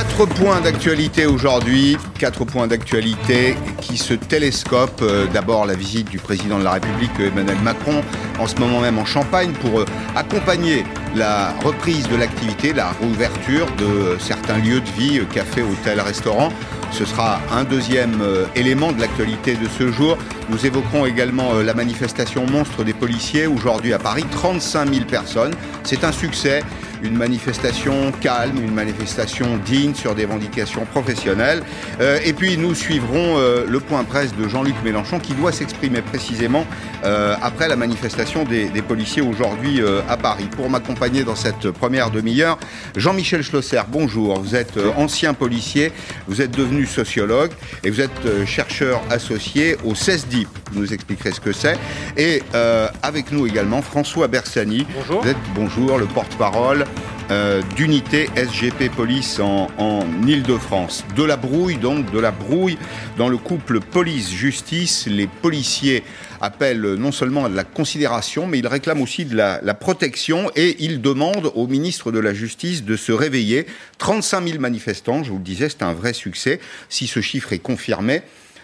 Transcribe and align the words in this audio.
Quatre 0.00 0.24
points 0.24 0.62
d'actualité 0.62 1.26
aujourd'hui, 1.26 1.98
quatre 2.18 2.46
points 2.46 2.66
d'actualité 2.66 3.54
qui 3.82 3.98
se 3.98 4.14
télescopent. 4.14 5.02
Euh, 5.02 5.26
D'abord 5.26 5.66
la 5.66 5.74
visite 5.74 6.08
du 6.08 6.16
président 6.18 6.58
de 6.58 6.64
la 6.64 6.72
République 6.72 7.20
Emmanuel 7.20 7.58
Macron 7.62 8.00
en 8.38 8.46
ce 8.46 8.56
moment 8.56 8.80
même 8.80 8.96
en 8.96 9.04
Champagne 9.04 9.52
pour 9.60 9.80
euh, 9.80 9.84
accompagner 10.16 10.86
la 11.14 11.52
reprise 11.62 12.08
de 12.08 12.16
l'activité, 12.16 12.72
la 12.72 12.92
réouverture 12.92 13.66
de 13.76 14.16
certains 14.18 14.56
lieux 14.56 14.80
de 14.80 14.90
vie, 14.90 15.18
euh, 15.18 15.24
cafés, 15.24 15.62
hôtels, 15.62 16.00
restaurants. 16.00 16.50
Ce 16.92 17.04
sera 17.04 17.40
un 17.52 17.64
deuxième 17.64 18.20
euh, 18.20 18.46
élément 18.56 18.92
de 18.92 19.00
l'actualité 19.00 19.54
de 19.54 19.68
ce 19.78 19.92
jour. 19.92 20.18
Nous 20.48 20.66
évoquerons 20.66 21.06
également 21.06 21.54
euh, 21.54 21.62
la 21.62 21.74
manifestation 21.74 22.46
monstre 22.46 22.82
des 22.84 22.92
policiers 22.92 23.46
aujourd'hui 23.46 23.92
à 23.92 23.98
Paris, 23.98 24.24
35 24.30 24.92
000 24.92 25.04
personnes. 25.06 25.54
C'est 25.84 26.04
un 26.04 26.12
succès, 26.12 26.62
une 27.02 27.16
manifestation 27.16 28.12
calme, 28.20 28.56
une 28.62 28.74
manifestation 28.74 29.58
digne 29.64 29.94
sur 29.94 30.14
des 30.14 30.24
revendications 30.24 30.84
professionnelles. 30.86 31.62
Euh, 32.00 32.18
et 32.24 32.32
puis 32.32 32.56
nous 32.56 32.74
suivrons 32.74 33.38
euh, 33.38 33.64
le 33.68 33.80
point 33.80 34.04
presse 34.04 34.34
de 34.34 34.48
Jean-Luc 34.48 34.74
Mélenchon 34.84 35.18
qui 35.18 35.34
doit 35.34 35.52
s'exprimer 35.52 36.02
précisément 36.02 36.66
euh, 37.04 37.34
après 37.42 37.68
la 37.68 37.76
manifestation 37.76 38.44
des, 38.44 38.68
des 38.68 38.82
policiers 38.82 39.22
aujourd'hui 39.22 39.80
euh, 39.80 40.00
à 40.08 40.16
Paris. 40.16 40.48
Pour 40.56 40.68
m'accompagner 40.68 41.24
dans 41.24 41.36
cette 41.36 41.70
première 41.70 42.10
demi-heure, 42.10 42.58
Jean-Michel 42.96 43.42
Schlosser, 43.42 43.80
bonjour. 43.88 44.40
Vous 44.40 44.54
êtes 44.54 44.76
euh, 44.76 44.90
ancien 44.96 45.34
policier, 45.34 45.92
vous 46.28 46.42
êtes 46.42 46.50
devenu 46.50 46.86
sociologue 46.86 47.52
et 47.84 47.90
vous 47.90 48.00
êtes 48.00 48.10
euh, 48.26 48.46
chercheur 48.46 49.00
associé 49.10 49.76
au 49.84 49.94
CESDIP. 49.94 50.48
Vous 50.72 50.80
nous 50.80 50.92
expliquerez 50.92 51.32
ce 51.32 51.40
que 51.40 51.52
c'est. 51.52 51.76
Et 52.16 52.42
euh, 52.54 52.88
avec 53.02 53.32
nous 53.32 53.46
également 53.46 53.82
François 53.82 54.28
Bersani. 54.28 54.86
Bonjour. 54.94 55.22
Vous 55.22 55.28
êtes, 55.28 55.36
bonjour, 55.54 55.98
le 55.98 56.06
porte-parole 56.06 56.84
euh, 57.30 57.62
d'unité 57.76 58.28
SGP 58.34 58.90
Police 58.94 59.38
en, 59.38 59.68
en 59.78 60.00
Ile-de-France. 60.26 61.04
De 61.16 61.22
la 61.22 61.36
brouille, 61.36 61.76
donc, 61.76 62.10
de 62.10 62.18
la 62.18 62.30
brouille 62.30 62.76
dans 63.16 63.28
le 63.28 63.36
couple 63.36 63.80
police-justice. 63.80 65.06
Les 65.06 65.26
policiers 65.26 66.02
appellent 66.40 66.94
non 66.94 67.12
seulement 67.12 67.44
à 67.44 67.48
de 67.48 67.54
la 67.54 67.64
considération, 67.64 68.46
mais 68.46 68.58
ils 68.58 68.66
réclament 68.66 69.02
aussi 69.02 69.24
de 69.24 69.36
la, 69.36 69.60
la 69.62 69.74
protection 69.74 70.50
et 70.56 70.76
ils 70.80 71.00
demandent 71.00 71.52
au 71.54 71.66
ministre 71.66 72.10
de 72.12 72.18
la 72.18 72.34
Justice 72.34 72.84
de 72.84 72.96
se 72.96 73.12
réveiller. 73.12 73.66
35 73.98 74.48
000 74.48 74.60
manifestants, 74.60 75.22
je 75.22 75.30
vous 75.30 75.38
le 75.38 75.44
disais, 75.44 75.68
c'est 75.68 75.82
un 75.82 75.92
vrai 75.92 76.12
succès. 76.12 76.60
Si 76.88 77.06
ce 77.06 77.20
chiffre 77.20 77.52
est 77.52 77.58
confirmé, 77.58 78.22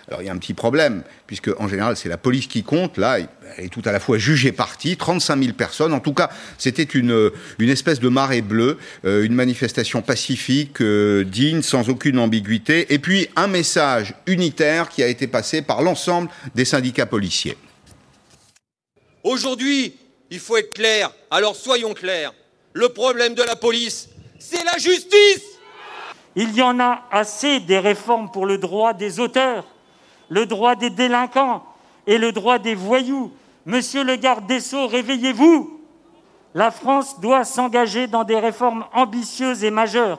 alors 0.09 0.23
il 0.23 0.27
y 0.27 0.29
a 0.29 0.33
un 0.33 0.39
petit 0.39 0.55
problème, 0.55 1.03
puisque 1.27 1.51
en 1.59 1.67
général 1.67 1.97
c'est 1.97 2.09
la 2.09 2.17
police 2.17 2.47
qui 2.47 2.63
compte. 2.63 2.97
Là, 2.97 3.19
elle 3.19 3.65
est 3.65 3.69
tout 3.69 3.83
à 3.85 3.93
la 3.93 3.99
fois 3.99 4.19
jugée 4.19 4.53
partie, 4.53 4.97
35 4.97 5.43
000 5.43 5.53
personnes. 5.55 5.93
En 5.93 6.01
tout 6.01 6.15
cas, 6.15 6.31
c'était 6.59 6.85
une, 6.85 7.31
une 7.59 7.71
espèce 7.71 7.99
de 7.99 8.09
marée 8.09 8.43
bleue, 8.43 8.79
euh, 9.05 9.25
une 9.25 9.35
manifestation 9.35 10.03
pacifique, 10.03 10.81
euh, 10.81 11.25
digne, 11.25 11.63
sans 11.63 11.89
aucune 11.89 12.19
ambiguïté. 12.21 12.93
Et 12.95 13.01
puis 13.01 13.29
un 13.35 13.49
message 13.49 14.15
unitaire 14.27 14.89
qui 14.89 15.03
a 15.03 15.09
été 15.09 15.27
passé 15.27 15.63
par 15.63 15.83
l'ensemble 15.83 16.29
des 16.55 16.65
syndicats 16.65 17.07
policiers. 17.07 17.57
Aujourd'hui, 19.25 19.97
il 20.31 20.39
faut 20.39 20.57
être 20.57 20.73
clair. 20.73 21.11
Alors 21.33 21.57
soyons 21.57 21.95
clairs. 21.95 22.33
Le 22.75 22.91
problème 22.91 23.35
de 23.35 23.43
la 23.43 23.57
police, 23.57 24.09
c'est 24.39 24.63
la 24.65 24.79
justice. 24.79 25.43
Il 26.37 26.55
y 26.55 26.63
en 26.63 26.79
a 26.79 27.05
assez 27.11 27.61
des 27.61 27.79
réformes 27.79 28.31
pour 28.31 28.47
le 28.47 28.59
droit 28.59 28.93
des 28.93 29.19
auteurs, 29.19 29.67
le 30.29 30.47
droit 30.47 30.75
des 30.75 30.91
délinquants 30.91 31.63
et 32.07 32.19
le 32.19 32.33
droit 32.33 32.59
des 32.59 32.75
voyous. 32.75 33.33
Monsieur 33.65 34.05
le 34.05 34.17
garde 34.17 34.47
des 34.47 34.61
Sceaux, 34.61 34.87
réveillez-vous. 34.87 35.81
La 36.55 36.71
France 36.71 37.21
doit 37.21 37.45
s'engager 37.45 38.07
dans 38.07 38.25
des 38.25 38.39
réformes 38.39 38.85
ambitieuses 38.95 39.65
et 39.65 39.71
majeures. 39.71 40.19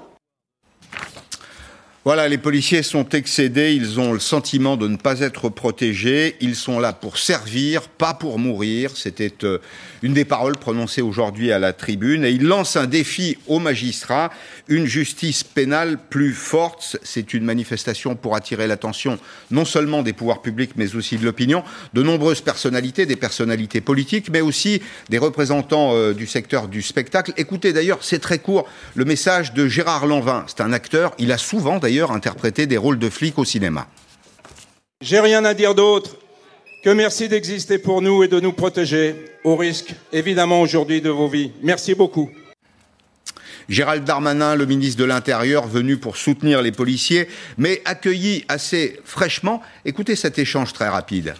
Voilà, 2.07 2.29
les 2.29 2.37
policiers 2.37 2.83
sont 2.83 3.09
excédés, 3.09 3.73
ils 3.73 3.99
ont 3.99 4.13
le 4.13 4.19
sentiment 4.19 4.77
de 4.77 4.87
ne 4.87 4.95
pas 4.95 5.19
être 5.19 5.49
protégés, 5.49 6.37
ils 6.39 6.55
sont 6.55 6.79
là 6.79 6.93
pour 6.93 7.17
servir, 7.17 7.89
pas 7.89 8.13
pour 8.13 8.39
mourir. 8.39 8.91
C'était 8.95 9.33
euh, 9.43 9.57
une 10.01 10.13
des 10.13 10.23
paroles 10.23 10.55
prononcées 10.55 11.01
aujourd'hui 11.01 11.51
à 11.51 11.59
la 11.59 11.73
tribune. 11.73 12.23
Et 12.23 12.31
ils 12.31 12.45
lancent 12.45 12.77
un 12.77 12.87
défi 12.87 13.37
aux 13.47 13.59
magistrats, 13.59 14.31
une 14.69 14.85
justice 14.85 15.43
pénale 15.43 15.97
plus 16.09 16.31
forte. 16.31 16.95
C'est 17.03 17.33
une 17.33 17.43
manifestation 17.43 18.15
pour 18.15 18.37
attirer 18.37 18.67
l'attention 18.67 19.19
non 19.51 19.65
seulement 19.65 20.01
des 20.01 20.13
pouvoirs 20.13 20.41
publics, 20.41 20.77
mais 20.77 20.95
aussi 20.95 21.17
de 21.17 21.25
l'opinion, 21.25 21.61
de 21.93 22.03
nombreuses 22.03 22.39
personnalités, 22.39 23.05
des 23.05 23.17
personnalités 23.17 23.81
politiques, 23.81 24.29
mais 24.31 24.39
aussi 24.39 24.81
des 25.09 25.17
représentants 25.17 25.93
euh, 25.93 26.13
du 26.13 26.25
secteur 26.25 26.69
du 26.69 26.81
spectacle. 26.81 27.33
Écoutez 27.35 27.73
d'ailleurs, 27.73 27.99
c'est 27.99 28.19
très 28.19 28.39
court, 28.39 28.65
le 28.95 29.03
message 29.03 29.53
de 29.53 29.67
Gérard 29.67 30.07
Lanvin. 30.07 30.45
C'est 30.47 30.61
un 30.61 30.71
acteur, 30.71 31.13
il 31.19 31.33
a 31.33 31.37
souvent 31.37 31.79
d'ailleurs 31.79 31.96
interprété 32.05 32.67
des 32.67 32.77
rôles 32.77 32.99
de 32.99 33.09
flics 33.09 33.37
au 33.37 33.45
cinéma. 33.45 33.87
J'ai 35.01 35.19
rien 35.19 35.45
à 35.45 35.53
dire 35.53 35.75
d'autre 35.75 36.17
que 36.83 36.89
merci 36.89 37.27
d'exister 37.27 37.77
pour 37.77 38.01
nous 38.01 38.23
et 38.23 38.27
de 38.27 38.39
nous 38.39 38.53
protéger, 38.53 39.15
au 39.43 39.55
risque 39.55 39.93
évidemment 40.13 40.61
aujourd'hui 40.61 41.01
de 41.01 41.09
vos 41.09 41.27
vies. 41.27 41.51
Merci 41.61 41.95
beaucoup. 41.95 42.29
Gérald 43.69 44.05
Darmanin, 44.05 44.55
le 44.55 44.65
ministre 44.65 44.99
de 44.99 45.05
l'Intérieur, 45.05 45.67
venu 45.67 45.97
pour 45.97 46.15
soutenir 46.15 46.61
les 46.61 46.71
policiers, 46.71 47.27
mais 47.57 47.81
accueilli 47.83 48.45
assez 48.47 48.99
fraîchement. 49.03 49.61
Écoutez 49.83 50.15
cet 50.15 50.39
échange 50.39 50.71
très 50.71 50.87
rapide. 50.87 51.35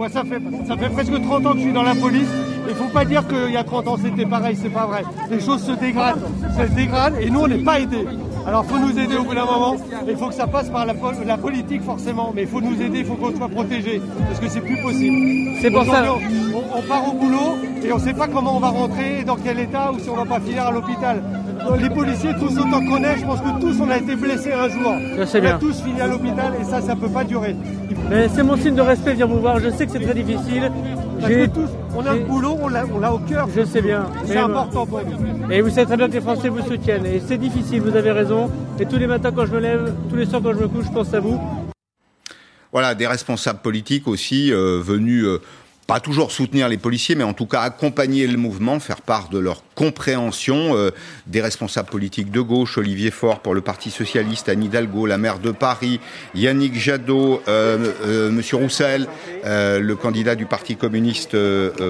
Moi, 0.00 0.08
ça 0.08 0.22
fait, 0.24 0.40
ça 0.66 0.78
fait 0.78 0.88
presque 0.88 1.12
30 1.12 1.44
ans 1.46 1.50
que 1.52 1.58
je 1.58 1.62
suis 1.64 1.72
dans 1.74 1.82
la 1.82 1.94
police. 1.94 2.26
Il 2.66 2.74
faut 2.74 2.88
pas 2.88 3.04
dire 3.04 3.22
qu'il 3.28 3.52
y 3.52 3.56
a 3.58 3.64
30 3.64 3.86
ans 3.86 3.96
c'était 4.02 4.24
pareil, 4.24 4.56
c'est 4.58 4.70
pas 4.70 4.86
vrai. 4.86 5.02
Les 5.30 5.40
choses 5.40 5.62
se 5.62 5.72
dégradent. 5.72 6.22
Ça 6.56 6.66
se 6.66 6.72
dégrade 6.72 7.14
et 7.20 7.28
nous, 7.28 7.40
on 7.40 7.46
n'est 7.48 7.58
pas 7.58 7.80
aidés. 7.80 8.06
Alors, 8.46 8.64
faut 8.64 8.78
nous 8.78 8.98
aider 8.98 9.16
au 9.16 9.24
bout 9.24 9.34
d'un 9.34 9.44
moment. 9.44 9.76
Il 10.08 10.16
faut 10.16 10.28
que 10.28 10.34
ça 10.34 10.46
passe 10.46 10.70
par 10.70 10.86
la, 10.86 10.94
pol- 10.94 11.16
la 11.26 11.36
politique, 11.36 11.82
forcément. 11.82 12.32
Mais 12.34 12.42
il 12.44 12.48
faut 12.48 12.62
nous 12.62 12.80
aider, 12.80 13.00
il 13.00 13.04
faut 13.04 13.16
qu'on 13.16 13.36
soit 13.36 13.48
protégés. 13.50 14.00
Parce 14.26 14.40
que 14.40 14.48
c'est 14.48 14.62
plus 14.62 14.80
possible. 14.80 15.16
C'est 15.60 15.70
pour 15.70 15.84
ça- 15.84 16.02
On, 16.54 16.78
on 16.78 16.82
part 16.88 17.06
au 17.06 17.12
boulot 17.12 17.58
et 17.84 17.92
on 17.92 17.98
sait 17.98 18.14
pas 18.14 18.26
comment 18.26 18.56
on 18.56 18.60
va 18.60 18.68
rentrer, 18.68 19.22
dans 19.26 19.36
quel 19.36 19.60
état, 19.60 19.92
ou 19.92 19.98
si 19.98 20.08
on 20.08 20.16
va 20.16 20.24
pas 20.24 20.40
finir 20.40 20.64
à 20.66 20.70
l'hôpital. 20.70 21.22
Les 21.80 21.90
policiers, 21.90 22.32
tous 22.38 22.58
autant 22.58 22.80
qu'on 22.84 23.02
est, 23.04 23.18
je 23.18 23.24
pense 23.24 23.40
que 23.40 23.60
tous 23.60 23.80
on 23.80 23.90
a 23.90 23.98
été 23.98 24.16
blessés 24.16 24.52
un 24.52 24.68
jour. 24.68 24.94
Je 25.18 25.24
sais 25.24 25.38
on 25.38 25.42
bien. 25.42 25.56
a 25.56 25.58
tous 25.58 25.80
fini 25.82 26.00
à 26.00 26.06
l'hôpital 26.06 26.52
et 26.60 26.64
ça, 26.64 26.80
ça 26.80 26.96
peut 26.96 27.08
pas 27.08 27.24
durer. 27.24 27.54
Mais 28.08 28.28
c'est 28.28 28.42
mon 28.42 28.56
signe 28.56 28.74
de 28.74 28.80
respect, 28.82 29.14
viens 29.14 29.26
vous 29.26 29.40
voir. 29.40 29.58
Je 29.60 29.70
sais 29.70 29.86
que 29.86 29.92
c'est 29.92 30.00
très 30.00 30.14
difficile. 30.14 30.70
Parce 31.20 31.32
J'ai- 31.32 31.46
que 31.48 31.54
tous, 31.54 31.68
on 31.96 32.04
a 32.06 32.14
le 32.14 32.20
boulot, 32.24 32.56
on 32.62 32.68
l'a, 32.68 32.84
on 32.92 32.98
l'a 32.98 33.12
au 33.12 33.18
cœur. 33.18 33.46
Je 33.54 33.64
sais 33.64 33.82
bien. 33.82 34.06
C'est 34.24 34.34
Mais, 34.34 34.40
important 34.40 34.86
pour 34.86 35.00
nous. 35.02 35.50
Et 35.52 35.60
vous 35.60 35.70
savez 35.70 35.86
très 35.86 35.96
bien 35.96 36.08
que 36.08 36.14
les 36.14 36.20
Français 36.20 36.48
vous 36.48 36.62
soutiennent. 36.66 37.06
Et 37.06 37.20
c'est 37.26 37.38
difficile, 37.38 37.82
vous 37.82 37.94
avez 37.96 38.10
raison. 38.12 38.50
Et 38.78 38.86
tous 38.86 38.96
les 38.96 39.06
matins 39.06 39.30
quand 39.34 39.46
je 39.46 39.52
me 39.52 39.60
lève, 39.60 39.94
tous 40.08 40.16
les 40.16 40.26
soirs 40.26 40.40
quand 40.42 40.52
je 40.54 40.58
me 40.60 40.68
couche, 40.68 40.86
je 40.86 40.92
pense 40.92 41.12
à 41.14 41.20
vous. 41.20 41.38
Voilà, 42.72 42.94
des 42.94 43.06
responsables 43.06 43.60
politiques 43.60 44.06
aussi 44.06 44.52
euh, 44.52 44.80
venus 44.80 45.24
euh, 45.24 45.40
pas 45.90 45.98
toujours 45.98 46.30
soutenir 46.30 46.68
les 46.68 46.76
policiers, 46.76 47.16
mais 47.16 47.24
en 47.24 47.32
tout 47.32 47.46
cas 47.46 47.62
accompagner 47.62 48.28
le 48.28 48.36
mouvement, 48.36 48.78
faire 48.78 49.00
part 49.00 49.28
de 49.28 49.40
leur 49.40 49.64
compréhension. 49.74 50.76
euh, 50.76 50.92
des 51.26 51.40
responsables 51.40 51.88
politiques 51.88 52.30
de 52.30 52.40
gauche, 52.40 52.78
Olivier 52.78 53.10
Faure 53.10 53.40
pour 53.40 53.54
le 53.54 53.60
Parti 53.60 53.90
socialiste, 53.90 54.48
Anne 54.48 54.62
Hidalgo, 54.62 55.06
la 55.06 55.18
maire 55.18 55.40
de 55.40 55.50
Paris, 55.50 55.98
Yannick 56.34 56.78
Jadot, 56.78 57.42
euh, 57.48 57.92
euh, 58.04 58.30
Monsieur 58.30 58.56
Roussel, 58.56 59.08
le 59.44 59.94
candidat 59.94 60.36
du 60.36 60.46
Parti 60.46 60.76
communiste 60.76 61.36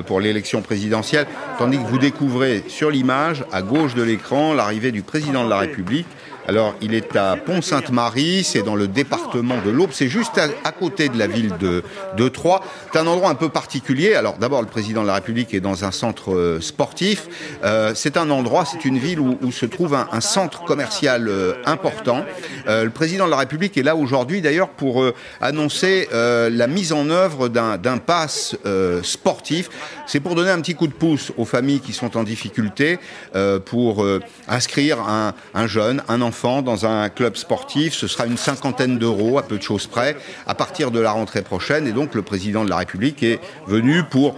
pour 0.06 0.20
l'élection 0.20 0.62
présidentielle, 0.62 1.26
tandis 1.58 1.76
que 1.76 1.86
vous 1.86 1.98
découvrez 1.98 2.64
sur 2.68 2.90
l'image, 2.90 3.44
à 3.52 3.60
gauche 3.60 3.94
de 3.94 4.02
l'écran, 4.02 4.54
l'arrivée 4.54 4.92
du 4.92 5.02
président 5.02 5.44
de 5.44 5.50
la 5.50 5.58
République. 5.58 6.06
Alors, 6.48 6.74
il 6.80 6.94
est 6.94 7.14
à 7.16 7.36
Pont-Sainte-Marie, 7.36 8.44
c'est 8.44 8.62
dans 8.62 8.74
le 8.74 8.88
département 8.88 9.56
de 9.64 9.70
l'Aube, 9.70 9.90
c'est 9.92 10.08
juste 10.08 10.40
à, 10.64 10.72
côté 10.72 11.08
de 11.08 11.18
la 11.18 11.26
ville 11.26 11.54
de, 11.58 12.28
Troyes. 12.28 12.60
C'est 12.92 12.98
un 12.98 13.06
endroit 13.06 13.30
un 13.30 13.34
peu 13.34 13.48
particulier. 13.48 14.14
Alors, 14.14 14.36
d'abord, 14.38 14.60
le 14.62 14.68
président 14.68 15.02
de 15.02 15.06
la 15.06 15.14
République 15.14 15.52
est 15.54 15.60
dans 15.60 15.84
un 15.84 15.90
centre 15.90 16.32
euh, 16.32 16.60
sportif. 16.60 17.28
Euh, 17.64 17.92
c'est 17.94 18.16
un 18.16 18.30
endroit, 18.30 18.64
c'est 18.64 18.84
une 18.84 18.98
ville 18.98 19.20
où, 19.20 19.52
se 19.52 19.66
trouve 19.66 19.94
un, 19.94 20.20
centre 20.20 20.64
commercial 20.64 21.28
euh, 21.28 21.54
important. 21.66 22.24
Le 22.66 22.88
président 22.88 23.26
de 23.26 23.30
la 23.30 23.36
République 23.36 23.76
est 23.76 23.82
là 23.82 23.96
aujourd'hui, 23.96 24.40
d'ailleurs, 24.40 24.68
pour 24.70 25.04
annoncer 25.40 26.08
la 26.12 26.66
mise 26.66 26.92
en 26.92 27.10
œuvre 27.10 27.48
d'un 27.48 27.98
pass 27.98 28.56
sportif. 29.02 29.70
C'est 30.06 30.20
pour 30.20 30.34
donner 30.34 30.50
un 30.50 30.60
petit 30.60 30.74
coup 30.74 30.86
de 30.86 30.92
pouce 30.92 31.32
aux 31.36 31.44
familles 31.44 31.80
qui 31.80 31.92
sont 31.92 32.16
en 32.16 32.22
difficulté, 32.22 32.98
pour 33.66 34.06
inscrire 34.48 34.98
un 35.54 35.66
jeune, 35.66 36.02
un 36.08 36.20
enfant 36.20 36.39
dans 36.40 36.86
un 36.86 37.08
club 37.08 37.36
sportif. 37.36 37.94
Ce 37.94 38.06
sera 38.06 38.26
une 38.26 38.36
cinquantaine 38.36 38.98
d'euros, 38.98 39.38
à 39.38 39.42
peu 39.42 39.58
de 39.58 39.62
choses 39.62 39.86
près, 39.86 40.16
à 40.46 40.54
partir 40.54 40.90
de 40.90 41.00
la 41.00 41.12
rentrée 41.12 41.42
prochaine. 41.42 41.86
Et 41.86 41.92
donc, 41.92 42.14
le 42.14 42.22
président 42.22 42.64
de 42.64 42.70
la 42.70 42.78
République 42.78 43.22
est 43.22 43.40
venu 43.66 44.02
pour 44.04 44.36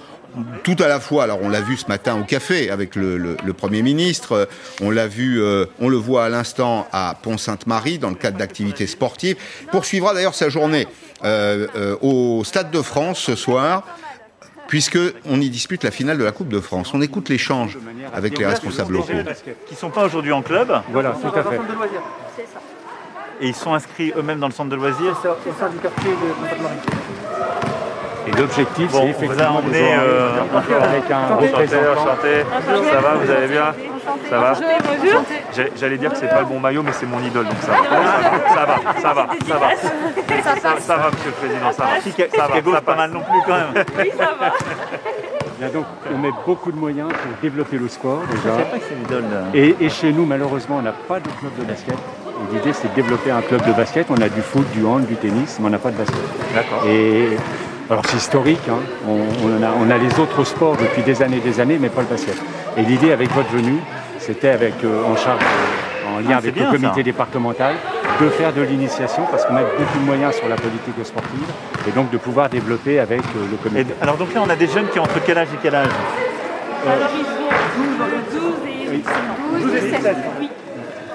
tout 0.64 0.76
à 0.78 0.88
la 0.88 0.98
fois, 0.98 1.24
alors 1.24 1.40
on 1.42 1.50
l'a 1.50 1.60
vu 1.60 1.76
ce 1.76 1.86
matin 1.88 2.18
au 2.18 2.24
café 2.24 2.70
avec 2.70 2.96
le, 2.96 3.36
Premier 3.52 3.82
ministre, 3.82 4.32
euh, 4.32 4.44
on 4.80 4.90
l'a 4.90 5.06
vu, 5.06 5.42
euh, 5.42 5.66
on 5.78 5.90
le 5.90 5.98
voit 5.98 6.24
à 6.24 6.28
l'instant 6.30 6.88
à 6.90 7.14
Pont-Sainte-Marie 7.22 7.98
dans 7.98 8.08
le 8.08 8.14
cadre 8.14 8.38
d'activités 8.38 8.86
sportives, 8.86 9.36
poursuivra 9.70 10.14
d'ailleurs 10.14 10.34
sa 10.34 10.48
journée 10.48 10.88
euh, 11.24 11.96
au 12.00 12.44
Stade 12.44 12.70
de 12.70 12.80
France 12.80 13.18
ce 13.18 13.36
soir, 13.36 13.84
puisqu'on 14.72 15.38
y 15.38 15.50
dispute 15.50 15.84
la 15.84 15.90
finale 15.90 16.16
de 16.16 16.24
la 16.24 16.32
Coupe 16.32 16.48
de 16.48 16.58
France. 16.58 16.94
On 16.94 17.02
écoute 17.02 17.28
l'échange 17.28 17.76
avec 18.14 18.38
les 18.38 18.46
responsables 18.46 18.94
locaux. 18.94 19.12
Qui 19.66 19.74
ne 19.74 19.78
sont 19.78 19.90
pas 19.90 20.06
aujourd'hui 20.06 20.32
en 20.32 20.40
club. 20.40 20.72
Voilà, 20.90 21.10
tout 21.10 21.38
à 21.38 21.42
fait. 21.42 21.60
Et 23.42 23.48
ils 23.48 23.54
sont 23.54 23.74
inscrits 23.74 24.14
eux-mêmes 24.16 24.40
dans 24.40 24.46
le 24.46 24.54
centre 24.54 24.70
de 24.70 24.76
loisirs. 24.76 25.20
Au 25.26 25.60
sein 25.60 25.68
du 25.68 25.76
quartier 25.76 26.12
de 26.12 27.72
et 28.24 28.30
l'objectif, 28.30 28.92
bon, 28.92 29.00
c'est 29.00 29.08
effectivement 29.08 29.26
on 29.26 29.32
vous 29.34 29.42
a 29.42 29.48
emmené 29.48 29.94
euh, 29.94 30.30
avec 30.80 31.10
un 31.10 31.28
ça 32.92 33.00
va, 33.00 33.14
vous 33.14 33.30
allez 33.30 33.48
bien 33.48 33.74
Ça 34.30 34.38
va 34.38 34.54
J'allais 35.76 35.98
dire 35.98 36.10
que 36.12 36.16
c'est 36.16 36.28
pas 36.28 36.40
le 36.40 36.46
bon 36.46 36.60
maillot, 36.60 36.82
mais 36.82 36.92
c'est 36.92 37.06
mon 37.06 37.20
idole, 37.20 37.44
donc 37.44 37.56
ça 37.60 37.72
va. 37.72 37.78
Ça 38.54 38.64
va, 38.64 39.00
ça 39.00 39.14
va, 39.14 39.28
ça 39.48 39.58
va. 39.58 39.68
Ça, 40.42 40.80
ça 40.80 40.96
va, 40.96 41.10
monsieur 41.10 41.26
le 41.26 41.32
président, 41.32 41.72
ça 41.72 41.84
va. 41.84 42.00
Ça 42.00 42.48
va, 42.48 42.72
ça 42.72 42.80
pas 42.80 42.96
mal 42.96 43.10
non 43.10 43.20
plus 43.20 43.40
quand 43.46 43.54
même. 43.54 43.84
Oui, 43.98 44.10
ça 44.16 44.30
va. 44.38 44.52
Bien 45.58 45.68
donc, 45.68 45.86
on 46.12 46.18
met 46.18 46.32
beaucoup 46.44 46.72
de 46.72 46.76
moyens 46.76 47.08
pour 47.08 47.40
développer 47.40 47.78
le 47.78 47.88
sport 47.88 48.20
déjà. 48.30 48.56
Et, 49.54 49.76
et 49.80 49.88
chez 49.88 50.12
nous, 50.12 50.24
malheureusement, 50.26 50.78
on 50.78 50.82
n'a 50.82 50.92
pas 50.92 51.20
de 51.20 51.28
club 51.28 51.52
de 51.58 51.64
basket. 51.64 51.94
Et 51.94 52.54
L'idée, 52.54 52.72
c'est 52.72 52.88
de 52.88 52.94
développer 52.94 53.30
un 53.30 53.42
club 53.42 53.64
de 53.66 53.72
basket. 53.72 54.06
On 54.10 54.20
a 54.20 54.28
du 54.28 54.40
foot, 54.40 54.68
du 54.72 54.84
hand, 54.84 55.06
du 55.06 55.14
tennis, 55.16 55.58
mais 55.60 55.66
on 55.66 55.70
n'a 55.70 55.78
pas 55.78 55.90
de 55.90 55.96
basket. 55.98 56.20
D'accord. 56.54 56.84
Et 56.88 57.36
alors 57.90 58.04
c'est 58.06 58.16
historique, 58.16 58.68
hein. 58.70 58.78
on, 59.06 59.18
on 59.44 59.62
a, 59.62 59.70
on, 59.78 59.90
a, 59.90 59.98
les 59.98 60.18
autres 60.18 60.44
sports 60.44 60.76
depuis 60.76 61.02
des 61.02 61.20
années 61.20 61.36
et 61.36 61.40
des 61.40 61.60
années, 61.60 61.78
mais 61.78 61.90
pas 61.90 62.00
le 62.00 62.06
basket. 62.06 62.36
Et 62.76 62.82
l'idée 62.82 63.12
avec 63.12 63.30
votre 63.32 63.50
venue, 63.50 63.78
c'était 64.22 64.50
avec 64.50 64.74
euh, 64.84 65.04
en 65.04 65.16
charge, 65.16 65.42
euh, 65.42 66.16
en 66.16 66.18
lien 66.20 66.34
Ah, 66.34 66.38
avec 66.38 66.56
le 66.56 66.64
comité 66.66 67.00
ça. 67.00 67.02
départemental, 67.02 67.74
de 68.20 68.28
faire 68.30 68.52
de 68.52 68.62
l'initiation 68.62 69.24
parce 69.30 69.44
qu'on 69.44 69.54
met 69.54 69.62
beaucoup 69.78 69.98
de 69.98 70.04
moyens 70.04 70.34
sur 70.36 70.48
la 70.48 70.56
politique 70.56 70.94
sportive 71.04 71.48
et 71.88 71.90
donc 71.90 72.10
de 72.10 72.18
pouvoir 72.18 72.48
développer 72.48 72.98
avec 73.00 73.20
euh, 73.20 73.46
le 73.50 73.54
Et 73.54 73.56
comité. 73.84 73.94
alors 74.00 74.16
donc 74.16 74.32
là, 74.34 74.40
on 74.46 74.50
a 74.50 74.56
des 74.56 74.68
jeunes 74.68 74.88
qui 74.88 74.98
ont 74.98 75.02
entre 75.04 75.20
quel 75.24 75.38
âge 75.38 75.48
et 75.52 75.58
quel 75.62 75.74
âge? 75.74 75.88
Alors 76.86 77.08
ils 77.16 77.24
sont 77.24 78.40
12 78.40 78.52
et 78.66 78.94
ils 78.96 79.04
sont 79.04 79.66
12 79.66 79.74
et 79.74 79.80
16. 79.90 80.16
Oui. 80.40 80.50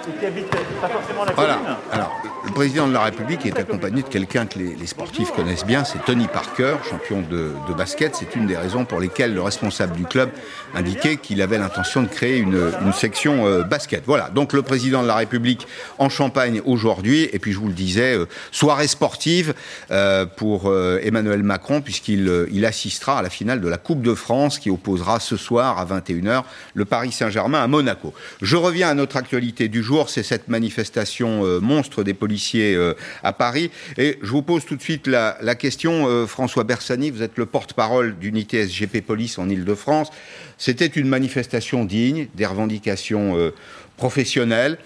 Et 0.09 0.19
qui 0.19 0.25
habitent 0.25 0.50
pas 0.81 0.88
forcément 0.88 1.25
la 1.25 1.33
Voilà. 1.33 1.54
commune? 1.56 1.75
Alors, 1.92 2.12
président 2.57 2.88
de 2.88 2.94
la 2.94 3.04
République 3.04 3.45
est 3.45 3.59
accompagné 3.59 4.01
de 4.01 4.07
quelqu'un 4.07 4.48
que 4.48 4.57
les, 4.57 4.88
sportifs 4.88 5.30
connaissent 5.30 5.63
bien, 5.63 5.83
c'est 5.83 6.04
Tony 6.04 6.25
Parker, 6.25 6.77
champion 6.89 7.21
de, 7.21 7.51
basket. 7.77 8.15
C'est 8.15 8.36
une 8.36 8.48
des 8.48 8.57
raisons 8.57 8.83
pour 8.83 9.00
lesquelles 9.00 9.36
le 9.36 9.44
responsable 9.44 9.95
du 9.95 10.06
club 10.06 10.31
indiquait 10.74 11.18
qu'il 11.18 11.44
avait 11.44 11.59
l'intention 11.59 12.01
de 12.01 12.07
créer 12.07 12.38
une, 12.39 12.71
section 12.94 13.45
euh, 13.45 13.62
basket. 13.62 14.01
Voilà. 14.07 14.30
Donc, 14.30 14.54
le 14.54 14.63
président 14.63 15.04
de 15.04 15.07
la 15.07 15.13
République 15.13 15.68
en 16.00 16.09
Champagne 16.09 16.59
aujourd'hui. 16.65 17.30
Et 17.31 17.38
puis, 17.38 17.51
je 17.51 17.59
vous 17.59 17.68
le 17.68 17.75
disais, 17.75 18.15
euh, 18.15 18.25
soirée 18.51 18.88
sportive 18.88 19.54
euh, 19.92 20.25
pour 20.25 20.74
Emmanuel 21.04 21.44
Macron, 21.44 21.81
puisqu'il 21.81 22.48
il 22.51 22.65
assistera 22.65 23.19
à 23.19 23.21
la 23.21 23.30
finale 23.30 23.62
de 23.62 23.68
la 23.68 23.77
Coupe 23.77 24.01
de 24.01 24.15
France 24.15 24.57
qui 24.57 24.71
opposera 24.71 25.19
ce 25.19 25.38
soir 25.38 25.77
à 25.77 25.86
21h 25.86 26.42
le 26.74 26.86
Paris 26.86 27.12
Saint-Germain 27.12 27.62
à 27.62 27.68
Monaco. 27.68 28.15
Je 28.42 28.56
reviens 28.56 28.89
à 28.89 28.94
notre 28.95 29.18
actualité 29.18 29.68
du 29.68 29.83
jour, 29.83 30.09
c'est 30.09 30.24
cette 30.24 30.48
manifestation 30.48 31.44
monstre 31.62 32.04
des 32.04 32.15
policiers 32.15 32.46
euh, 32.55 32.94
à 33.23 33.33
Paris. 33.33 33.71
Et 33.97 34.17
je 34.21 34.29
vous 34.29 34.41
pose 34.41 34.65
tout 34.65 34.75
de 34.75 34.81
suite 34.81 35.07
la, 35.07 35.38
la 35.41 35.55
question, 35.55 36.07
euh, 36.07 36.25
François 36.25 36.63
Bersani, 36.63 37.11
vous 37.11 37.21
êtes 37.21 37.38
le 37.38 37.45
porte-parole 37.45 38.17
d'unité 38.17 38.67
SGP 38.67 39.01
Police 39.01 39.38
en 39.38 39.49
Ile-de-France. 39.49 40.09
C'était 40.57 40.88
une 40.88 41.07
manifestation 41.07 41.85
digne, 41.85 42.27
des 42.35 42.45
revendications 42.45 43.38
euh, 43.38 43.53
professionnelles, 43.97 44.77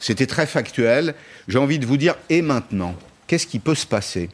c'était 0.00 0.26
très 0.26 0.46
factuel. 0.46 1.14
J'ai 1.48 1.58
envie 1.58 1.78
de 1.78 1.86
vous 1.86 1.96
dire, 1.96 2.14
et 2.30 2.42
maintenant, 2.42 2.94
qu'est-ce 3.26 3.46
qui 3.46 3.58
peut 3.58 3.74
se 3.74 3.86
passer 3.86 4.30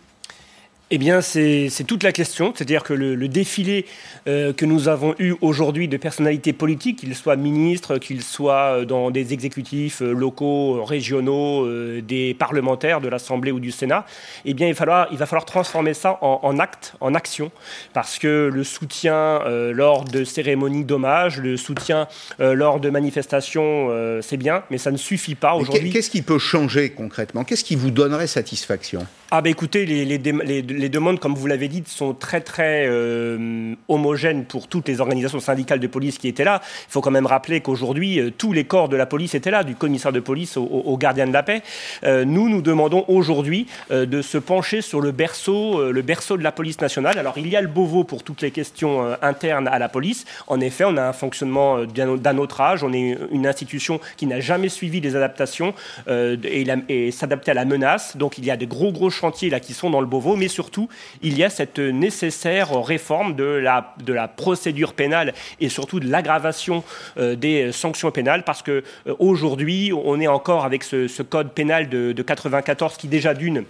Eh 0.97 0.99
bien, 0.99 1.23
c'est 1.23 1.71
toute 1.89 2.05
la 2.05 2.13
question. 2.13 2.53
C'est-à-dire 2.55 2.85
que 2.85 2.93
le, 2.93 3.17
le 3.17 3.27
défilé 3.27 3.85
euh, 4.29 4.53
que 4.53 4.65
nous 4.65 4.87
avons 4.87 5.17
eu 5.19 5.35
aujourd'hui 5.41 5.89
de 5.89 5.97
personnalités 5.97 6.53
politiques, 6.53 7.01
qu'ils 7.01 7.17
soient 7.17 7.35
ministres, 7.35 7.99
qu'ils 7.99 8.23
soient 8.23 8.79
euh, 8.79 8.85
dans 8.85 9.11
des 9.11 9.33
exécutifs 9.33 10.03
euh, 10.03 10.13
locaux, 10.13 10.85
régionaux, 10.85 11.67
euh, 11.67 12.01
des 12.01 12.33
parlementaires 12.35 13.01
de 13.01 13.09
l'Assemblée 13.09 13.51
ou 13.51 13.59
du 13.59 13.73
Sénat, 13.73 14.07
eh 14.45 14.55
bien, 14.55 14.69
il 14.69 14.75
va 14.75 14.79
falloir, 14.79 15.09
il 15.11 15.19
va 15.19 15.27
falloir 15.27 15.47
transformer 15.47 15.95
ça 15.95 16.17
en, 16.23 16.39
en 16.45 16.61
acte, 16.61 16.95
en 17.01 17.13
action. 17.17 17.51
Parce 17.93 18.21
que 18.21 18.49
le 18.55 18.63
soutien 18.63 19.15
euh, 19.17 19.73
lors 19.73 20.05
de 20.05 20.23
cérémonies 20.23 20.85
d'hommage, 20.85 21.41
le 21.41 21.57
soutien 21.57 22.07
lors 22.39 22.79
de 22.79 22.89
manifestations, 22.89 23.91
c'est 24.23 24.37
bien, 24.37 24.63
mais 24.71 24.79
ça 24.79 24.93
ne 24.93 24.97
suffit 24.97 25.35
pas 25.35 25.55
aujourd'hui. 25.55 25.91
Qu'est-ce 25.91 26.11
qui 26.11 26.23
peut 26.23 26.39
changer 26.39 26.91
concrètement? 26.91 27.43
Qu'est-ce 27.43 27.65
qui 27.65 27.75
vous 27.75 27.91
donnerait 27.91 28.29
satisfaction? 28.29 29.05
Ah 29.37 29.41
bah 29.43 29.51
écoutez, 29.51 29.85
les, 29.85 30.05
les, 30.05 30.89
demandes, 30.89 31.19
comme 31.19 31.35
vous 31.35 31.49
l'avez 31.49 31.67
dit, 31.67 31.83
sont 31.87 32.15
très 32.15 32.41
très 32.41 32.87
euh, 32.87 33.75
homogènes 33.89 34.45
pour 34.45 34.69
toutes 34.69 34.87
les 34.87 35.01
organisations 35.01 35.41
syndicales 35.41 35.81
de 35.81 35.89
police 35.89 36.19
qui 36.19 36.29
étaient 36.29 36.45
là. 36.45 36.61
Il 36.89 36.93
faut 36.93 37.01
quand 37.01 37.11
même 37.11 37.27
rappeler 37.27 37.61
qu'aujourd'hui, 37.61 38.21
euh, 38.21 38.31
tous 38.31 38.53
les 38.53 38.63
corps 38.63 38.89
de 38.89 38.97
la 38.97 39.07
police 39.07 39.35
étaient 39.35 39.51
là, 39.51 39.65
du 39.65 39.75
commissaire 39.75 40.13
de 40.13 40.21
police 40.21 40.57
au, 40.57 40.97
gardien 40.99 41.27
de 41.27 41.33
la 41.33 41.43
paix. 41.43 41.65
Euh, 42.05 42.25
nous, 42.25 42.49
nous 42.49 42.63
demandons 42.63 43.05
aujourd'hui 43.09 43.67
de 43.91 44.23
se 44.23 44.39
pencher 44.39 44.83
sur 44.83 45.01
le 45.01 45.11
berceau, 45.11 45.91
le 45.91 46.03
berceau 46.03 46.37
de 46.37 46.45
la 46.45 46.53
police 46.53 46.81
nationale. 46.81 47.19
Alors 47.19 47.37
il 47.37 47.49
y 47.49 47.57
a 47.57 47.61
le 47.61 47.67
Beauvau 47.67 48.05
pour 48.05 48.23
toutes 48.23 48.41
les 48.41 48.53
questions 48.53 49.17
internes 49.21 49.67
à 49.67 49.81
la 49.81 49.89
police. 49.89 50.27
En 50.47 50.61
effet, 50.61 50.85
on 50.85 50.97
a 50.97 51.03
un 51.03 51.13
fonctionnement 51.13 51.85
d'un 51.85 52.39
autre 52.39 52.61
âge. 52.61 52.85
On 52.85 52.93
est 52.93 53.19
une 53.33 53.49
institution 53.49 53.99
qui 54.17 54.27
n'a 54.27 54.39
jamais 54.39 54.69
suivi 54.69 55.01
les 55.01 55.17
adaptations 55.17 55.75
et, 56.09 57.11
s'adapter 57.11 57.51
à 57.51 57.55
la 57.55 57.65
menace. 57.65 58.17
Donc 58.17 58.39
il 58.39 58.45
y 58.45 58.53
a 58.53 58.57
des 58.57 58.69
gros 58.69 58.93
gros 58.93 59.11
qui 59.31 59.75
sont 59.75 59.91
dans 59.91 60.01
le 60.01 60.07
Beauvau, 60.07 60.37
mais 60.37 60.49
surtout 60.49 60.89
il 61.23 61.37
y 61.37 61.45
a 61.45 61.51
cette 61.51 61.79
nécessaire 61.79 62.83
réforme 62.83 63.35
de 63.35 63.45
la, 63.45 63.95
procédure 64.37 64.95
pénale 64.95 65.35
et 65.61 65.69
surtout 65.69 66.01
de 66.01 66.09
l'aggravation 66.09 66.85
euh, 67.19 67.37
des 67.37 67.73
sanctions 67.73 68.11
pénales. 68.11 68.45
Parce 68.45 68.63
que 68.63 68.83
euh, 69.07 69.15
aujourd'hui 69.19 69.93
on 69.93 70.21
est 70.21 70.27
encore 70.27 70.65
avec 70.65 70.83
ce, 70.83 71.09
ce 71.09 71.23
code 71.23 71.53
pénal 71.53 71.89
de, 71.89 72.13
de 72.13 72.23
94 72.23 72.97
qui 72.97 73.09
déjà 73.09 73.35
d'une 73.35 73.65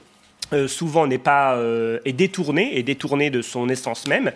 euh, 0.53 0.69
souvent 0.69 1.07
n'est 1.07 1.19
pas 1.19 1.55
euh, 1.57 1.99
est 2.05 2.13
détourné 2.13 2.79
est 2.79 2.83
détourné 2.83 3.31
de 3.31 3.43
son 3.43 3.69
essence 3.69 4.07
même. 4.07 4.33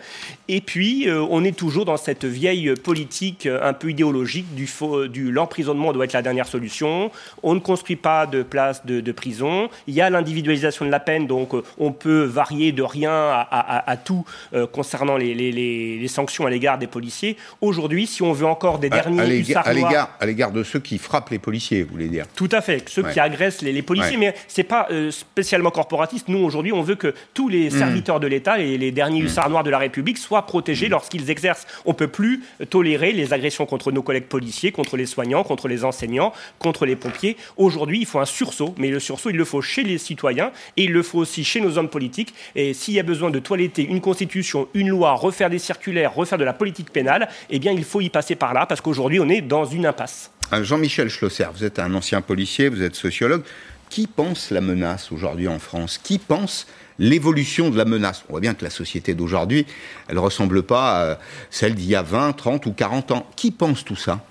Et 0.47 0.61
puis 0.61 1.07
euh, 1.07 1.21
on 1.29 1.43
est 1.43 1.55
toujours 1.55 1.85
dans 1.85 1.97
cette 1.97 2.25
vieille 2.25 2.73
politique 2.75 3.45
un 3.47 3.73
peu 3.73 3.89
idéologique 3.91 4.53
du 4.55 4.67
faux, 4.67 5.07
du 5.07 5.31
l'emprisonnement 5.31 5.93
doit 5.93 6.05
être 6.05 6.13
la 6.13 6.21
dernière 6.21 6.47
solution. 6.47 7.11
On 7.43 7.53
ne 7.55 7.59
construit 7.59 7.95
pas 7.95 8.25
de 8.25 8.43
place 8.43 8.85
de, 8.85 9.01
de 9.01 9.11
prison. 9.11 9.69
Il 9.87 9.93
y 9.93 10.01
a 10.01 10.09
l'individualisation 10.09 10.85
de 10.85 10.91
la 10.91 10.99
peine 10.99 11.27
donc 11.27 11.51
on 11.77 11.91
peut 11.91 12.23
varier 12.23 12.71
de 12.71 12.81
rien 12.83 13.11
à, 13.11 13.47
à- 13.51 13.91
à 13.91 13.97
tout 13.97 14.25
concernant 14.71 15.17
les, 15.17 15.33
les- 15.35 15.51
les- 15.51 15.97
les 15.99 16.07
sanctions 16.07 16.45
à 16.45 16.49
l'égard 16.49 16.77
des 16.77 16.87
policiers. 16.87 17.37
Aujourd'hui 17.61 18.07
si 18.07 18.21
on 18.23 18.33
veut 18.33 18.45
encore 18.47 18.79
des 18.79 18.89
derniers 18.89 19.21
à 19.21 19.25
l'égard- 19.25 19.49
hussards 19.63 19.67
à 19.67 19.73
noirs- 19.73 19.89
l'égard 19.89 20.09
à 20.19 20.25
l'égard 20.25 20.51
de 20.51 20.63
ceux 20.63 20.79
qui 20.79 20.97
frappent 20.97 21.29
les 21.29 21.39
policiers, 21.39 21.83
vous 21.83 21.91
voulez 21.91 22.09
dire? 22.09 22.25
Tout 22.35 22.49
à 22.51 22.61
fait, 22.61 22.87
ceux 22.89 23.03
Ouais. 23.03 23.13
qui 23.13 23.19
agressent 23.19 23.61
les, 23.61 23.81
policiers, 23.81 24.17
Ouais. 24.17 24.33
mais 24.33 24.35
c'est 24.47 24.63
pas 24.63 24.87
spécialement 25.11 25.71
corporatiste. 25.99 26.29
Nous, 26.29 26.39
aujourd'hui, 26.39 26.71
on 26.71 26.81
veut 26.81 26.95
que 26.95 27.13
tous 27.33 27.49
les 27.49 27.67
Mm. 27.67 27.77
serviteurs 27.77 28.19
de 28.21 28.27
l'État 28.27 28.59
et 28.59 28.77
les 28.77 28.91
derniers 28.91 29.19
hussards 29.21 29.49
noirs 29.49 29.63
de 29.63 29.69
la 29.69 29.77
République 29.79 30.17
soient 30.17 30.45
protégés 30.45 30.87
Mm. 30.87 30.91
lorsqu'ils 30.91 31.29
exercent. 31.29 31.67
On 31.85 31.93
peut 31.93 32.07
plus 32.07 32.41
tolérer 32.69 33.11
les 33.11 33.33
agressions 33.33 33.65
contre 33.65 33.91
nos 33.91 34.01
collègues 34.01 34.25
policiers, 34.27 34.71
contre 34.71 34.95
les 34.95 35.05
soignants, 35.05 35.43
contre 35.43 35.67
les 35.67 35.83
enseignants, 35.83 36.31
contre 36.57 36.85
les 36.85 36.95
pompiers. 36.95 37.35
Aujourd'hui, 37.57 37.99
il 37.99 38.05
faut 38.05 38.19
un 38.19 38.25
sursaut, 38.25 38.73
mais 38.77 38.89
le 38.89 38.99
sursaut, 38.99 39.29
il 39.29 39.35
le 39.35 39.43
faut 39.45 39.61
chez 39.61 39.83
les 39.83 39.97
citoyens 39.97 40.51
et 40.77 40.83
il 40.85 40.91
le 40.93 41.03
faut 41.03 41.19
aussi 41.19 41.43
chez 41.43 41.59
nos 41.59 41.77
hommes 41.77 41.89
politiques. 41.89 42.33
Et 42.55 42.73
s'il 42.73 42.93
y 42.93 42.99
a 42.99 43.03
besoin 43.03 43.29
de 43.29 43.39
toiletter 43.39 43.83
une 43.83 43.99
constitution, 43.99 44.67
une 44.73 44.89
loi, 44.89 45.13
refaire 45.13 45.49
des 45.49 45.59
circulaires, 45.59 46.13
refaire 46.15 46.37
de 46.37 46.45
la 46.45 46.53
politique 46.53 46.91
pénale, 46.91 47.27
eh 47.49 47.59
bien, 47.59 47.73
il 47.73 47.83
faut 47.83 47.99
y 48.01 48.09
passer 48.09 48.35
par 48.35 48.53
là 48.53 48.65
parce 48.65 48.79
qu'aujourd'hui, 48.79 49.19
on 49.19 49.27
est 49.27 49.41
dans 49.41 49.65
une 49.65 49.85
impasse. 49.85 50.31
Euh, 50.53 50.63
Jean-Michel 50.63 51.09
Schlosser, 51.09 51.45
vous 51.53 51.63
êtes 51.63 51.77
un 51.77 51.93
ancien 51.93 52.21
policier, 52.21 52.69
vous 52.69 52.81
êtes 52.81 52.95
sociologue. 52.95 53.43
Qui 53.89 54.05
pense 54.05 54.51
la 54.51 54.61
menace 54.61 55.11
aujourd'hui 55.11 55.47
en 55.47 55.57
France? 55.57 55.97
Qui 55.97 56.19
pense 56.19 56.67
l'évolution 56.99 57.71
de 57.71 57.77
la 57.77 57.85
menace? 57.85 58.23
On 58.29 58.33
voit 58.33 58.39
bien 58.39 58.53
que 58.53 58.63
la 58.63 58.69
société 58.69 59.15
d'aujourd'hui, 59.15 59.65
elle 60.07 60.15
ne 60.15 60.19
ressemble 60.19 60.61
pas 60.61 61.13
à 61.13 61.19
celle 61.49 61.73
d'il 61.73 61.87
y 61.87 61.95
a 61.95 62.03
20, 62.03 62.33
30 62.33 62.65
ou 62.67 62.71
40 62.71 63.11
ans. 63.11 63.27
Qui 63.35 63.49
pense 63.49 63.83
tout 63.83 63.95
ça? 63.95 64.23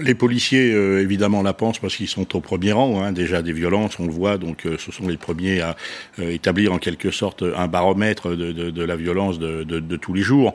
Les 0.00 0.14
policiers, 0.14 0.72
euh, 0.72 1.02
évidemment, 1.02 1.42
la 1.42 1.52
pensent 1.52 1.78
parce 1.78 1.94
qu'ils 1.96 2.08
sont 2.08 2.34
au 2.34 2.40
premier 2.40 2.72
rang. 2.72 3.02
Hein, 3.02 3.12
déjà 3.12 3.42
des 3.42 3.52
violences, 3.52 3.98
on 3.98 4.06
le 4.06 4.12
voit, 4.12 4.38
donc 4.38 4.64
euh, 4.64 4.76
ce 4.78 4.90
sont 4.90 5.06
les 5.06 5.18
premiers 5.18 5.60
à 5.60 5.76
euh, 6.20 6.30
établir 6.30 6.72
en 6.72 6.78
quelque 6.78 7.10
sorte 7.10 7.44
un 7.54 7.68
baromètre 7.68 8.30
de, 8.30 8.52
de, 8.52 8.70
de 8.70 8.82
la 8.82 8.96
violence 8.96 9.38
de, 9.38 9.62
de, 9.62 9.96
tous 9.96 10.14
les 10.14 10.22
jours. 10.22 10.54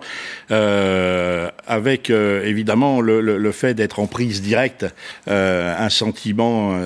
Euh, 0.49 1.51
avec 1.67 2.09
euh, 2.09 2.43
évidemment 2.43 3.01
le, 3.01 3.21
le, 3.21 3.37
le 3.37 3.51
fait 3.51 3.75
d'être 3.75 3.99
en 3.99 4.07
prise 4.07 4.41
directe, 4.41 4.87
euh, 5.27 5.75
un 5.77 5.89
sentiment 5.89 6.79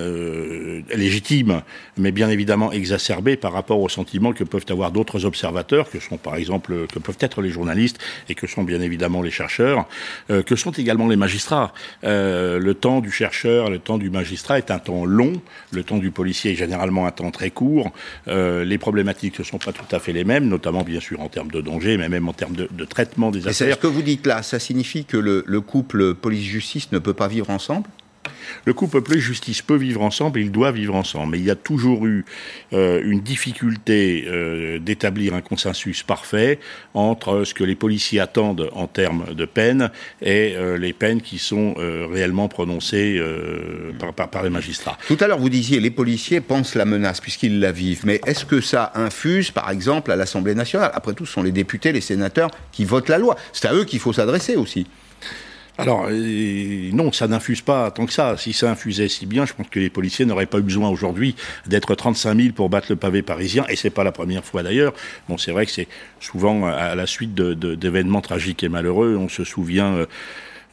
légitime, 0.94 1.62
mais 1.98 2.12
bien 2.12 2.30
évidemment 2.30 2.74
exacerbé 2.74 3.38
par 3.38 3.54
rapport 3.54 3.80
aux 3.80 3.90
sentiments 3.90 4.34
que 4.34 4.44
peuvent 4.44 4.66
avoir 4.70 4.92
d'autres 4.92 5.24
observateurs, 5.24 5.90
que 5.90 6.00
sont 6.02 6.18
par 6.18 6.36
exemple 6.36 6.88
que 6.92 7.00
peuvent 7.00 7.18
être 7.22 7.42
les 7.42 7.50
journalistes 7.52 8.00
et 8.28 8.36
que 8.36 8.48
sont 8.48 8.64
bien 8.64 8.82
évidemment 8.82 9.22
les 9.22 9.32
chercheurs, 9.32 9.88
que 10.28 10.56
sont 10.56 10.72
également 10.72 11.08
les 11.08 11.16
magistrats. 11.16 11.74
Euh, 12.34 12.60
le 12.60 12.74
temps 12.74 13.00
du 13.00 13.12
chercheur, 13.12 13.70
le 13.70 13.80
temps 13.80 13.98
du 13.98 14.10
magistrat 14.10 14.58
est 14.58 14.72
un 14.72 14.80
temps 14.80 15.06
long. 15.06 15.34
Le 15.72 15.84
temps 15.84 15.98
du 15.98 16.12
policier 16.12 16.52
est 16.54 16.56
généralement 16.56 17.06
un 17.06 17.12
temps 17.12 17.32
très 17.32 17.52
court. 17.52 17.92
Euh, 18.28 18.66
les 18.66 18.78
problématiques 18.78 19.40
ne 19.40 19.44
sont 19.44 19.60
pas 19.60 19.72
tout 19.72 19.96
à 19.96 20.00
fait 20.00 20.14
les 20.14 20.24
mêmes, 20.24 20.48
notamment 20.48 20.84
bien 20.84 21.00
sûr 21.00 21.22
en 21.22 21.30
termes 21.30 21.52
de 21.52 21.62
danger, 21.62 21.98
mais 21.98 22.10
même 22.10 22.28
en 22.28 22.34
termes 22.34 22.56
de, 22.56 22.68
de 22.72 22.86
traitement 22.86 23.32
des 23.32 23.48
affaires. 23.48 23.76
Ce 23.76 23.80
que 23.80 23.88
vous 23.88 24.02
dites 24.02 24.26
là, 24.28 24.44
ça 24.44 24.60
signifie 24.60 25.06
que 25.06 25.18
le, 25.18 25.44
le 25.46 25.62
couple 25.62 26.16
police-justice 26.16 26.92
ne 26.92 27.00
peut 27.00 27.14
pas 27.14 27.28
vivre 27.28 27.50
ensemble? 27.50 27.88
Le 28.66 28.74
couple 28.74 29.02
police-justice 29.02 29.62
peut 29.62 29.76
vivre 29.76 30.02
ensemble 30.02 30.40
il 30.40 30.52
doit 30.52 30.72
vivre 30.72 30.96
ensemble. 30.96 31.32
Mais 31.32 31.40
il 31.40 31.46
y 31.46 31.52
a 31.52 31.56
toujours 31.56 32.06
eu 32.06 32.26
euh, 32.74 33.02
une 33.04 33.22
difficulté 33.22 34.26
euh, 34.28 34.80
d'établir 34.80 35.34
un 35.34 35.42
consensus 35.42 36.04
parfait 36.04 36.60
entre 36.94 37.44
ce 37.44 37.54
que 37.54 37.64
les 37.64 37.76
policiers 37.76 38.20
attendent 38.20 38.70
en 38.74 38.88
termes 38.88 39.34
de 39.34 39.46
peine 39.46 39.90
et 40.22 40.54
euh, 40.56 40.78
les 40.78 40.94
peines 40.94 41.22
qui 41.22 41.38
sont 41.38 41.76
réellement 41.76 42.48
prononcées 42.48 43.22
par, 44.00 44.14
par, 44.14 44.44
les 44.44 44.50
magistrats. 44.50 44.98
Tout 45.08 45.18
à 45.20 45.28
l'heure, 45.28 45.40
vous 45.40 45.50
disiez 45.50 45.80
les 45.80 45.92
policiers 45.92 46.42
pensent 46.42 46.76
la 46.76 46.86
menace 46.86 47.22
puisqu'ils 47.22 47.60
la 47.60 47.72
vivent. 47.72 48.06
Mais 48.06 48.22
est-ce 48.26 48.46
que 48.46 48.62
ça 48.62 48.92
infuse, 48.96 49.52
par 49.52 49.70
exemple, 49.70 50.12
à 50.12 50.16
l'Assemblée 50.16 50.56
nationale? 50.56 50.92
Après 50.94 51.14
tout, 51.14 51.26
ce 51.26 51.34
sont 51.34 51.44
les 51.44 51.52
députés, 51.52 51.92
les 51.92 52.02
sénateurs 52.02 52.52
qui 52.72 52.86
votent 52.86 53.10
la 53.10 53.18
loi. 53.18 53.36
C'est 53.54 53.68
à 53.68 53.74
eux 53.74 53.86
qu'il 53.86 54.00
faut 54.00 54.14
s'adresser 54.14 54.56
aussi. 54.56 54.86
Alors, 55.78 56.08
euh, 56.10 56.92
non, 56.94 57.12
ça 57.12 57.28
n'infuse 57.28 57.62
pas 57.62 57.90
tant 57.90 58.06
que 58.06 58.14
ça. 58.14 58.38
Si 58.38 58.54
ça 58.54 58.70
infusait 58.70 59.08
si 59.08 59.26
bien, 59.26 59.46
je 59.46 59.54
pense 59.54 59.68
que 59.70 59.80
les 59.80 59.90
policiers 59.90 60.26
n'auraient 60.26 60.46
pas 60.46 60.60
eu 60.60 60.62
besoin 60.62 60.90
aujourd'hui 60.90 61.36
d'être 61.66 61.96
35 61.96 62.38
000 62.38 62.54
pour 62.54 62.70
battre 62.70 62.88
le 62.90 62.96
pavé 62.96 63.24
parisien, 63.24 63.66
et 63.70 63.76
c'est 63.76 63.90
pas 63.90 64.04
la 64.04 64.12
première 64.12 64.46
fois 64.46 64.62
d'ailleurs. 64.62 64.94
Bon, 65.28 65.38
c'est 65.38 65.52
vrai 65.52 65.66
que 65.66 65.72
c'est 65.72 65.88
souvent 66.20 66.68
à 66.68 66.94
la 66.94 67.08
suite 67.08 67.34
d'événements 67.34 68.22
tragiques 68.22 68.64
et 68.64 68.70
malheureux. 68.70 69.18
On 69.18 69.30
se 69.30 69.44
souvient 69.44 69.96
euh, 69.96 70.06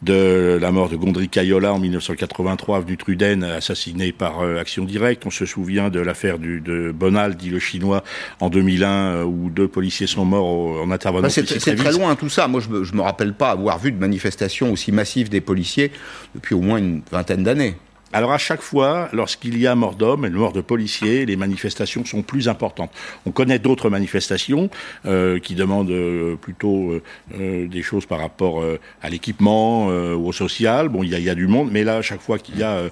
de 0.03 0.59
la 0.61 0.71
mort 0.73 0.89
de 0.89 0.97
Gondry 0.97 1.29
Cayola 1.29 1.73
en 1.75 1.79
1983, 1.79 2.79
avenue 2.79 2.97
Truden, 2.97 3.45
assassiné 3.45 4.13
par 4.13 4.41
euh, 4.41 4.59
Action 4.59 4.85
Directe. 4.85 5.25
On 5.27 5.31
se 5.31 5.45
souvient 5.45 5.91
de 5.91 6.01
l'affaire 6.01 6.39
de 6.39 6.93
Bonal, 6.93 7.37
dit 7.37 7.51
le 7.51 7.59
chinois, 7.59 8.03
en 8.41 8.49
2001, 8.49 8.89
euh, 8.89 9.25
où 9.25 9.51
deux 9.51 9.69
policiers 9.69 10.07
sont 10.07 10.25
morts 10.25 10.81
en 10.83 10.91
intervenant. 10.91 11.29
c'est 11.29 11.45
très 11.45 11.93
loin 11.93 12.15
tout 12.17 12.29
ça. 12.29 12.49
Moi, 12.49 12.61
je 12.61 12.93
ne 12.93 12.97
me 12.97 13.03
rappelle 13.03 13.35
pas 13.35 13.51
avoir 13.51 13.79
vu 13.79 13.93
de 13.93 13.99
manifestation 13.99 14.73
aussi 14.73 14.93
massive 14.93 15.29
des 15.29 15.41
policiers 15.41 15.93
depuis 16.35 16.55
au 16.55 16.61
moins 16.61 16.79
une 16.79 17.03
vingtaine 17.11 17.43
d'années. 17.43 17.75
Alors 18.13 18.33
à 18.33 18.39
chaque 18.39 18.61
fois, 18.61 19.09
lorsqu'il 19.13 19.57
y 19.57 19.69
a 19.69 19.75
mort 19.77 19.95
d'homme 19.95 20.25
et 20.25 20.31
mort 20.31 20.53
de 20.53 20.61
policiers, 20.61 21.27
les 21.27 21.37
manifestations 21.37 22.05
sont 22.05 22.23
plus 22.23 22.49
importantes. 22.49 22.91
On 23.25 23.31
connaît 23.31 23.61
d'autres 23.61 23.89
manifestations 23.89 24.69
euh, 25.07 25.39
qui 25.39 25.55
demandent 25.55 25.91
euh, 25.91 26.35
plutôt 26.35 27.01
euh, 27.39 27.69
des 27.69 27.83
choses 27.83 28.07
par 28.07 28.19
rapport 28.19 28.65
à 29.01 29.11
l'équipement 29.11 29.87
ou 29.89 30.29
au 30.29 30.33
social. 30.33 30.89
Bon, 30.89 31.05
il 31.05 31.11
y, 31.11 31.31
a, 31.31 31.35
du 31.35 31.47
monde, 31.47 31.71
mais 31.71 31.85
là, 31.85 31.99
à 31.99 32.03
chaque 32.03 32.21
fois 32.21 32.39
qu'il 32.39 32.59
y 32.59 32.63
a 32.63 32.83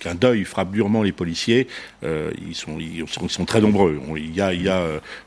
qu'un 0.00 0.14
deuil 0.14 0.44
frappe 0.44 0.70
durement 0.70 1.02
les 1.02 1.12
policiers, 1.12 1.66
ils 2.02 2.54
sont, 2.54 3.44
très 3.46 3.60
nombreux. 3.60 4.00
Il 4.16 4.34
y 4.34 4.40
a, 4.68 4.82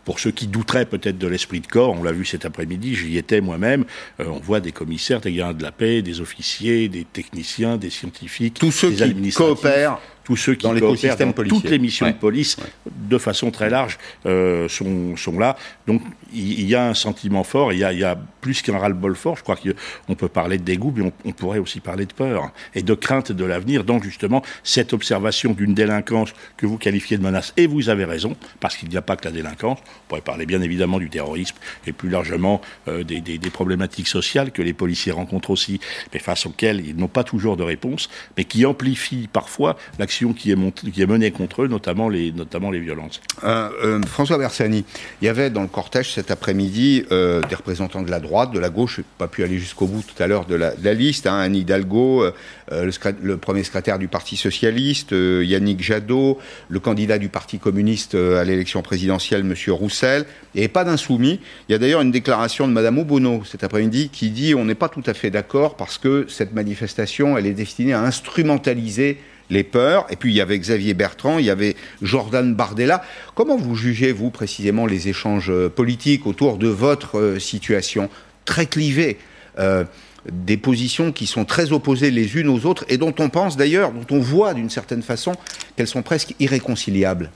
pour 0.05 0.19
ceux 0.19 0.31
qui 0.31 0.47
douteraient 0.47 0.85
peut-être 0.85 1.17
de 1.17 1.27
l'esprit 1.27 1.59
de 1.59 1.67
corps, 1.67 1.91
on 1.97 2.03
l'a 2.03 2.11
vu 2.11 2.25
cet 2.25 2.45
après-midi, 2.45 2.95
j'y 2.95 3.17
étais 3.17 3.41
moi-même. 3.41 3.85
on 4.19 4.39
voit 4.39 4.59
des 4.59 4.71
commissaires, 4.71 5.21
des 5.21 5.33
gardes 5.33 5.57
de 5.57 5.63
la 5.63 5.71
paix, 5.71 6.01
des 6.01 6.21
officiers, 6.21 6.87
des 6.87 7.03
techniciens, 7.03 7.77
des 7.77 7.89
scientifiques 7.89 8.60
tous 8.61 8.71
ceux 8.71 8.91
qui 8.91 9.31
coopèrent 9.31 9.97
tous 10.23 10.35
ceux 10.35 10.55
qui 10.55 10.67
dans 10.67 10.73
dans 10.73 11.43
toutes 11.43 11.69
les 11.69 11.79
missions 11.79 12.07
de 12.07 12.13
police, 12.13 12.57
de 12.85 13.17
façon 13.17 13.51
très 13.51 13.69
large, 13.69 13.97
euh, 14.25 14.67
sont, 14.67 15.15
sont, 15.17 15.39
là. 15.39 15.55
Donc 15.87 16.01
il 16.33 16.67
y, 16.67 16.75
a 16.75 16.87
un 16.87 16.93
sentiment 16.93 17.43
fort, 17.43 17.73
il 17.73 17.79
y 17.79 17.83
a, 17.83 17.91
y 17.91 18.03
a 18.03 18.17
plus 18.41 18.61
qu'un 18.61 18.77
ras-le-bol 18.77 19.15
fort. 19.15 19.37
Je 19.37 19.43
crois 19.43 19.55
qu'on 19.55 20.15
peut 20.15 20.27
parler 20.27 20.57
de 20.57 20.63
dégoût, 20.63 20.93
mais 20.95 21.11
on, 21.25 21.31
pourrait 21.31 21.59
aussi 21.59 21.79
parler 21.79 22.05
de 22.05 22.13
peur 22.13 22.51
et 22.75 22.83
de 22.83 22.93
crainte 22.93 23.31
de 23.31 23.45
l'avenir. 23.45 23.83
Donc 23.83 24.03
justement, 24.03 24.43
cette 24.63 24.93
observation 24.93 25.53
d'une 25.53 25.73
délinquance 25.73 26.33
que 26.57 26.65
vous 26.65 26.77
qualifiez 26.77 27.17
de 27.17 27.23
menace, 27.23 27.53
et 27.57 27.67
vous 27.67 27.89
avez 27.89 28.05
raison, 28.05 28.35
parce 28.59 28.77
qu'il 28.77 28.89
n'y 28.89 28.97
a 28.97 29.01
pas 29.01 29.15
que 29.15 29.25
la 29.25 29.31
délinquance, 29.31 29.79
on 29.79 30.07
pourrait 30.07 30.21
parler 30.21 30.45
bien 30.45 30.61
évidemment 30.61 30.99
du 30.99 31.09
terrorisme 31.09 31.55
et 31.87 31.91
plus 31.91 32.09
largement 32.09 32.61
euh, 32.87 33.03
des, 33.03 33.21
des, 33.21 33.37
des, 33.37 33.49
problématiques 33.49 34.07
sociales 34.07 34.51
que 34.51 34.61
les 34.61 34.73
policiers 34.73 35.11
rencontrent 35.11 35.49
aussi, 35.49 35.79
mais 36.13 36.19
face 36.19 36.45
auxquelles 36.45 36.85
ils 36.85 36.95
n'ont 36.95 37.07
pas 37.07 37.23
toujours 37.23 37.57
de 37.57 37.63
réponse, 37.63 38.09
mais 38.37 38.45
qui 38.45 38.65
amplifient 38.65 39.27
parfois 39.31 39.77
l'action 40.11 40.33
qui 40.33 40.51
est, 40.51 40.91
qui 40.91 41.01
est 41.01 41.05
menée 41.05 41.31
contre 41.31 41.63
eux, 41.63 41.67
notamment 41.67 42.09
les, 42.09 42.33
notamment 42.33 42.69
les 42.69 42.79
violences. 42.79 43.21
Euh, 43.45 43.69
euh, 43.83 44.01
François 44.05 44.37
Bersani, 44.37 44.83
il 45.21 45.25
y 45.25 45.29
avait 45.29 45.49
dans 45.49 45.61
le 45.61 45.69
cortège 45.69 46.11
cet 46.11 46.31
après-midi 46.31 47.05
euh, 47.11 47.41
des 47.47 47.55
représentants 47.55 48.01
de 48.01 48.11
la 48.11 48.19
droite, 48.19 48.51
de 48.51 48.59
la 48.59 48.69
gauche, 48.69 48.97
je 48.97 49.01
n'ai 49.01 49.05
pas 49.17 49.27
pu 49.27 49.43
aller 49.43 49.57
jusqu'au 49.57 49.87
bout 49.87 50.01
tout 50.01 50.21
à 50.21 50.27
l'heure 50.27 50.45
de 50.45 50.55
la, 50.55 50.93
liste, 50.93 51.27
hein, 51.27 51.37
Anne 51.37 51.55
Hidalgo, 51.55 52.25
le, 52.71 53.35
premier 53.37 53.63
secrétaire 53.63 53.99
du 53.99 54.09
Parti 54.09 54.35
Socialiste, 54.35 55.11
Yannick 55.13 55.81
Jadot, 55.81 56.39
le 56.67 56.79
candidat 56.81 57.17
du 57.17 57.29
Parti 57.29 57.57
communiste 57.57 58.15
à 58.15 58.43
l'élection 58.43 58.81
présidentielle, 58.81 59.41
M. 59.41 59.55
Roussel, 59.73 60.25
et 60.55 60.67
pas 60.67 60.83
d'insoumis. 60.83 61.39
Il 61.69 61.71
y 61.71 61.75
a 61.75 61.77
d'ailleurs 61.77 62.01
une 62.01 62.11
déclaration 62.11 62.67
de 62.67 62.73
Mme 62.73 62.99
Obono 62.99 63.43
cet 63.45 63.63
après-midi 63.63 64.09
qui 64.09 64.29
dit 64.29 64.55
on 64.55 64.65
n'est 64.65 64.75
pas 64.75 64.89
tout 64.89 65.03
à 65.05 65.13
fait 65.13 65.29
d'accord 65.29 65.77
parce 65.77 65.97
que 65.97 66.25
cette 66.27 66.53
manifestation, 66.53 67.37
elle 67.37 67.45
est 67.45 67.53
destinée 67.53 67.93
à 67.93 68.01
instrumentaliser 68.01 69.17
les 69.51 69.63
peurs. 69.63 70.07
Et 70.09 70.15
puis 70.15 70.31
il 70.31 70.35
y 70.35 70.41
avait 70.41 70.57
Xavier 70.57 70.95
Bertrand, 70.95 71.37
il 71.37 71.45
y 71.45 71.51
avait 71.51 71.75
Jordan 72.01 72.55
Bardella. 72.55 73.03
Comment 73.35 73.57
vous 73.57 73.75
jugez, 73.75 74.11
vous, 74.11 74.31
précisément, 74.31 74.87
les 74.87 75.09
échanges 75.09 75.51
euh, 75.51 75.69
politiques 75.69 76.25
autour 76.25 76.57
de 76.57 76.69
votre 76.69 77.19
euh, 77.19 77.39
situation 77.39 78.09
très 78.45 78.65
clivée 78.65 79.19
euh, 79.59 79.83
des 80.31 80.57
positions 80.57 81.11
qui 81.11 81.27
sont 81.27 81.45
très 81.45 81.71
opposées 81.73 82.09
les 82.09 82.37
unes 82.37 82.47
aux 82.47 82.65
autres 82.65 82.85
et 82.87 82.97
dont 82.97 83.13
on 83.19 83.29
pense 83.29 83.57
d'ailleurs, 83.57 83.91
dont 83.91 84.15
on 84.15 84.19
voit 84.19 84.53
d'une 84.53 84.69
certaine 84.69 85.03
façon 85.03 85.33
qu'elles 85.75 85.87
sont 85.87 86.01
presque 86.01 86.33
irréconciliables? 86.39 87.29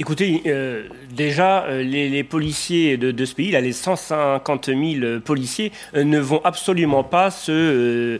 Écoutez, 0.00 0.40
euh, 0.46 0.84
déjà, 1.14 1.64
euh, 1.64 1.82
les, 1.82 2.24
policiers 2.24 2.96
de, 2.96 3.24
ce 3.26 3.34
pays, 3.34 3.50
là, 3.50 3.60
les 3.60 3.74
150 3.74 4.68
000 4.68 5.20
policiers, 5.22 5.72
euh, 5.94 6.04
ne 6.04 6.18
vont 6.18 6.40
absolument 6.42 7.04
pas 7.04 7.30
se 7.30 8.18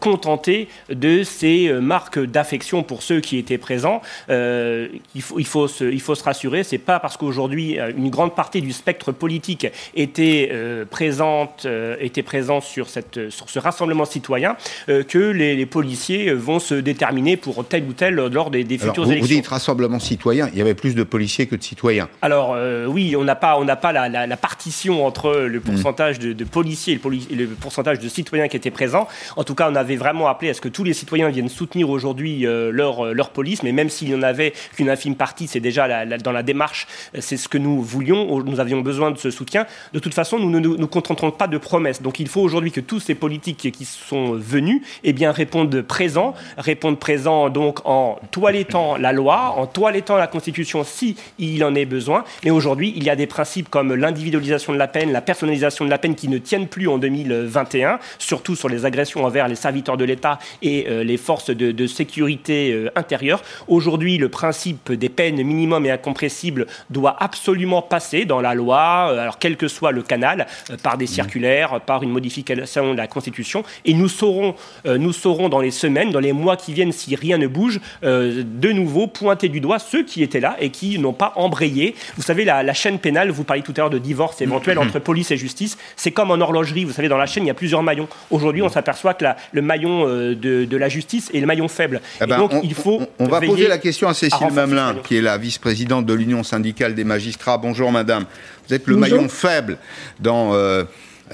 contenter 0.00 0.68
de 0.88 1.22
ces 1.22 1.70
marques 1.74 2.18
d'affection 2.18 2.82
pour 2.82 3.02
ceux 3.02 3.20
qui 3.20 3.36
étaient 3.36 3.58
présents. 3.58 4.00
il, 4.30 4.96
faut, 5.20 5.38
il, 5.38 5.46
faut 5.46 5.68
se, 5.68 5.84
il 5.84 6.00
faut 6.00 6.14
se 6.14 6.24
rassurer, 6.24 6.64
c'est 6.64 6.78
pas 6.78 6.98
parce 6.98 7.18
qu'aujourd'hui 7.18 7.76
une 7.96 8.08
grande 8.08 8.34
partie 8.34 8.62
du 8.62 8.72
spectre 8.72 9.12
politique 9.12 9.66
était 9.94 10.50
présente, 10.90 11.66
était 12.00 12.22
présent 12.22 12.60
sur, 12.60 12.88
cette, 12.88 13.30
sur 13.30 13.50
ce 13.50 13.58
rassemblement 13.58 14.06
citoyen 14.06 14.56
que 14.86 15.18
les, 15.18 15.66
policiers 15.66 16.32
vont 16.32 16.58
se 16.58 16.74
déterminer 16.74 17.36
pour 17.36 17.66
tel 17.66 17.84
ou 17.84 17.92
tel 17.92 18.14
lors 18.14 18.50
des, 18.50 18.64
des 18.64 18.78
futures 18.78 19.06
élections. 19.06 19.22
Vous 19.22 19.34
dites 19.34 19.46
rassemblement 19.46 19.98
citoyen, 19.98 20.48
il 20.52 20.58
y 20.58 20.62
avait 20.62 20.74
plus 20.74 20.93
de 20.94 21.02
policiers 21.02 21.46
que 21.46 21.56
de 21.56 21.62
citoyens. 21.62 22.08
Alors 22.22 22.54
euh, 22.54 22.86
oui, 22.86 23.16
on 23.16 23.24
n'a 23.24 23.34
pas, 23.34 23.58
on 23.58 23.66
pas 23.66 23.92
la, 23.92 24.36
partition 24.36 25.06
entre 25.06 25.46
le 25.46 25.60
pourcentage 25.60 26.18
de, 26.18 26.44
policiers 26.44 26.94
et 26.94 27.34
le, 27.34 27.46
pourcentage 27.48 27.98
de 27.98 28.08
citoyens 28.08 28.48
qui 28.48 28.56
étaient 28.56 28.70
présents. 28.70 29.08
En 29.36 29.44
tout 29.44 29.54
cas, 29.54 29.68
on 29.70 29.74
avait 29.74 29.96
vraiment 29.96 30.28
appelé 30.28 30.50
à 30.50 30.54
ce 30.54 30.60
que 30.60 30.68
tous 30.68 30.84
les 30.84 30.94
citoyens 30.94 31.28
viennent 31.28 31.48
soutenir 31.48 31.90
aujourd'hui 31.90 32.46
euh, 32.46 32.70
leur, 32.70 33.12
leur 33.14 33.30
police, 33.30 33.62
mais 33.62 33.72
même 33.72 33.88
s'il 33.88 34.08
n'y 34.08 34.14
en 34.14 34.22
avait 34.22 34.52
qu'une 34.76 34.90
infime 34.90 35.16
partie, 35.16 35.46
c'est 35.46 35.60
déjà 35.60 36.06
dans 36.18 36.32
la 36.32 36.42
démarche, 36.42 36.86
c'est 37.18 37.36
ce 37.36 37.48
que 37.48 37.58
nous 37.58 37.82
voulions, 37.82 38.42
nous 38.42 38.60
avions 38.60 38.80
besoin 38.80 39.10
de 39.10 39.18
ce 39.18 39.30
soutien. 39.30 39.66
De 39.92 39.98
toute 39.98 40.14
façon, 40.14 40.38
nous 40.38 40.50
ne 40.50 40.58
nous, 40.58 40.88
contenterons 40.88 41.30
pas 41.30 41.46
de 41.46 41.58
promesses. 41.58 42.02
Donc 42.02 42.20
il 42.20 42.28
faut 42.28 42.40
aujourd'hui 42.40 42.72
que 42.72 42.80
tous 42.80 43.00
ces 43.00 43.14
politiques 43.14 43.70
qui 43.72 43.84
sont 43.84 44.32
venus 44.32 44.82
eh 45.02 45.12
bien, 45.12 45.32
répondent 45.32 45.82
présent, 45.82 46.34
répondent 46.56 46.98
présent 46.98 47.50
donc 47.50 47.80
en 47.84 48.18
toilettant 48.30 48.96
la 48.96 49.12
loi, 49.12 49.54
en 49.56 49.66
toilettant 49.66 50.16
la 50.16 50.26
Constitution 50.26 50.73
si 50.82 51.16
il 51.38 51.62
en 51.62 51.74
est 51.74 51.84
besoin. 51.84 52.24
Mais 52.44 52.50
aujourd'hui, 52.50 52.92
il 52.96 53.04
y 53.04 53.10
a 53.10 53.16
des 53.16 53.26
principes 53.26 53.68
comme 53.68 53.94
l'individualisation 53.94 54.72
de 54.72 54.78
la 54.78 54.88
peine, 54.88 55.12
la 55.12 55.20
personnalisation 55.20 55.84
de 55.84 55.90
la 55.90 55.98
peine 55.98 56.14
qui 56.14 56.28
ne 56.28 56.38
tiennent 56.38 56.66
plus 56.66 56.88
en 56.88 56.98
2021, 56.98 57.98
surtout 58.18 58.56
sur 58.56 58.68
les 58.68 58.84
agressions 58.84 59.24
envers 59.24 59.48
les 59.48 59.54
serviteurs 59.54 59.96
de 59.96 60.04
l'État 60.04 60.38
et 60.62 60.86
euh, 60.88 61.04
les 61.04 61.16
forces 61.16 61.50
de, 61.50 61.86
sécurité 61.86 62.72
euh, 62.72 62.90
intérieure. 62.96 63.42
Aujourd'hui, 63.68 64.16
le 64.16 64.28
principe 64.28 64.90
des 64.92 65.08
peines 65.08 65.42
minimum 65.42 65.84
et 65.86 65.90
incompressibles 65.90 66.66
doit 66.90 67.16
absolument 67.20 67.82
passer 67.82 68.24
dans 68.24 68.40
la 68.40 68.54
loi, 68.54 69.10
euh, 69.10 69.18
alors 69.18 69.38
quel 69.38 69.56
que 69.56 69.68
soit 69.68 69.92
le 69.92 70.02
canal, 70.02 70.46
par 70.82 70.96
des 70.96 71.06
circulaires, 71.06 71.80
par 71.82 72.02
une 72.02 72.10
modification 72.10 72.92
de 72.92 72.96
la 72.96 73.06
Constitution. 73.06 73.64
Et 73.84 73.92
nous 73.92 74.08
saurons, 74.08 74.54
nous 74.86 75.12
saurons 75.12 75.48
dans 75.48 75.60
les 75.60 75.70
semaines, 75.70 76.10
dans 76.10 76.20
les 76.20 76.32
mois 76.32 76.56
qui 76.56 76.72
viennent, 76.72 76.92
si 76.92 77.14
rien 77.14 77.38
ne 77.38 77.46
bouge, 77.46 77.80
de 78.02 78.72
nouveau 78.72 79.06
pointer 79.06 79.48
du 79.48 79.60
doigt 79.60 79.78
ceux 79.78 80.04
qui 80.04 80.22
étaient 80.22 80.40
là 80.40 80.56
et 80.64 80.70
qui 80.70 80.98
n'ont 80.98 81.12
pas 81.12 81.32
embrayé. 81.36 81.94
Vous 82.16 82.22
savez, 82.22 82.44
la, 82.44 82.72
chaîne 82.72 82.98
pénale, 82.98 83.30
vous 83.30 83.44
parliez 83.44 83.62
tout 83.62 83.72
à 83.76 83.80
l'heure 83.80 83.90
de 83.90 83.98
divorce 83.98 84.40
éventuel 84.40 84.78
entre 84.78 84.98
police 84.98 85.30
et 85.30 85.36
justice, 85.36 85.78
c'est 85.96 86.10
comme 86.10 86.30
en 86.30 86.40
horlogerie. 86.40 86.84
Vous 86.84 86.92
savez, 86.92 87.08
dans 87.08 87.18
la 87.18 87.26
chaîne, 87.26 87.44
il 87.44 87.48
y 87.48 87.50
a 87.50 87.54
plusieurs 87.54 87.82
maillons. 87.82 88.08
Aujourd'hui, 88.30 88.62
on 88.62 88.68
s'aperçoit 88.68 89.14
que 89.14 89.24
le 89.52 89.62
maillon 89.62 90.06
euh, 90.08 90.34
de, 90.34 90.76
la 90.76 90.88
justice 90.88 91.30
est 91.32 91.40
le 91.40 91.46
maillon 91.46 91.68
faible. 91.68 92.00
Eh 92.20 92.26
ben, 92.26 92.38
donc, 92.38 92.52
on, 92.52 92.62
il 92.62 92.74
faut. 92.74 93.02
On, 93.18 93.26
va 93.26 93.40
poser 93.40 93.68
la 93.68 93.78
question 93.78 94.08
à 94.08 94.14
Cécile 94.14 94.50
Mamelin, 94.52 94.96
qui 95.04 95.16
est 95.16 95.22
la 95.22 95.38
vice-présidente 95.38 96.06
de 96.06 96.14
l'Union 96.14 96.42
syndicale 96.42 96.94
des 96.94 97.04
magistrats. 97.04 97.58
Bonjour, 97.58 97.92
madame. 97.92 98.24
Vous 98.66 98.74
êtes 98.74 98.86
le 98.86 98.96
maillon 98.96 99.28
faible 99.28 99.78
dans. 100.20 100.54
Euh, 100.54 100.84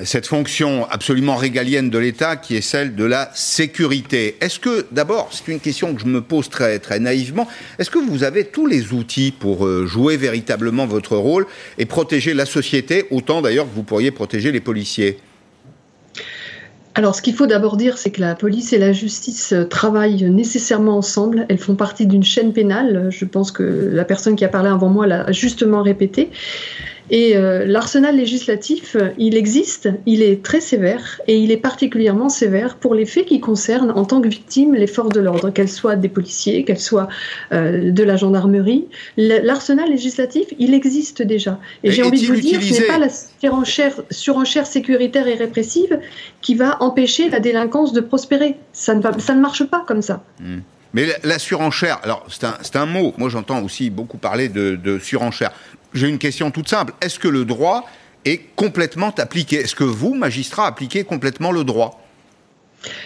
cette 0.05 0.27
fonction 0.27 0.87
absolument 0.89 1.37
régalienne 1.37 1.91
de 1.91 1.99
l'État 1.99 2.37
qui 2.37 2.57
est 2.57 2.61
celle 2.61 2.95
de 2.95 3.05
la 3.05 3.31
sécurité. 3.35 4.37
Est-ce 4.41 4.61
que, 4.61 4.87
d'abord, 4.93 5.29
c'est 5.33 5.51
une 5.51 5.61
question 5.61 5.95
que 5.95 6.01
je 6.01 6.07
me 6.07 6.21
pose 6.21 6.49
très, 6.49 6.79
très 6.79 7.01
naïvement, 7.01 7.49
est-ce 7.79 7.91
que 7.91 7.99
vous 7.99 8.23
avez 8.23 8.45
tous 8.45 8.67
les 8.67 8.93
outils 8.93 9.33
pour 9.33 9.67
euh, 9.67 9.87
jouer 9.87 10.17
véritablement 10.17 10.87
votre 10.87 11.17
rôle 11.17 11.47
et 11.79 11.87
protéger 11.87 12.35
la 12.35 12.47
société, 12.47 13.07
autant 13.11 13.43
d'ailleurs 13.43 13.69
que 13.69 13.75
vous 13.75 13.83
pourriez 13.83 14.11
protéger 14.11 14.53
les 14.53 14.61
policiers? 14.61 15.19
Alors, 16.95 17.15
ce 17.15 17.23
qu'il 17.23 17.35
faut 17.35 17.47
d'abord 17.47 17.77
dire, 17.77 17.99
c'est 17.99 18.11
que 18.11 18.21
la 18.21 18.35
police 18.35 18.73
et 18.73 18.79
la 18.79 18.93
justice 18.93 19.53
euh, 19.53 19.65
travaillent 19.65 20.25
nécessairement 20.25 20.99
ensemble. 20.99 21.47
Elles 21.49 21.59
font 21.59 21.77
partie 21.77 22.07
d'une 22.07 22.25
chaîne 22.25 22.53
pénale. 22.53 23.09
Je 23.11 23.25
pense 23.25 23.53
que 23.53 23.91
la 23.93 24.05
personne 24.05 24.37
qui 24.37 24.45
a 24.45 24.49
parlé 24.49 24.69
avant 24.69 24.89
moi 24.89 25.07
l'a 25.07 25.31
justement 25.33 25.83
répété. 25.83 26.31
Et 27.11 27.37
euh, 27.37 27.67
l'arsenal 27.67 28.17
législatif, 28.17 28.97
il 29.19 29.37
existe, 29.37 29.89
il 30.07 30.23
est 30.23 30.45
très 30.45 30.61
sévère 30.61 31.21
et 31.27 31.37
il 31.39 31.51
est 31.51 31.57
particulièrement 31.57 32.29
sévère 32.29 32.77
pour 32.77 32.95
les 32.95 33.05
faits 33.05 33.27
qui 33.27 33.41
concernent 33.41 33.91
en 33.91 34.05
tant 34.05 34.21
que 34.21 34.29
victime 34.29 34.75
les 34.75 34.87
forces 34.87 35.11
de 35.11 35.21
l'ordre, 35.21 35.51
qu'elles 35.51 35.69
soient 35.69 35.97
des 35.97 36.09
policiers, 36.09 36.65
qu'elles 36.65 36.79
soient 36.79 37.09
euh, 37.53 37.91
de 37.91 38.03
la 38.05 38.17
gendarmerie. 38.17 38.87
L'arsenal 39.17 39.91
législatif, 39.91 40.47
il 40.61 40.73
existe 40.73 41.23
déjà. 41.23 41.59
Et, 41.83 41.91
j'ai 41.91 42.05
envie 42.05 42.23
de 42.23 42.27
vous 42.33 42.41
dire, 42.41 42.63
ce 42.63 42.81
n'est 42.81 42.87
pas 42.87 42.99
la 42.99 43.09
surenchère, 43.09 43.95
surenchère 44.11 44.67
sécuritaire 44.67 45.27
et 45.27 45.35
répressive 45.35 45.99
qui 46.41 46.55
va 46.55 46.81
empêcher 46.81 47.29
la 47.29 47.41
délinquance 47.41 47.93
de 47.93 48.01
prospérer. 48.01 48.55
Ça 48.73 48.95
ne, 48.95 49.03
va, 49.03 49.19
ça 49.19 49.35
ne 49.35 49.41
marche 49.41 49.65
pas 49.65 49.85
comme 49.87 50.03
ça. 50.03 50.23
Hmm. 50.39 50.61
Mais 50.93 51.07
la, 51.23 51.39
surenchère, 51.39 52.01
alors 52.03 52.27
c'est 52.29 52.45
un, 52.45 52.83
un, 52.83 52.87
mot, 52.87 53.15
moi 53.17 53.29
j'entends 53.29 53.63
aussi 53.63 53.91
beaucoup 53.91 54.19
parler 54.19 54.49
de, 54.49 54.75
de 54.75 54.99
surenchère 54.99 55.53
j'ai 55.93 56.09
une 56.09 56.19
question 56.19 56.51
toute 56.51 56.69
simple. 56.69 56.93
Est-ce 57.01 57.19
que 57.19 57.29
le 57.29 57.45
droit 57.45 57.87
est 58.25 58.55
complètement 58.57 59.15
appliqué? 59.17 59.57
Est-ce 59.57 59.75
que 59.75 59.85
vous, 59.85 60.15
magistrats, 60.15 60.67
appliquez 60.67 61.05
complètement 61.05 61.53
le 61.53 61.65
droit? 61.65 62.03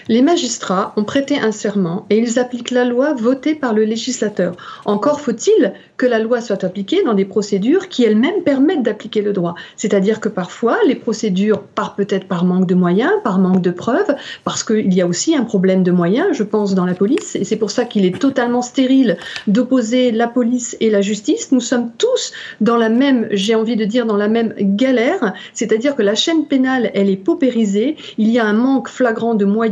Les 0.09 0.23
magistrats 0.23 0.93
ont 0.97 1.05
prêté 1.05 1.39
un 1.39 1.53
serment 1.53 2.07
et 2.11 2.19
ils 2.19 2.39
appliquent 2.39 2.71
la 2.71 2.85
loi 2.85 3.15
votée 3.15 3.55
par 3.55 3.75
le 3.75 3.85
législateur. 3.85 4.55
Encore 4.85 5.21
faut-il 5.21 5.73
que 5.97 6.07
la 6.07 6.19
loi 6.19 6.41
soit 6.41 6.65
appliquée 6.65 7.03
dans 7.05 7.15
des 7.15 7.25
procédures 7.25 7.89
qui 7.89 8.05
elles-mêmes 8.05 8.43
permettent 8.45 8.83
d'appliquer 8.83 9.23
le 9.23 9.33
droit. 9.33 9.55
C'est-à-dire 9.77 10.21
que 10.21 10.29
parfois, 10.29 10.77
les 10.87 10.95
procédures, 10.95 11.63
par 11.63 11.95
peut-être 11.95 12.27
par 12.27 12.45
manque 12.45 12.67
de 12.67 12.75
moyens, 12.75 13.13
par 13.23 13.39
manque 13.39 13.63
de 13.63 13.71
preuves, 13.71 14.15
parce 14.45 14.65
qu'il 14.65 14.93
y 14.93 15.01
a 15.01 15.07
aussi 15.07 15.37
un 15.37 15.45
problème 15.45 15.83
de 15.83 15.93
moyens, 15.93 16.29
je 16.33 16.43
pense, 16.43 16.75
dans 16.75 16.87
la 16.87 16.95
police, 16.95 17.37
et 17.37 17.45
c'est 17.45 17.57
pour 17.57 17.71
ça 17.71 17.85
qu'il 17.85 18.05
est 18.05 18.19
totalement 18.19 18.63
stérile 18.63 19.17
d'opposer 19.47 20.11
la 20.11 20.27
police 20.27 20.77
et 20.81 20.91
la 20.91 21.01
justice. 21.01 21.53
Nous 21.53 21.61
sommes 21.61 21.91
tous 21.97 22.33
dans 22.61 22.77
la 22.77 22.89
même, 22.89 23.29
j'ai 23.31 23.55
envie 23.55 23.77
de 23.77 23.85
dire, 23.85 24.07
dans 24.07 24.17
la 24.17 24.29
même 24.29 24.55
galère, 24.59 25.33
c'est-à-dire 25.53 25.95
que 25.95 26.03
la 26.03 26.15
chaîne 26.15 26.47
pénale, 26.47 26.91
elle 26.95 27.09
est 27.09 27.17
paupérisée, 27.17 27.97
il 28.19 28.31
y 28.31 28.39
a 28.39 28.45
un 28.45 28.53
manque 28.53 28.89
flagrant 28.89 29.35
de 29.35 29.45
moyens 29.45 29.64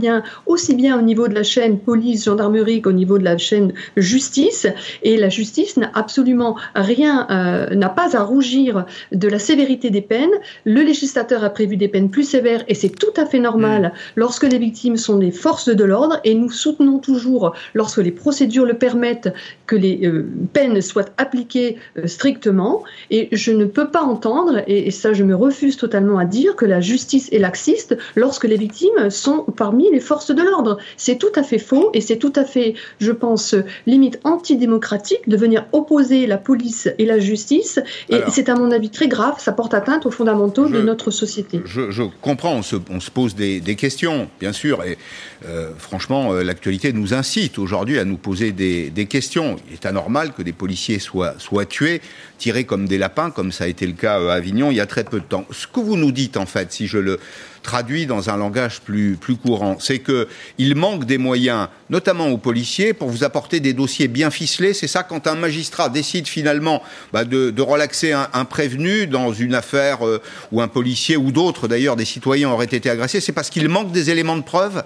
aussi 0.46 0.74
bien 0.74 0.98
au 0.98 1.02
niveau 1.02 1.28
de 1.28 1.34
la 1.34 1.42
chaîne 1.42 1.78
police, 1.78 2.24
gendarmerie 2.24 2.82
qu'au 2.82 2.92
niveau 2.92 3.18
de 3.18 3.24
la 3.24 3.38
chaîne 3.38 3.72
justice. 3.96 4.66
Et 5.02 5.16
la 5.16 5.28
justice 5.28 5.76
n'a 5.76 5.90
absolument 5.94 6.56
rien, 6.74 7.26
euh, 7.30 7.74
n'a 7.74 7.88
pas 7.88 8.16
à 8.16 8.22
rougir 8.22 8.86
de 9.12 9.28
la 9.28 9.38
sévérité 9.38 9.90
des 9.90 10.02
peines. 10.02 10.30
Le 10.64 10.82
législateur 10.82 11.44
a 11.44 11.50
prévu 11.50 11.76
des 11.76 11.88
peines 11.88 12.10
plus 12.10 12.24
sévères 12.24 12.64
et 12.68 12.74
c'est 12.74 12.90
tout 12.90 13.14
à 13.16 13.26
fait 13.26 13.38
normal 13.38 13.82
mm. 13.82 13.90
lorsque 14.16 14.44
les 14.44 14.58
victimes 14.58 14.96
sont 14.96 15.18
des 15.18 15.30
forces 15.30 15.68
de 15.68 15.84
l'ordre. 15.84 16.20
Et 16.24 16.34
nous 16.34 16.50
soutenons 16.50 16.98
toujours, 16.98 17.54
lorsque 17.74 17.98
les 17.98 18.12
procédures 18.12 18.66
le 18.66 18.74
permettent, 18.74 19.32
que 19.66 19.76
les 19.76 20.06
euh, 20.06 20.26
peines 20.52 20.80
soient 20.80 21.06
appliquées 21.18 21.76
euh, 21.98 22.06
strictement. 22.06 22.82
Et 23.10 23.28
je 23.32 23.52
ne 23.52 23.64
peux 23.64 23.88
pas 23.88 24.02
entendre, 24.02 24.62
et, 24.66 24.86
et 24.88 24.90
ça 24.90 25.12
je 25.12 25.24
me 25.24 25.34
refuse 25.34 25.76
totalement 25.76 26.18
à 26.18 26.24
dire, 26.24 26.56
que 26.56 26.66
la 26.66 26.80
justice 26.80 27.28
est 27.32 27.38
laxiste 27.38 27.96
lorsque 28.16 28.44
les 28.44 28.56
victimes 28.56 29.10
sont 29.10 29.44
parmi 29.56 29.81
les 29.90 30.00
forces 30.00 30.30
de 30.30 30.42
l'ordre. 30.42 30.78
C'est 30.96 31.16
tout 31.16 31.32
à 31.34 31.42
fait 31.42 31.58
faux 31.58 31.90
et 31.94 32.00
c'est 32.00 32.16
tout 32.16 32.32
à 32.36 32.44
fait, 32.44 32.74
je 33.00 33.12
pense, 33.12 33.54
limite 33.86 34.20
antidémocratique 34.24 35.28
de 35.28 35.36
venir 35.36 35.66
opposer 35.72 36.26
la 36.26 36.38
police 36.38 36.88
et 36.98 37.04
la 37.04 37.18
justice. 37.18 37.80
Et 38.08 38.18
c'est 38.28 38.48
à 38.48 38.54
mon 38.54 38.70
avis 38.70 38.90
très 38.90 39.08
grave, 39.08 39.34
ça 39.38 39.52
porte 39.52 39.74
atteinte 39.74 40.06
aux 40.06 40.10
fondamentaux 40.10 40.68
de 40.68 40.80
notre 40.82 41.10
société. 41.10 41.60
Je, 41.64 42.02
comprends, 42.20 42.54
on 42.56 42.62
se, 42.62 43.10
pose 43.10 43.34
des, 43.34 43.76
questions, 43.76 44.28
bien 44.40 44.52
sûr, 44.52 44.84
et 44.84 44.98
euh, 45.46 45.70
franchement, 45.78 46.32
euh, 46.32 46.42
l'actualité 46.42 46.92
nous 46.92 47.14
incite 47.14 47.58
aujourd'hui 47.58 47.98
à 47.98 48.04
nous 48.04 48.16
poser 48.16 48.52
des, 48.52 49.06
questions. 49.06 49.56
Il 49.68 49.74
est 49.74 49.86
anormal 49.86 50.32
que 50.32 50.42
des 50.42 50.52
policiers 50.52 50.98
soient, 50.98 51.34
soient 51.38 51.66
tués, 51.66 52.00
tirés 52.38 52.64
comme 52.64 52.86
des 52.86 52.98
lapins, 52.98 53.30
comme 53.30 53.50
ça 53.50 53.64
a 53.64 53.66
été 53.66 53.86
le 53.86 53.94
cas 53.94 54.14
à 54.14 54.34
Avignon 54.34 54.70
il 54.70 54.76
y 54.76 54.80
a 54.80 54.86
très 54.86 55.04
peu 55.04 55.20
de 55.20 55.24
temps. 55.24 55.44
Ce 55.50 55.66
que 55.66 55.80
vous 55.80 55.96
nous 55.96 56.12
dites, 56.12 56.36
en 56.36 56.46
fait, 56.46 56.72
si 56.72 56.86
je 56.86 56.98
le 56.98 57.18
traduit 57.62 58.06
dans 58.06 58.30
un 58.30 58.36
langage 58.36 58.80
plus, 58.80 59.16
plus 59.16 59.36
courant. 59.36 59.76
C'est 59.78 60.00
qu'il 60.00 60.74
manque 60.74 61.04
des 61.04 61.18
moyens, 61.18 61.68
notamment 61.90 62.28
aux 62.28 62.38
policiers, 62.38 62.92
pour 62.92 63.08
vous 63.08 63.24
apporter 63.24 63.60
des 63.60 63.72
dossiers 63.72 64.08
bien 64.08 64.30
ficelés. 64.30 64.74
C'est 64.74 64.88
ça 64.88 65.02
quand 65.02 65.26
un 65.26 65.34
magistrat 65.34 65.88
décide 65.88 66.26
finalement 66.26 66.82
bah, 67.12 67.24
de, 67.24 67.62
relaxer 67.62 68.12
un, 68.12 68.44
prévenu 68.44 69.06
dans 69.06 69.32
une 69.32 69.54
affaire 69.54 70.06
euh, 70.06 70.20
où 70.50 70.60
un 70.60 70.68
policier 70.68 71.16
ou 71.16 71.30
d'autres, 71.30 71.68
d'ailleurs, 71.68 71.96
des 71.96 72.04
citoyens 72.04 72.50
auraient 72.50 72.66
été 72.66 72.90
agressés, 72.90 73.20
c'est 73.20 73.32
parce 73.32 73.50
qu'il 73.50 73.68
manque 73.68 73.92
des 73.92 74.10
éléments 74.10 74.36
de 74.36 74.42
preuve? 74.42 74.82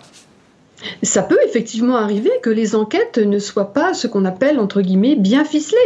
Ça 1.03 1.23
peut 1.23 1.39
effectivement 1.45 1.97
arriver 1.97 2.31
que 2.43 2.51
les 2.51 2.75
enquêtes 2.75 3.19
ne 3.19 3.39
soient 3.39 3.73
pas 3.73 3.95
ce 3.95 4.07
qu'on 4.07 4.25
appelle, 4.25 4.59
entre 4.59 4.83
guillemets, 4.83 5.17
bien 5.17 5.45
ficelées. 5.45 5.79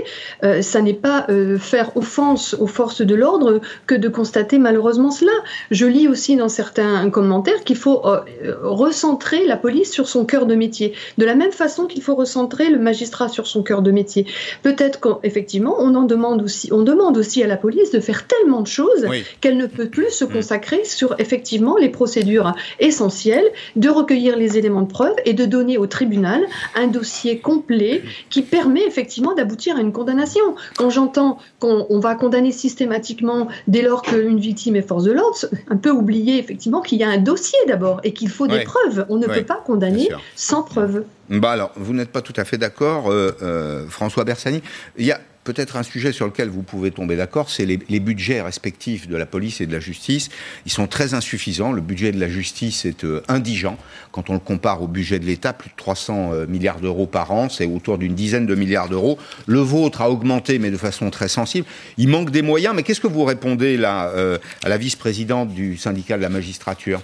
Euh, 0.43 0.63
ça 0.63 0.83
n'est 0.83 0.95
pas 0.95 1.27
euh, 1.29 1.59
faire 1.59 1.97
offense 1.97 2.55
aux 2.55 2.67
forces 2.67 3.03
de 3.03 3.15
l'ordre 3.15 3.61
que 3.87 3.95
de 3.95 4.09
constater 4.09 4.59
malheureusement 4.59 5.11
cela. 5.11 5.33
Je 5.71 5.87
lis 5.87 6.09
aussi 6.09 6.37
dans 6.37 6.49
certains 6.49 7.09
commentaires 7.11 7.63
qu'il 7.65 7.77
faut 7.77 8.05
euh, 8.05 8.21
recentrer 8.63 9.47
la 9.47 9.57
police 9.57 9.93
sur 9.93 10.09
son 10.09 10.25
cœur 10.25 10.47
de 10.47 10.55
métier, 10.55 10.95
de 11.19 11.25
la 11.25 11.35
même 11.35 11.53
façon 11.53 11.87
qu'il 11.87 12.03
faut 12.03 12.15
recentrer 12.15 12.71
le 12.71 12.79
magistrat 12.79 13.29
sur 13.29 13.47
son 13.47 13.63
cœur 13.63 13.83
de 13.83 13.91
métier. 13.91 14.27
Peut-être 14.63 15.01
qu'effectivement, 15.01 15.77
on 15.79 15.95
en 15.95 16.03
demande 16.03 16.43
aussi, 16.43 16.73
on 16.73 16.83
demande 16.83 17.17
aussi 17.17 17.43
à 17.43 17.47
la 17.47 17.57
police 17.57 17.91
de 17.91 18.01
faire 18.01 18.27
tellement 18.27 18.61
de 18.61 18.67
choses 18.67 19.07
qu'elle 19.41 19.57
ne 19.57 19.67
peut 19.67 19.89
plus 19.89 20.11
se 20.11 20.25
mm. 20.25 20.33
consacrer 20.33 20.85
sur 20.85 21.15
effectivement 21.19 21.77
les 21.77 21.89
procédures 21.89 22.55
essentielles, 22.79 23.47
de 23.77 23.89
recueillir 23.89 24.37
les 24.37 24.59
éléments 24.59 24.80
de 24.83 24.89
preuve 24.89 25.15
et 25.25 25.33
de 25.33 25.45
donner 25.45 25.79
au 25.79 25.87
tribunal 25.87 26.43
un 26.75 26.87
dossier 26.87 27.39
complet 27.39 28.03
qui 28.29 28.43
permet 28.43 28.85
effectivement 28.87 29.35
d'aboutir 29.35 29.77
à 29.77 29.81
une 29.81 29.93
condamnation. 29.93 30.57
Quand 30.77 30.91
j'entends 30.91 31.39
qu'on 31.59 31.99
va 31.99 32.15
condamner 32.15 32.53
systématiquement 32.53 33.49
dès 33.67 33.83
lors 33.83 34.03
qu'une 34.03 34.39
victime 34.39 34.77
est 34.77 34.87
force 34.87 35.05
de 35.05 35.13
l'ordre, 35.13 35.37
un 35.69 35.77
peu 35.77 35.91
oublier 35.91 36.39
effectivement 36.39 36.81
qu'il 36.81 36.99
y 36.99 37.05
a 37.05 37.09
un 37.09 37.19
dossier 37.19 37.59
d'abord 37.67 38.01
et 38.05 38.13
qu'il 38.13 38.29
faut 38.29 38.47
des 38.47 38.65
preuves. 38.65 39.07
On 39.09 39.17
ne 39.17 39.27
peut 39.27 39.45
pas 39.45 39.63
condamner 39.65 40.09
sans 40.35 40.63
preuves. 40.63 41.05
Bah 41.29 41.53
alors, 41.53 41.71
vous 41.77 41.93
n'êtes 41.93 42.11
pas 42.11 42.23
tout 42.23 42.33
à 42.37 42.45
fait 42.45 42.59
d'accord, 42.59 43.11
euh, 43.11 43.31
euh, 43.43 43.87
François 43.89 44.25
Bersani. 44.25 44.63
Il 44.99 45.07
y 45.07 45.13
a 45.13 45.21
peut-être 45.45 45.77
un 45.77 45.83
sujet 45.83 46.13
sur 46.13 46.27
lequel 46.27 46.49
vous 46.49 46.63
pouvez 46.63 46.91
tomber 46.91 47.17
d'accord, 47.17 47.51
c'est 47.51 47.65
les, 47.67 48.01
budgets 48.01 48.41
respectifs 48.41 49.09
de 49.09 49.17
la 49.17 49.27
police 49.27 49.61
et 49.61 49.67
de 49.67 49.73
la 49.73 49.81
justice. 49.81 50.29
Ils 50.67 50.73
sont 50.73 50.87
très 50.87 51.15
insuffisants. 51.15 51.73
Le 51.73 51.81
budget 51.81 52.13
de 52.13 52.21
la 52.21 52.29
justice 52.29 52.85
est 52.85 53.05
euh, 53.05 53.23
indigent. 53.29 53.77
Quand 54.13 54.31
on 54.31 54.35
le 54.35 54.39
compare 54.39 54.83
au 54.83 54.89
budget 54.89 55.19
de 55.19 55.27
l'État, 55.27 55.53
plus 55.53 55.71
de 55.71 55.77
300 55.77 56.33
euh, 56.33 56.47
milliards 56.47 56.81
d'euros 56.81 57.07
par 57.07 57.31
an, 57.33 57.49
c'est 57.49 57.67
autour 57.67 57.99
d'une 57.99 58.15
dizaine 58.15 58.47
de 58.47 58.55
milliards 58.55 58.89
d'euros. 58.89 59.19
Le 59.47 59.61
vôtre 59.61 60.03
a 60.03 60.11
augmenté, 60.11 60.59
mais 60.59 60.71
de 60.71 60.77
façon 60.77 61.11
très 61.11 61.29
sensible. 61.29 61.67
Il 61.99 62.09
manque 62.09 62.31
des 62.31 62.43
moyens. 62.43 62.75
Mais 62.75 62.83
qu'est-ce 62.83 63.01
que 63.01 63.07
vous 63.07 63.25
répondez 63.25 63.77
là 63.77 64.09
euh, 64.09 64.39
à 64.65 64.69
la 64.69 64.79
vice-présidente 64.79 65.53
du 65.53 65.77
syndicat 65.77 66.17
de 66.17 66.23
la 66.23 66.29
magistrature? 66.29 67.03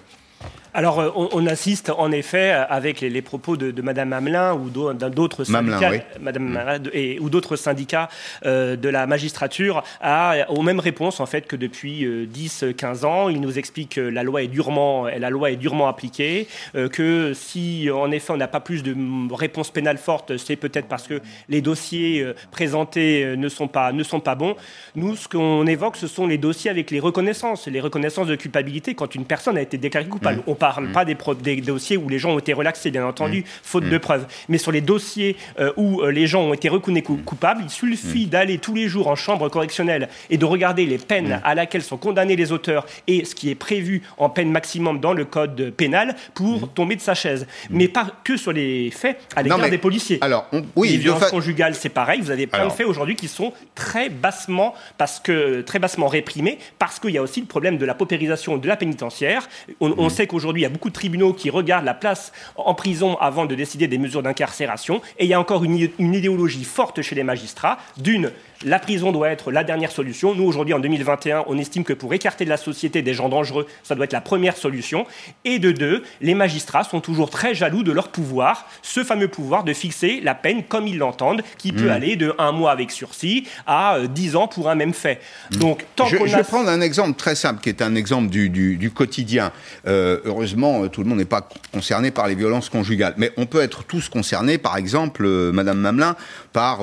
Alors, 0.77 1.01
euh, 1.01 1.11
on, 1.15 1.47
assiste 1.47 1.91
en 1.97 2.13
effet 2.13 2.51
avec 2.51 3.01
les, 3.01 3.23
propos 3.23 3.57
de, 3.57 3.81
Madame 3.81 4.13
Hamelin 4.13 4.53
ou 4.53 4.69
d'autres 4.69 5.45
syndicats, 5.45 6.05
Madame 6.21 6.51
mm. 6.51 6.91
et, 6.93 7.19
ou 7.19 7.31
d'autres 7.31 7.57
syndicats 7.57 8.11
euh, 8.45 8.77
de 8.77 8.91
la 8.91 9.07
magistrature 9.07 9.83
à, 10.03 10.35
aux 10.51 10.61
mêmes 10.61 10.79
réponses 10.79 11.19
en 11.21 11.25
fait 11.25 11.47
que 11.47 11.57
depuis 11.57 12.05
10-15 12.05 13.05
euh, 13.05 13.07
ans. 13.07 13.29
Ils 13.31 13.41
nous 13.41 13.59
expliquent 13.59 13.95
que 13.95 14.03
la 14.03 14.23
loi 14.23 14.43
est 14.43 14.49
durement, 14.49 15.07
la 15.07 15.31
loi 15.31 15.51
est 15.51 15.57
durement 15.57 15.89
appliquée, 15.89 16.47
que 16.93 17.33
si 17.33 17.89
en 17.91 18.11
effet 18.11 18.35
on 18.35 18.37
n'a 18.37 18.49
pas 18.49 18.61
plus 18.61 18.83
de 18.83 18.95
réponses 19.35 19.71
pénales 19.71 19.97
fortes, 19.97 20.37
c'est 20.37 20.57
peut-être 20.57 20.89
parce 20.89 21.07
que 21.07 21.23
les 21.49 21.63
dossiers 21.63 22.27
présentés 22.51 23.35
ne 23.35 23.49
sont 23.49 23.69
pas 23.69 23.93
ne 23.93 24.03
sont 24.03 24.21
pas 24.21 24.35
bons. 24.35 24.57
Nous, 24.95 25.17
ce 25.17 25.27
qu'on 25.27 25.67
évoque, 25.67 25.97
ce 25.97 26.07
sont 26.07 26.27
les 26.27 26.37
dossiers 26.37 26.71
avec 26.71 26.91
les 26.91 27.01
reconnaissances, 27.01 27.67
les 27.67 27.81
reconnaissances 27.81 28.27
de 28.27 28.37
culpabilité 28.37 28.95
quand 28.95 29.15
une 29.15 29.25
personne 29.25 29.57
a 29.57 29.63
été 29.63 29.79
déclarée 29.79 30.07
coupable. 30.09 30.43
Mm 30.47 30.66
parle 30.75 30.93
pas 30.93 31.05
des, 31.05 31.17
des, 31.41 31.61
dossiers 31.61 31.97
où 31.97 32.09
les 32.09 32.19
gens 32.19 32.31
ont 32.31 32.39
été 32.39 32.53
relaxés, 32.53 32.91
bien 32.91 33.07
entendu, 33.07 33.45
faute 33.63 33.89
de 33.89 33.99
preuves. 33.99 34.27
Mais 34.49 34.59
sur 34.59 34.73
les 34.73 34.81
dossiers 34.81 35.37
où 35.77 36.03
les 36.05 36.27
gens 36.27 36.43
ont 36.43 36.55
été 36.55 36.69
reconnus 36.69 37.05
coupables, 37.25 37.63
il 37.65 37.71
suffit 37.71 38.27
d'aller 38.27 38.59
tous 38.59 38.75
les 38.75 38.89
jours 38.89 39.09
en 39.09 39.17
chambre 39.17 39.49
correctionnelle 39.49 40.09
et 40.31 40.39
de 40.39 40.45
regarder 40.45 40.87
les 40.87 40.99
peines 40.99 41.41
à 41.45 41.55
laquelle 41.55 41.83
sont 41.83 41.97
condamnés 41.97 42.37
les 42.37 42.53
auteurs 42.53 42.87
et 43.07 43.25
ce 43.25 43.35
qui 43.35 43.51
est 43.51 43.55
prévu 43.55 44.03
en 44.19 44.29
peine 44.29 44.51
maximum 44.51 45.01
dans 45.01 45.13
le 45.13 45.25
code 45.25 45.71
pénal 45.71 46.17
pour 46.35 46.69
tomber 46.73 46.97
de 46.97 47.01
sa 47.01 47.15
chaise. 47.15 47.47
Mais 47.71 47.89
pas 47.89 48.07
que 48.25 48.37
sur 48.37 48.53
les 48.53 48.91
faits 48.91 49.19
à 49.35 49.43
l'égard 49.43 49.69
des 49.69 49.79
policiers. 49.79 50.19
Alors, 50.21 50.47
oui, 50.75 50.91
les 50.91 50.97
violences 50.99 51.31
conjugales, 51.31 51.75
c'est 51.75 51.89
pareil. 51.89 52.21
Vous 52.21 52.31
avez 52.31 52.47
plein 52.47 52.67
de 52.67 52.73
faits 52.73 52.87
aujourd'hui 52.87 53.17
qui 53.17 53.29
sont 53.29 53.53
très 53.75 54.09
bassement, 54.09 54.75
parce 54.99 55.21
que, 55.21 55.63
très 55.63 55.79
bassement 55.79 56.09
réprimés, 56.09 56.59
parce 56.79 56.99
qu'il 56.99 57.11
y 57.11 57.19
a 57.19 57.23
aussi 57.23 57.41
le 57.41 57.47
problème 57.47 57.79
de 57.79 57.85
la 57.85 57.95
paupérisation 57.95 58.57
de 58.57 58.69
la 58.69 58.77
pénitentiaire. 58.77 59.49
On, 59.81 60.09
sait 60.09 60.27
qu'aujourd'hui, 60.27 60.56
il 60.61 60.63
y 60.63 60.67
a 60.67 60.71
beaucoup 60.71 60.89
de 60.89 60.95
tribunaux 60.95 61.33
qui 61.33 61.51
regardent 61.51 61.85
la 61.85 61.95
place 61.95 62.33
en 62.57 62.75
prison 62.75 63.17
avant 63.19 63.47
de 63.47 63.55
décider 63.55 63.89
des 63.89 63.99
mesures 63.99 64.23
d'incarcération. 64.23 65.01
Et 65.19 65.25
il 65.25 65.29
y 65.29 65.35
a 65.35 65.41
encore 65.41 65.65
une, 65.65 65.89
une 65.99 66.15
idéologie 66.15 66.65
forte 66.65 67.03
chez 67.03 67.15
les 67.15 67.25
magistrats. 67.25 67.79
D'une, 67.97 68.31
la 68.65 68.79
prison 68.79 69.13
doit 69.13 69.31
être 69.31 69.53
la 69.53 69.65
dernière 69.65 69.91
solution. 69.91 70.35
Nous, 70.35 70.45
aujourd'hui, 70.45 70.75
en 70.75 70.79
2021, 70.79 71.45
on 71.47 71.59
estime 71.59 71.85
que 71.85 71.93
pour 71.93 72.15
écarter 72.15 72.45
de 72.45 72.51
la 72.51 72.57
société 72.57 73.03
des 73.03 73.15
gens 73.15 73.29
dangereux, 73.29 73.67
ça 73.83 73.95
doit 73.95 74.05
être 74.05 74.13
la 74.13 74.21
première 74.21 74.57
solution. 74.57 75.07
Et 75.45 75.59
de 75.59 75.73
deux, 75.73 76.03
les 76.21 76.35
magistrats 76.35 76.85
sont 76.85 77.01
toujours 77.01 77.31
très 77.31 77.55
jaloux 77.55 77.83
de 77.83 77.93
leur 77.93 78.09
pouvoir, 78.09 78.67
ce 78.83 79.05
fameux 79.05 79.29
pouvoir 79.29 79.65
de 79.65 79.73
fixer 79.73 80.21
la 80.23 80.35
peine 80.35 80.65
comme 80.65 80.87
ils 80.87 80.99
l'entendent, 80.99 81.43
qui 81.59 81.73
peut 81.73 81.89
hmm. 81.89 81.91
aller 81.91 82.17
de 82.17 82.35
un 82.39 82.53
mois 82.53 82.73
avec 82.73 82.91
sursis 82.91 83.47
à 83.67 83.97
euh, 83.97 84.07
dix 84.07 84.37
ans 84.37 84.49
pour 84.49 84.69
un 84.69 84.75
même 84.75 84.95
fait. 84.95 85.21
Hmm. 85.53 85.59
Donc, 85.59 85.85
tant 85.95 86.07
je, 86.07 86.17
je 86.17 86.37
vais 86.37 86.45
prendre 86.45 86.69
un 86.69 86.81
exemple 86.81 87.17
très 87.17 87.35
simple, 87.35 87.61
qui 87.61 87.69
est 87.69 87.83
un 87.83 87.95
exemple 87.95 88.29
du, 88.29 88.91
quotidien. 88.95 89.53
Euh, 89.87 90.21
heureusement, 90.25 90.85
euh, 90.85 90.89
tout 90.89 91.03
le 91.03 91.09
monde 91.09 91.19
n'est 91.19 91.25
pas 91.25 91.49
concerné 91.73 92.11
par 92.11 92.29
les 92.29 92.35
violences 92.35 92.69
conjugales, 92.69 93.15
mais 93.17 93.33
on 93.37 93.47
peut 93.47 93.61
être 93.61 93.85
tous 93.85 94.09
concernés, 94.09 94.59
par 94.59 94.77
exemple, 94.77 95.27
Madame 95.53 95.79
Mamelin, 95.79 96.17
par 96.57 96.81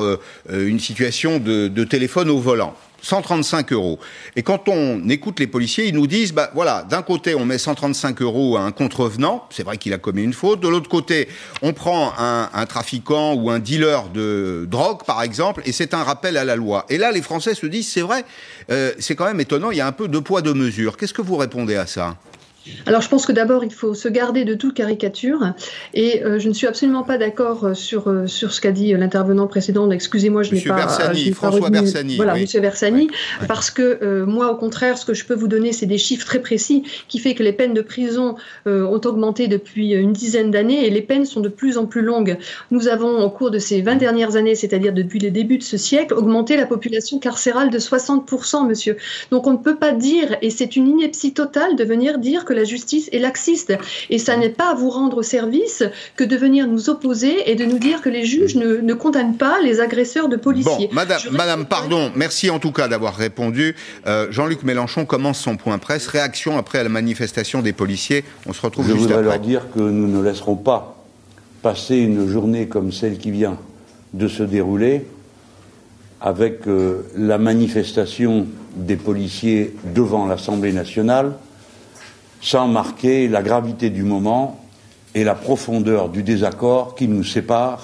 une 0.50 0.80
situation 0.80 1.40
de 1.40 1.54
de, 1.68 1.84
téléphone 1.84 2.30
au 2.30 2.40
volant. 2.40 2.76
135 3.02 3.74
euros. 3.74 4.00
Et 4.38 4.44
quand 4.44 4.70
on 4.70 5.10
écoute 5.10 5.42
les 5.42 5.48
policiers, 5.48 5.88
ils 5.88 5.94
nous 5.94 6.08
disent, 6.08 6.32
bah 6.32 6.52
voilà, 6.54 6.86
d'un 6.90 7.02
côté 7.02 7.36
on 7.36 7.44
met 7.44 7.58
135 7.58 8.22
euros 8.22 8.56
à 8.56 8.62
un 8.62 8.72
contrevenant, 8.72 9.46
c'est 9.50 9.64
vrai 9.64 9.78
qu'il 9.78 9.92
a 9.92 9.98
commis 9.98 10.24
une 10.24 10.32
faute. 10.32 10.62
De 10.62 10.70
l'autre 10.70 10.88
côté, 10.88 11.28
on 11.62 11.74
prend 11.74 12.14
un, 12.18 12.66
trafiquant 12.66 13.34
ou 13.34 13.50
un 13.50 13.60
dealer 13.60 14.08
de 14.14 14.66
drogue, 14.72 15.04
par 15.06 15.22
exemple, 15.22 15.64
et 15.66 15.74
c'est 15.74 15.94
un 15.94 16.02
rappel 16.02 16.38
à 16.38 16.46
la 16.46 16.56
loi. 16.56 16.86
Et 16.88 16.98
là, 16.98 17.12
les 17.12 17.22
Français 17.22 17.56
se 17.56 17.66
disent, 17.66 17.90
c'est 17.92 18.02
vrai, 18.02 18.24
euh, 18.72 18.94
c'est 19.00 19.16
quand 19.16 19.26
même 19.26 19.42
étonnant, 19.42 19.72
il 19.72 19.78
y 19.80 19.82
a 19.82 19.88
un 19.88 19.92
peu 19.92 20.08
de 20.08 20.20
poids 20.20 20.42
de 20.42 20.54
mesure. 20.54 20.96
Qu'est-ce 20.96 21.14
que 21.14 21.22
vous 21.22 21.36
répondez 21.36 21.76
à 21.76 21.88
ça? 21.88 22.16
Alors 22.86 23.02
je 23.02 23.10
pense 23.10 23.26
que 23.26 23.32
d'abord 23.32 23.64
il 23.64 23.74
faut 23.74 23.94
se 23.94 24.08
garder 24.08 24.46
de 24.46 24.54
toute 24.54 24.74
caricature 24.74 25.54
et 25.94 26.24
euh, 26.24 26.40
je 26.40 26.48
ne 26.48 26.54
suis 26.54 26.68
absolument 26.68 27.04
pas 27.04 27.18
d'accord 27.18 27.66
euh, 27.66 27.74
sur, 27.74 28.10
euh, 28.10 28.28
sur 28.28 28.54
ce 28.54 28.62
qu'a 28.62 28.72
dit 28.72 28.94
l'intervenant 28.94 29.48
précédent. 29.48 29.90
Excusez-moi, 29.92 30.44
je 30.44 30.54
n'ai 30.54 30.62
pas, 30.62 30.76
Bersani, 30.76 31.32
François 31.32 31.70
Bersani. 31.70 32.16
Voilà, 32.16 32.36
Monsieur 32.36 32.62
Bersani, 32.62 33.10
parce 33.48 33.70
que 33.70 34.24
moi 34.24 34.52
au 34.52 34.56
contraire, 34.56 34.98
ce 34.98 35.06
que 35.06 35.14
je 35.14 35.26
peux 35.26 35.34
vous 35.34 35.48
donner, 35.48 35.74
c'est 35.74 35.86
des 35.86 35.98
chiffres 35.98 36.26
très 36.26 36.40
précis 36.40 36.84
qui 37.08 37.20
fait 37.20 37.36
que 37.36 37.44
les 37.44 37.54
peines 37.54 37.74
de 37.74 37.82
prison 37.82 38.36
ont 38.66 39.02
augmenté 39.06 39.48
depuis 39.48 39.92
une 39.94 40.14
dizaine 40.14 40.52
d'années 40.52 40.86
et 40.86 40.90
les 40.90 41.02
peines 41.02 41.26
sont 41.26 41.42
de 41.42 41.50
plus 41.50 41.78
en 41.78 41.86
plus 41.86 42.02
longues. 42.02 42.38
Nous 42.72 42.88
avons 42.88 43.22
au 43.24 43.30
cours 43.30 43.52
de 43.52 43.60
ces 43.60 43.82
20 43.82 43.96
dernières 43.96 44.36
années, 44.36 44.56
c'est-à-dire 44.56 44.94
depuis 44.94 45.20
les 45.20 45.32
débuts 45.32 45.58
de 45.58 45.64
ce 45.64 45.78
siècle, 45.78 46.14
augmenté 46.14 46.56
la 46.58 46.66
population 46.66 47.20
carcérale 47.20 47.70
de 47.70 47.80
60%, 47.80 48.68
monsieur. 48.68 48.98
Donc 49.32 49.48
on 49.48 49.54
ne 49.54 49.58
peut 49.58 49.76
pas 49.76 49.92
dire, 49.92 50.36
et 50.42 50.50
c'est 50.50 50.76
une 50.76 50.88
ineptie 50.88 51.34
totale 51.34 51.76
de 51.76 51.84
venir 51.84 52.18
dire 52.20 52.46
que 52.46 52.53
la 52.54 52.64
justice 52.64 53.10
est 53.12 53.20
laxiste. 53.20 53.74
Et 54.10 54.18
ça 54.18 54.38
n'est 54.38 54.50
pas 54.50 54.72
à 54.72 54.74
vous 54.74 54.90
rendre 54.90 55.22
service 55.24 55.84
que 56.16 56.24
de 56.24 56.36
venir 56.36 56.68
nous 56.68 56.90
opposer 56.90 57.52
et 57.52 57.56
de 57.56 57.66
nous 57.66 57.80
dire 57.80 58.02
que 58.02 58.10
les 58.10 58.26
juges 58.26 58.56
ne, 58.56 58.94
condamnent 58.94 59.38
pas 59.38 59.58
les 59.64 59.80
agresseurs 59.80 60.30
de 60.30 60.36
policiers. 60.36 60.88
Bon, 60.88 60.96
madame, 60.96 61.22
madame 61.32 61.66
pardon, 61.66 62.12
merci 62.16 62.50
en 62.50 62.60
tout 62.60 62.72
cas 62.72 62.88
d'avoir 62.88 63.16
répondu. 63.16 63.76
Euh, 64.08 64.28
Jean-Luc 64.30 64.64
Mélenchon 64.64 65.06
commence 65.06 65.40
son 65.40 65.58
point 65.58 65.78
presse. 65.78 66.08
Réaction 66.08 66.58
après 66.58 66.84
la 66.84 66.90
manifestation 66.90 67.62
des 67.62 67.74
policiers. 67.74 68.24
On 68.46 68.54
se 68.54 68.62
retrouve 68.62 68.86
Je 68.88 68.94
juste 68.94 69.08
voudrais 69.08 69.24
leur 69.24 69.40
dire 69.40 69.66
que 69.74 69.80
nous 69.80 70.08
ne 70.08 70.24
laisserons 70.24 70.56
pas 70.56 71.04
passer 71.62 71.98
une 71.98 72.28
journée 72.28 72.68
comme 72.68 72.92
celle 72.92 73.18
qui 73.18 73.32
vient 73.32 73.58
de 74.14 74.28
se 74.28 74.44
dérouler 74.44 75.06
avec 76.22 76.68
euh, 76.68 77.02
la 77.18 77.38
manifestation 77.38 78.48
des 78.76 78.96
policiers 78.96 79.76
devant 79.94 80.26
l'Assemblée 80.26 80.72
nationale 80.72 81.34
sans 82.44 82.68
marquer 82.68 83.30
la 83.30 83.42
gravité 83.42 83.90
du 83.90 84.04
moment 84.04 84.60
et 85.16 85.24
la 85.24 85.34
profondeur 85.34 86.10
du 86.10 86.24
désaccord 86.24 86.94
qui 86.94 87.08
nous 87.08 87.24
sépare 87.24 87.82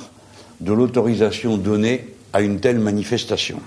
de 0.60 0.74
l'autorisation 0.74 1.58
donnée 1.58 2.14
à 2.34 2.42
une 2.42 2.60
telle 2.60 2.80
manifestation. 2.80 3.62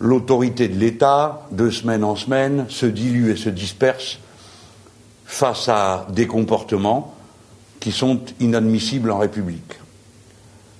L'autorité 0.00 0.66
de 0.66 0.76
l'État, 0.76 1.46
de 1.52 1.70
semaine 1.70 2.02
en 2.02 2.16
semaine, 2.16 2.66
se 2.68 2.86
dilue 2.86 3.30
et 3.30 3.36
se 3.36 3.50
disperse 3.50 4.18
face 5.24 5.68
à 5.68 6.08
des 6.10 6.26
comportements 6.26 7.14
qui 7.78 7.92
sont 7.92 8.20
inadmissibles 8.40 9.12
en 9.12 9.18
République. 9.18 9.78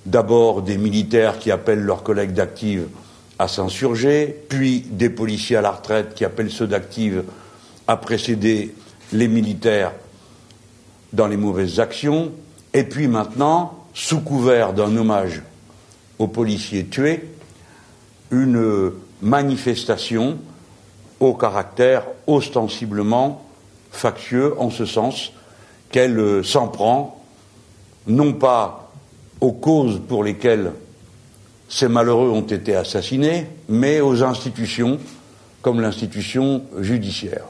D'abord 0.05 0.61
des 0.61 0.77
militaires 0.77 1.39
qui 1.39 1.51
appellent 1.51 1.83
leurs 1.83 2.03
collègues 2.03 2.33
d'active 2.33 2.87
à 3.39 3.47
s'insurger, 3.47 4.43
puis 4.49 4.81
des 4.89 5.09
policiers 5.09 5.55
à 5.55 5.61
la 5.61 5.71
retraite 5.71 6.15
qui 6.15 6.25
appellent 6.25 6.51
ceux 6.51 6.67
d'active 6.67 7.23
a 7.87 7.97
précédé 7.97 8.73
les 9.11 9.27
militaires 9.27 9.93
dans 11.13 11.27
les 11.27 11.37
mauvaises 11.37 11.79
actions, 11.79 12.31
et 12.73 12.83
puis 12.83 13.07
maintenant, 13.07 13.85
sous 13.93 14.21
couvert 14.21 14.73
d'un 14.73 14.95
hommage 14.95 15.41
aux 16.19 16.27
policiers 16.27 16.85
tués, 16.85 17.29
une 18.31 18.91
manifestation 19.21 20.37
au 21.19 21.33
caractère 21.33 22.05
ostensiblement 22.27 23.45
factieux, 23.91 24.59
en 24.59 24.69
ce 24.69 24.85
sens 24.85 25.33
qu'elle 25.89 26.43
s'en 26.45 26.69
prend 26.69 27.21
non 28.07 28.33
pas 28.33 28.91
aux 29.41 29.51
causes 29.51 30.01
pour 30.07 30.23
lesquelles 30.23 30.71
ces 31.67 31.87
malheureux 31.87 32.29
ont 32.29 32.41
été 32.41 32.75
assassinés, 32.75 33.47
mais 33.69 34.01
aux 34.01 34.23
institutions 34.23 34.99
comme 35.61 35.81
l'institution 35.81 36.63
judiciaire. 36.79 37.45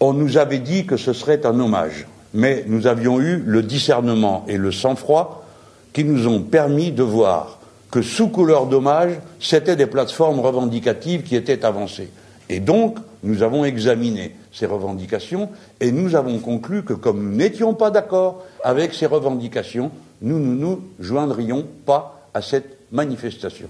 On 0.00 0.12
nous 0.12 0.36
avait 0.36 0.58
dit 0.58 0.86
que 0.86 0.96
ce 0.96 1.12
serait 1.12 1.46
un 1.46 1.58
hommage, 1.58 2.06
mais 2.34 2.64
nous 2.66 2.86
avions 2.86 3.20
eu 3.20 3.42
le 3.44 3.62
discernement 3.62 4.44
et 4.48 4.58
le 4.58 4.72
sang-froid 4.72 5.44
qui 5.92 6.04
nous 6.04 6.26
ont 6.26 6.42
permis 6.42 6.92
de 6.92 7.02
voir 7.02 7.58
que 7.90 8.02
sous 8.02 8.28
couleur 8.28 8.66
d'hommage, 8.66 9.12
c'était 9.40 9.76
des 9.76 9.86
plateformes 9.86 10.40
revendicatives 10.40 11.22
qui 11.22 11.36
étaient 11.36 11.64
avancées. 11.64 12.10
Et 12.50 12.60
donc, 12.60 12.98
nous 13.22 13.42
avons 13.42 13.64
examiné 13.64 14.36
ces 14.52 14.66
revendications 14.66 15.48
et 15.80 15.90
nous 15.92 16.14
avons 16.14 16.38
conclu 16.38 16.84
que 16.84 16.92
comme 16.92 17.22
nous 17.22 17.36
n'étions 17.36 17.74
pas 17.74 17.90
d'accord 17.90 18.44
avec 18.62 18.92
ces 18.92 19.06
revendications, 19.06 19.90
nous 20.20 20.38
ne 20.38 20.54
nous 20.54 20.82
joindrions 21.00 21.66
pas 21.84 22.28
à 22.34 22.42
cette 22.42 22.78
manifestation. 22.92 23.68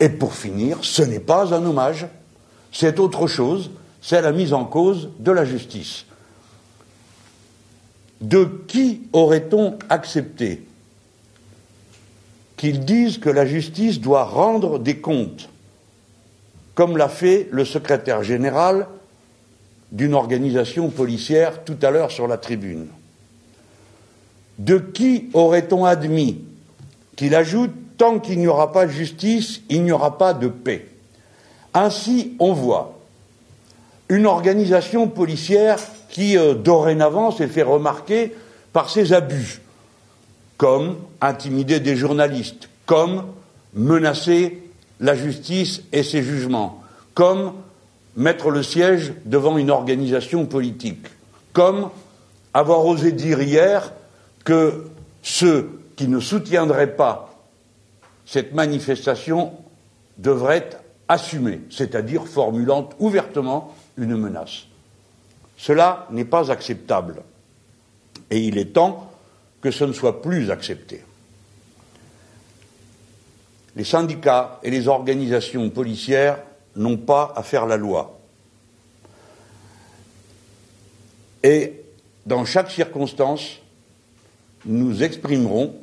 Et 0.00 0.08
pour 0.08 0.34
finir, 0.34 0.78
ce 0.82 1.02
n'est 1.02 1.20
pas 1.20 1.54
un 1.54 1.64
hommage, 1.64 2.06
c'est 2.72 2.98
autre 2.98 3.26
chose, 3.26 3.70
c'est 4.00 4.22
la 4.22 4.32
mise 4.32 4.52
en 4.52 4.64
cause 4.64 5.10
de 5.20 5.30
la 5.30 5.44
justice. 5.44 6.06
De 8.20 8.64
qui 8.66 9.02
aurait-on 9.12 9.78
accepté 9.88 10.64
qu'ils 12.56 12.84
disent 12.84 13.18
que 13.18 13.30
la 13.30 13.44
justice 13.44 14.00
doit 14.00 14.24
rendre 14.24 14.78
des 14.78 14.98
comptes, 14.98 15.48
comme 16.74 16.96
l'a 16.96 17.08
fait 17.08 17.48
le 17.50 17.64
secrétaire 17.64 18.22
général 18.22 18.86
d'une 19.90 20.14
organisation 20.14 20.88
policière 20.88 21.64
tout 21.64 21.76
à 21.82 21.90
l'heure 21.90 22.10
sur 22.10 22.26
la 22.26 22.38
tribune? 22.38 22.86
De 24.58 24.78
qui 24.78 25.28
aurait-on 25.34 25.84
admis 25.84 26.44
qu'il 27.16 27.34
ajoute 27.34 27.72
tant 27.98 28.18
qu'il 28.20 28.38
n'y 28.38 28.46
aura 28.46 28.72
pas 28.72 28.86
de 28.86 28.92
justice, 28.92 29.60
il 29.68 29.82
n'y 29.82 29.92
aura 29.92 30.16
pas 30.16 30.32
de 30.32 30.48
paix? 30.48 30.91
Ainsi, 31.74 32.36
on 32.38 32.52
voit 32.52 32.98
une 34.08 34.26
organisation 34.26 35.08
policière 35.08 35.78
qui, 36.10 36.36
euh, 36.36 36.54
dorénavant, 36.54 37.30
s'est 37.30 37.48
fait 37.48 37.62
remarquer 37.62 38.34
par 38.72 38.90
ses 38.90 39.12
abus, 39.12 39.60
comme 40.58 40.96
intimider 41.20 41.80
des 41.80 41.96
journalistes, 41.96 42.68
comme 42.84 43.24
menacer 43.74 44.62
la 45.00 45.14
justice 45.14 45.82
et 45.92 46.02
ses 46.02 46.22
jugements, 46.22 46.82
comme 47.14 47.54
mettre 48.16 48.50
le 48.50 48.62
siège 48.62 49.14
devant 49.24 49.56
une 49.56 49.70
organisation 49.70 50.44
politique, 50.46 51.06
comme 51.52 51.88
avoir 52.52 52.84
osé 52.84 53.12
dire 53.12 53.40
hier 53.40 53.92
que 54.44 54.84
ceux 55.22 55.80
qui 55.96 56.08
ne 56.08 56.20
soutiendraient 56.20 56.96
pas 56.96 57.34
cette 58.26 58.54
manifestation 58.54 59.52
devraient 60.18 60.70
assumée, 61.12 61.60
c'est-à-dire 61.70 62.26
formulant 62.26 62.88
ouvertement 62.98 63.74
une 63.96 64.16
menace. 64.16 64.66
Cela 65.56 66.06
n'est 66.10 66.24
pas 66.24 66.50
acceptable. 66.50 67.22
Et 68.30 68.40
il 68.40 68.58
est 68.58 68.72
temps 68.72 69.12
que 69.60 69.70
ce 69.70 69.84
ne 69.84 69.92
soit 69.92 70.22
plus 70.22 70.50
accepté. 70.50 71.04
Les 73.76 73.84
syndicats 73.84 74.58
et 74.62 74.70
les 74.70 74.88
organisations 74.88 75.70
policières 75.70 76.38
n'ont 76.76 76.96
pas 76.96 77.32
à 77.36 77.42
faire 77.42 77.66
la 77.66 77.76
loi. 77.76 78.18
Et 81.42 81.84
dans 82.26 82.44
chaque 82.44 82.70
circonstance, 82.70 83.58
nous 84.64 85.02
exprimerons 85.02 85.74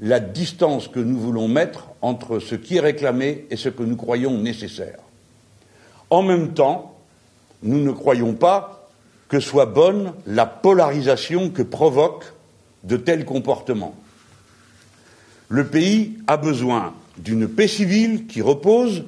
la 0.00 0.20
distance 0.20 0.88
que 0.88 1.00
nous 1.00 1.18
voulons 1.18 1.48
mettre 1.48 1.88
entre 2.02 2.38
ce 2.38 2.54
qui 2.54 2.76
est 2.76 2.80
réclamé 2.80 3.46
et 3.50 3.56
ce 3.56 3.68
que 3.68 3.82
nous 3.82 3.96
croyons 3.96 4.38
nécessaire. 4.38 4.98
En 6.10 6.22
même 6.22 6.54
temps, 6.54 6.96
nous 7.62 7.82
ne 7.82 7.90
croyons 7.90 8.34
pas 8.34 8.88
que 9.28 9.40
soit 9.40 9.66
bonne 9.66 10.12
la 10.26 10.46
polarisation 10.46 11.50
que 11.50 11.62
provoque 11.62 12.32
de 12.84 12.96
tels 12.96 13.24
comportements. 13.24 13.96
Le 15.48 15.66
pays 15.66 16.18
a 16.26 16.36
besoin 16.36 16.94
d'une 17.18 17.48
paix 17.48 17.68
civile 17.68 18.26
qui 18.26 18.40
repose 18.40 19.04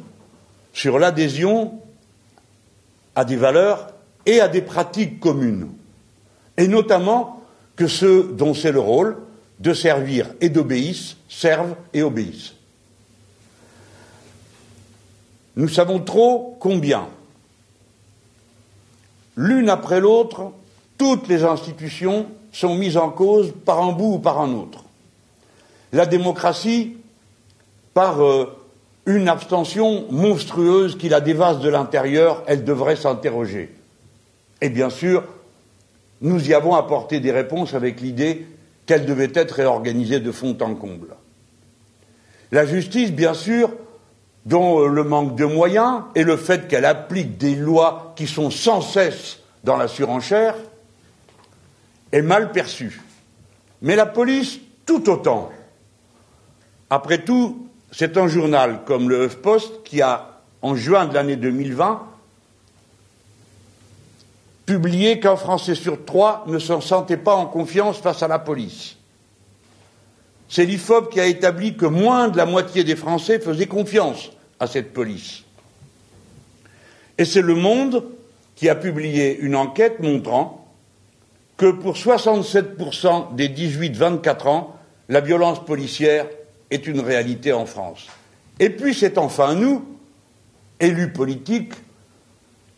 sur 0.72 0.98
l'adhésion 0.98 1.80
à 3.14 3.24
des 3.24 3.36
valeurs 3.36 3.92
et 4.26 4.40
à 4.40 4.48
des 4.48 4.62
pratiques 4.62 5.20
communes, 5.20 5.68
et 6.56 6.68
notamment 6.68 7.42
que 7.76 7.86
ceux 7.86 8.24
dont 8.24 8.54
c'est 8.54 8.72
le 8.72 8.80
rôle 8.80 9.16
de 9.60 9.74
servir 9.74 10.26
et 10.40 10.48
d'obéissent 10.48 11.16
servent 11.28 11.76
et 11.92 12.02
obéissent. 12.02 12.54
Nous 15.56 15.68
savons 15.68 16.00
trop 16.00 16.56
combien, 16.58 17.08
l'une 19.36 19.68
après 19.68 20.00
l'autre, 20.00 20.52
toutes 20.96 21.28
les 21.28 21.44
institutions 21.44 22.26
sont 22.52 22.74
mises 22.74 22.96
en 22.96 23.10
cause 23.10 23.52
par 23.64 23.82
un 23.82 23.92
bout 23.92 24.14
ou 24.14 24.18
par 24.18 24.40
un 24.40 24.52
autre. 24.52 24.84
La 25.92 26.06
démocratie, 26.06 26.96
par 27.94 28.22
euh, 28.22 28.56
une 29.06 29.28
abstention 29.28 30.06
monstrueuse 30.10 30.96
qui 30.96 31.08
la 31.08 31.20
dévaste 31.20 31.60
de 31.60 31.68
l'intérieur, 31.68 32.42
elle 32.46 32.64
devrait 32.64 32.96
s'interroger. 32.96 33.74
Et 34.60 34.68
bien 34.68 34.90
sûr, 34.90 35.24
nous 36.20 36.48
y 36.48 36.54
avons 36.54 36.74
apporté 36.74 37.20
des 37.20 37.32
réponses 37.32 37.74
avec 37.74 38.00
l'idée 38.00 38.46
qu'elle 38.86 39.06
devait 39.06 39.32
être 39.34 39.52
réorganisée 39.52 40.20
de 40.20 40.32
fond 40.32 40.56
en 40.60 40.74
comble. 40.74 41.14
La 42.52 42.66
justice, 42.66 43.12
bien 43.12 43.34
sûr, 43.34 43.70
dont 44.46 44.80
euh, 44.80 44.88
le 44.88 45.04
manque 45.04 45.36
de 45.36 45.44
moyens 45.44 46.02
et 46.14 46.24
le 46.24 46.36
fait 46.36 46.68
qu'elle 46.68 46.84
applique 46.84 47.38
des 47.38 47.54
lois 47.54 48.12
qui 48.16 48.26
sont 48.26 48.50
sans 48.50 48.80
cesse 48.80 49.40
dans 49.62 49.76
la 49.76 49.88
surenchère, 49.88 50.54
est 52.12 52.22
mal 52.22 52.50
perçue. 52.50 53.00
Mais 53.82 53.94
la 53.94 54.06
police, 54.06 54.58
tout 54.86 55.08
autant. 55.08 55.50
Après 56.88 57.18
tout, 57.18 57.68
c'est 57.92 58.16
un 58.16 58.26
journal 58.26 58.80
comme 58.84 59.08
le 59.08 59.26
HuffPost 59.26 59.82
qui 59.84 60.02
a, 60.02 60.40
en 60.62 60.74
juin 60.74 61.06
de 61.06 61.14
l'année 61.14 61.36
2020, 61.36 62.09
publié 64.70 65.18
qu'un 65.18 65.34
Français 65.34 65.74
sur 65.74 66.04
trois 66.04 66.44
ne 66.46 66.60
se 66.60 66.78
sentait 66.78 67.16
pas 67.16 67.34
en 67.34 67.46
confiance 67.46 67.98
face 67.98 68.22
à 68.22 68.28
la 68.28 68.38
police. 68.38 68.94
C'est 70.48 70.64
l'IFOP 70.64 71.10
qui 71.10 71.18
a 71.18 71.26
établi 71.26 71.76
que 71.76 71.86
moins 71.86 72.28
de 72.28 72.36
la 72.36 72.46
moitié 72.46 72.84
des 72.84 72.94
Français 72.94 73.40
faisaient 73.40 73.66
confiance 73.66 74.30
à 74.60 74.68
cette 74.68 74.92
police. 74.92 75.42
Et 77.18 77.24
c'est 77.24 77.42
Le 77.42 77.56
Monde 77.56 78.04
qui 78.54 78.68
a 78.68 78.76
publié 78.76 79.40
une 79.40 79.56
enquête 79.56 79.98
montrant 79.98 80.68
que 81.56 81.72
pour 81.72 81.96
67% 81.96 83.34
des 83.34 83.48
18-24 83.48 84.46
ans, 84.46 84.76
la 85.08 85.20
violence 85.20 85.64
policière 85.64 86.26
est 86.70 86.86
une 86.86 87.00
réalité 87.00 87.52
en 87.52 87.66
France. 87.66 88.06
Et 88.60 88.70
puis 88.70 88.94
c'est 88.94 89.18
enfin 89.18 89.56
nous, 89.56 89.84
élus 90.78 91.12
politiques, 91.12 91.72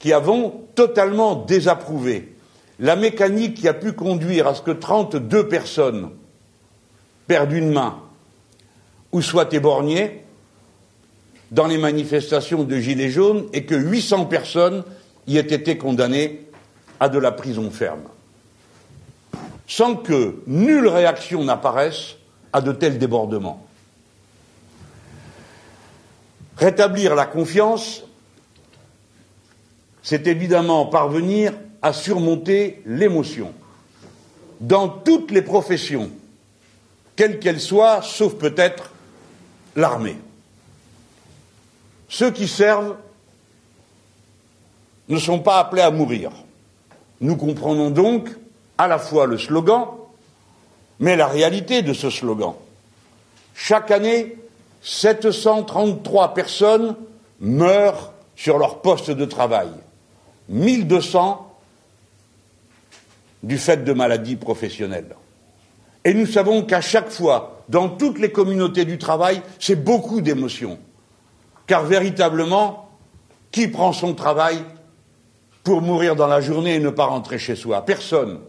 qui 0.03 0.13
avons 0.13 0.65
totalement 0.75 1.37
désapprouvé 1.37 2.35
la 2.81 2.97
mécanique 2.97 3.55
qui 3.55 3.69
a 3.69 3.73
pu 3.73 3.93
conduire 3.93 4.49
à 4.49 4.55
ce 4.57 4.61
que 4.61 4.73
32 4.73 5.47
personnes 5.47 6.11
perdent 7.29 7.53
une 7.53 7.71
main 7.71 8.01
ou 9.13 9.23
soient 9.23 9.49
éborgnées 9.53 10.25
dans 11.53 11.69
les 11.69 11.79
manifestations 11.79 12.65
de 12.65 12.77
Gilets 12.79 13.11
jaunes 13.11 13.47
et 13.53 13.65
que 13.65 13.77
800 13.77 14.25
personnes 14.25 14.83
y 15.29 15.39
aient 15.39 15.41
été 15.43 15.79
condamnées 15.79 16.49
à 16.99 17.09
de 17.09 17.21
la 17.21 17.31
prison 17.31 17.71
ferme. 17.71 18.09
Sans 19.69 19.95
que 19.95 20.43
nulle 20.49 20.89
réaction 20.89 21.45
n'apparaisse 21.45 22.17
à 22.53 22.61
de 22.61 22.73
tels 22.73 22.99
débordements. 22.99 23.65
Rétablir 26.57 27.15
la 27.15 27.27
confiance, 27.27 28.03
c'est 30.03 30.27
évidemment 30.27 30.87
parvenir 30.87 31.53
à 31.81 31.93
surmonter 31.93 32.83
l'émotion 32.87 33.53
dans 34.61 34.89
toutes 34.89 35.31
les 35.31 35.43
professions, 35.43 36.11
quelles 37.17 37.41
qu'elles 37.41 37.61
soient, 37.61 38.01
sauf 38.03 38.35
peut-être 38.35 38.93
l'armée. 39.75 40.17
Ceux 42.09 42.31
qui 42.31 42.47
servent 42.47 42.97
ne 45.09 45.19
sont 45.19 45.41
pas 45.41 45.59
appelés 45.59 45.83
à 45.83 45.91
mourir. 45.91 46.31
Nous 47.21 47.37
comprenons 47.37 47.91
donc 47.91 48.29
à 48.79 48.87
la 48.87 48.99
fois 48.99 49.27
le 49.27 49.39
slogan, 49.39 49.87
mais 51.01 51.17
la 51.17 51.27
réalité 51.27 51.83
de 51.83 51.93
ce 51.93 52.11
slogan. 52.11 52.55
Chaque 53.55 53.91
année, 53.91 54.37
733 54.83 56.35
personnes 56.35 56.97
meurent 57.41 58.13
sur 58.37 58.59
leur 58.59 58.81
poste 58.81 59.11
de 59.11 59.25
travail, 59.25 59.69
1200 60.53 61.49
du 63.43 63.59
fait 63.59 63.85
de 63.85 63.93
maladies 63.93 64.37
professionnelles. 64.37 65.17
Et 66.05 66.15
nous 66.15 66.27
savons 66.27 66.63
qu'à 66.63 66.81
chaque 66.81 67.11
fois, 67.11 67.65
dans 67.69 67.89
toutes 67.89 68.19
les 68.19 68.31
communautés 68.31 68.85
du 68.85 68.99
travail, 68.99 69.43
c'est 69.59 69.83
beaucoup 69.83 70.21
d'émotions. 70.21 70.79
Car 71.67 71.85
véritablement, 71.85 72.91
qui 73.51 73.69
prend 73.69 73.93
son 73.93 74.15
travail 74.15 74.59
pour 75.63 75.81
mourir 75.81 76.17
dans 76.17 76.27
la 76.27 76.41
journée 76.41 76.77
et 76.77 76.81
ne 76.81 76.91
pas 76.91 77.07
rentrer 77.07 77.39
chez 77.39 77.55
soi? 77.55 77.85
Personne. 77.85 78.41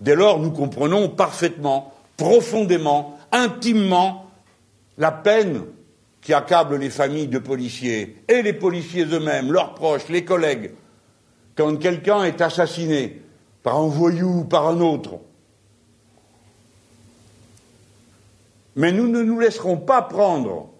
Dès 0.00 0.14
lors, 0.14 0.38
nous 0.38 0.50
comprenons 0.50 1.08
parfaitement, 1.08 1.94
profondément, 2.16 3.18
intimement 3.32 4.30
la 4.98 5.10
peine 5.10 5.64
qui 6.20 6.32
accable 6.32 6.76
les 6.76 6.90
familles 6.90 7.28
de 7.28 7.38
policiers 7.38 8.22
et 8.28 8.42
les 8.42 8.52
policiers 8.52 9.04
eux-mêmes, 9.04 9.52
leurs 9.52 9.74
proches, 9.74 10.08
les 10.08 10.24
collègues, 10.24 10.72
quand 11.56 11.76
quelqu'un 11.76 12.24
est 12.24 12.40
assassiné 12.40 13.22
par 13.62 13.78
un 13.78 13.88
voyou 13.88 14.40
ou 14.40 14.44
par 14.44 14.68
un 14.68 14.80
autre. 14.80 15.18
Mais 18.76 18.92
nous 18.92 19.08
ne 19.08 19.22
nous 19.22 19.38
laisserons 19.38 19.76
pas 19.76 20.02
prendre 20.02 20.70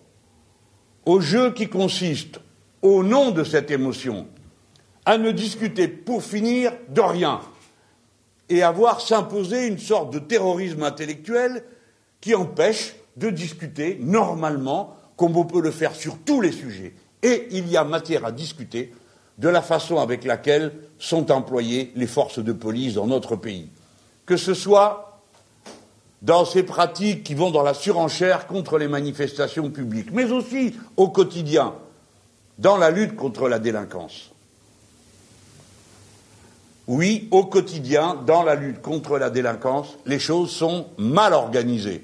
au 1.06 1.20
jeu 1.20 1.52
qui 1.52 1.68
consiste, 1.68 2.40
au 2.82 3.02
nom 3.02 3.30
de 3.30 3.44
cette 3.44 3.70
émotion, 3.70 4.26
à 5.04 5.18
ne 5.18 5.30
discuter 5.30 5.86
pour 5.88 6.22
finir 6.22 6.72
de 6.88 7.00
rien 7.00 7.40
et 8.48 8.62
à 8.62 8.72
voir 8.72 9.00
s'imposer 9.00 9.66
une 9.66 9.78
sorte 9.78 10.12
de 10.12 10.18
terrorisme 10.18 10.82
intellectuel 10.82 11.64
qui 12.20 12.34
empêche 12.34 12.94
de 13.16 13.30
discuter 13.30 13.98
normalement, 14.00 14.96
comme 15.16 15.36
on 15.36 15.44
peut 15.44 15.60
le 15.60 15.70
faire 15.70 15.94
sur 15.94 16.18
tous 16.18 16.40
les 16.40 16.52
sujets. 16.52 16.94
Et 17.22 17.48
il 17.52 17.68
y 17.68 17.76
a 17.76 17.84
matière 17.84 18.24
à 18.24 18.32
discuter 18.32 18.92
de 19.38 19.48
la 19.48 19.62
façon 19.62 19.98
avec 19.98 20.24
laquelle 20.24 20.72
sont 20.98 21.30
employées 21.30 21.92
les 21.96 22.06
forces 22.06 22.38
de 22.38 22.52
police 22.52 22.94
dans 22.94 23.06
notre 23.06 23.36
pays. 23.36 23.68
Que 24.26 24.36
ce 24.36 24.54
soit 24.54 25.20
dans 26.22 26.44
ces 26.44 26.62
pratiques 26.62 27.22
qui 27.22 27.34
vont 27.34 27.50
dans 27.50 27.62
la 27.62 27.74
surenchère 27.74 28.46
contre 28.46 28.78
les 28.78 28.88
manifestations 28.88 29.70
publiques, 29.70 30.10
mais 30.12 30.30
aussi 30.32 30.74
au 30.96 31.08
quotidien, 31.08 31.74
dans 32.58 32.78
la 32.78 32.90
lutte 32.90 33.16
contre 33.16 33.48
la 33.48 33.58
délinquance. 33.58 34.30
Oui, 36.86 37.28
au 37.30 37.44
quotidien, 37.44 38.18
dans 38.26 38.42
la 38.42 38.54
lutte 38.54 38.82
contre 38.82 39.18
la 39.18 39.30
délinquance, 39.30 39.96
les 40.06 40.18
choses 40.18 40.50
sont 40.50 40.86
mal 40.98 41.32
organisées. 41.32 42.02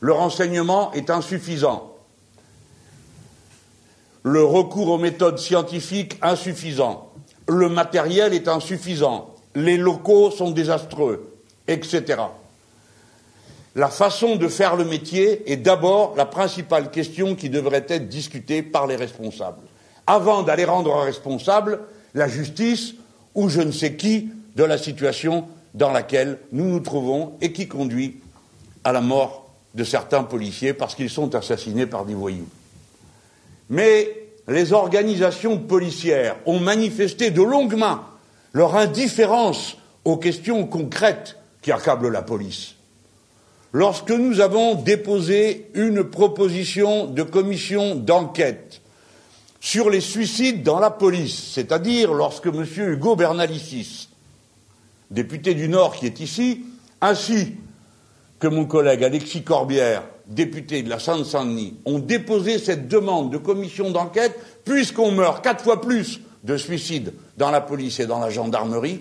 Le 0.00 0.12
renseignement 0.12 0.92
est 0.92 1.10
insuffisant. 1.10 1.93
Le 4.26 4.42
recours 4.42 4.88
aux 4.88 4.98
méthodes 4.98 5.38
scientifiques 5.38 6.16
insuffisant. 6.22 7.12
Le 7.46 7.68
matériel 7.68 8.32
est 8.32 8.48
insuffisant. 8.48 9.34
Les 9.54 9.76
locaux 9.76 10.30
sont 10.30 10.50
désastreux, 10.50 11.30
etc. 11.68 12.22
La 13.74 13.88
façon 13.88 14.36
de 14.36 14.48
faire 14.48 14.76
le 14.76 14.86
métier 14.86 15.52
est 15.52 15.58
d'abord 15.58 16.14
la 16.16 16.24
principale 16.24 16.90
question 16.90 17.34
qui 17.34 17.50
devrait 17.50 17.84
être 17.86 18.08
discutée 18.08 18.62
par 18.62 18.86
les 18.86 18.96
responsables. 18.96 19.60
Avant 20.06 20.42
d'aller 20.42 20.64
rendre 20.64 20.94
responsable 21.02 21.80
la 22.14 22.26
justice 22.26 22.94
ou 23.34 23.50
je 23.50 23.60
ne 23.60 23.72
sais 23.72 23.94
qui 23.94 24.30
de 24.56 24.64
la 24.64 24.78
situation 24.78 25.46
dans 25.74 25.90
laquelle 25.90 26.38
nous 26.50 26.64
nous 26.64 26.80
trouvons 26.80 27.34
et 27.42 27.52
qui 27.52 27.68
conduit 27.68 28.22
à 28.84 28.92
la 28.92 29.02
mort 29.02 29.50
de 29.74 29.84
certains 29.84 30.22
policiers 30.22 30.72
parce 30.72 30.94
qu'ils 30.94 31.10
sont 31.10 31.34
assassinés 31.34 31.86
par 31.86 32.06
des 32.06 32.14
voyous. 32.14 32.48
Mais 33.74 34.28
les 34.46 34.72
organisations 34.72 35.58
policières 35.58 36.36
ont 36.46 36.60
manifesté 36.60 37.32
de 37.32 37.42
longue 37.42 37.74
main 37.74 38.04
leur 38.52 38.76
indifférence 38.76 39.76
aux 40.04 40.16
questions 40.16 40.64
concrètes 40.64 41.36
qui 41.60 41.72
accablent 41.72 42.08
la 42.08 42.22
police. 42.22 42.76
Lorsque 43.72 44.12
nous 44.12 44.40
avons 44.40 44.76
déposé 44.76 45.70
une 45.74 46.04
proposition 46.04 47.06
de 47.06 47.24
commission 47.24 47.96
d'enquête 47.96 48.80
sur 49.58 49.90
les 49.90 50.00
suicides 50.00 50.62
dans 50.62 50.78
la 50.78 50.90
police, 50.90 51.50
c'est-à-dire 51.54 52.14
lorsque 52.14 52.46
M. 52.46 52.64
Hugo 52.76 53.16
Bernalicis, 53.16 54.08
député 55.10 55.54
du 55.54 55.68
Nord 55.68 55.96
qui 55.96 56.06
est 56.06 56.20
ici, 56.20 56.64
ainsi 57.00 57.54
que 58.38 58.46
mon 58.46 58.66
collègue 58.66 59.02
Alexis 59.02 59.42
Corbière, 59.42 60.04
député 60.26 60.82
de 60.82 60.90
la 60.90 60.98
Seine-Saint-Denis, 60.98 61.76
ont 61.84 61.98
déposé 61.98 62.58
cette 62.58 62.88
demande 62.88 63.30
de 63.30 63.38
commission 63.38 63.90
d'enquête, 63.90 64.38
puisqu'on 64.64 65.12
meurt 65.12 65.42
quatre 65.42 65.62
fois 65.62 65.80
plus 65.80 66.20
de 66.44 66.56
suicides 66.56 67.12
dans 67.36 67.50
la 67.50 67.60
police 67.60 68.00
et 68.00 68.06
dans 68.06 68.18
la 68.18 68.30
gendarmerie 68.30 69.00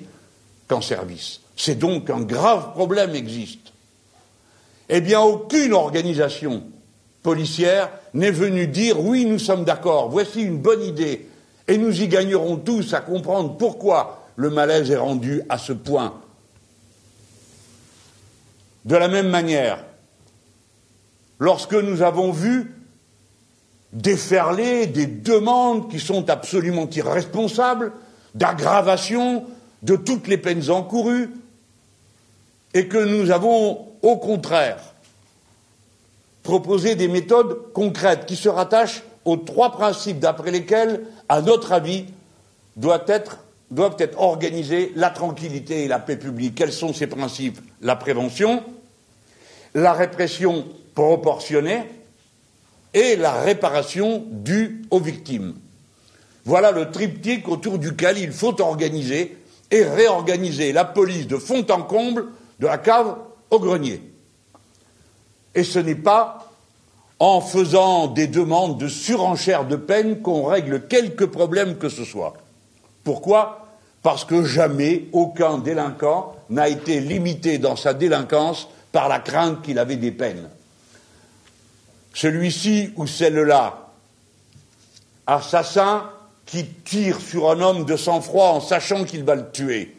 qu'en 0.68 0.82
service. 0.82 1.42
C'est 1.56 1.78
donc 1.78 2.10
un 2.10 2.22
grave 2.22 2.72
problème 2.72 3.16
existe. 3.16 3.74
Eh 4.90 5.02
bien, 5.02 5.22
aucune 5.22 5.74
organisation 5.74 6.64
policière 7.22 7.90
n'est 8.14 8.32
venue 8.32 8.68
dire 8.68 9.00
oui, 9.00 9.26
nous 9.26 9.40
sommes 9.40 9.64
d'accord, 9.64 10.10
voici 10.10 10.42
une 10.42 10.58
bonne 10.58 10.84
idée, 10.84 11.28
et 11.68 11.78
nous 11.78 12.02
y 12.02 12.08
gagnerons 12.08 12.58
tous 12.58 12.94
à 12.94 13.00
comprendre 13.00 13.56
pourquoi 13.58 14.28
le 14.36 14.50
malaise 14.50 14.92
est 14.92 14.98
rendu 14.98 15.42
à 15.48 15.58
ce 15.58 15.74
point. 15.74 16.14
De 18.84 18.98
la 18.98 19.08
même 19.08 19.30
manière, 19.30 19.84
lorsque 21.44 21.74
nous 21.74 22.02
avons 22.02 22.32
vu 22.32 22.74
déferler 23.92 24.88
des 24.88 25.08
demandes 25.08 25.92
qui 25.92 26.00
sont 26.00 26.30
absolument 26.30 26.90
irresponsables, 26.90 27.92
d'aggravation 28.34 29.44
de 29.82 29.98
toutes 29.98 30.30
les 30.30 30.38
peines 30.38 30.72
encourues, 30.72 31.32
et 32.74 32.88
que 32.88 32.98
nous 32.98 33.30
avons, 33.30 33.90
au 34.02 34.16
contraire, 34.16 34.80
proposé 36.44 36.96
des 36.96 37.10
méthodes 37.10 37.74
concrètes 37.74 38.26
qui 38.26 38.38
se 38.38 38.48
rattachent 38.48 39.04
aux 39.26 39.36
trois 39.36 39.74
principes 39.74 40.20
d'après 40.20 40.50
lesquels, 40.50 41.06
à 41.28 41.42
notre 41.42 41.74
avis, 41.74 42.06
doivent 42.78 43.04
être 43.10 43.38
organisées 44.16 44.94
la 44.96 45.10
tranquillité 45.10 45.84
et 45.84 45.88
la 45.90 46.00
paix 46.00 46.16
publique. 46.16 46.56
Quels 46.56 46.72
sont 46.72 46.94
ces 46.94 47.08
principes? 47.08 47.60
La 47.82 47.98
prévention, 47.98 48.64
la 49.74 49.92
répression 49.92 50.66
proportionnée 50.94 51.84
et 52.94 53.16
la 53.16 53.34
réparation 53.42 54.24
due 54.30 54.84
aux 54.92 55.00
victimes. 55.00 55.56
Voilà 56.46 56.72
le 56.72 56.92
triptyque 56.92 57.48
autour 57.48 57.80
duquel 57.80 58.18
il 58.18 58.32
faut 58.32 58.62
organiser 58.62 59.38
et 59.72 59.84
réorganiser 59.84 60.72
la 60.74 60.86
police 60.86 61.28
de 61.28 61.38
fond 61.38 61.66
en 61.70 61.82
comble, 61.82 62.28
de 62.60 62.68
la 62.68 62.78
cave 62.78 63.16
au 63.50 63.60
grenier. 63.60 64.02
Et 65.56 65.64
ce 65.64 65.80
n'est 65.80 65.96
pas 65.96 66.52
en 67.20 67.42
faisant 67.42 68.08
des 68.08 68.28
demandes 68.28 68.78
de 68.78 68.88
surenchère 68.88 69.66
de 69.66 69.76
peine 69.76 70.22
qu'on 70.22 70.44
règle 70.44 70.88
quelque 70.88 71.24
problème 71.24 71.78
que 71.78 71.90
ce 71.90 72.04
soit. 72.04 72.34
Pourquoi? 73.04 73.68
Parce 74.02 74.26
que 74.26 74.44
jamais 74.44 75.06
aucun 75.14 75.58
délinquant 75.58 76.36
n'a 76.50 76.68
été 76.68 77.00
limité 77.00 77.58
dans 77.58 77.76
sa 77.76 77.94
délinquance 77.94 78.68
par 78.92 79.08
la 79.08 79.20
crainte 79.20 79.62
qu'il 79.62 79.80
avait 79.80 79.96
des 79.96 80.12
peines. 80.12 80.50
Celui-ci 82.14 82.92
ou 82.96 83.08
celle-là, 83.08 83.90
assassin 85.26 86.10
qui 86.46 86.66
tire 86.66 87.20
sur 87.20 87.50
un 87.50 87.60
homme 87.60 87.86
de 87.86 87.96
sang-froid 87.96 88.50
en 88.50 88.62
sachant 88.62 89.04
qu'il 89.04 89.24
va 89.24 89.36
le 89.36 89.50
tuer, 89.52 89.96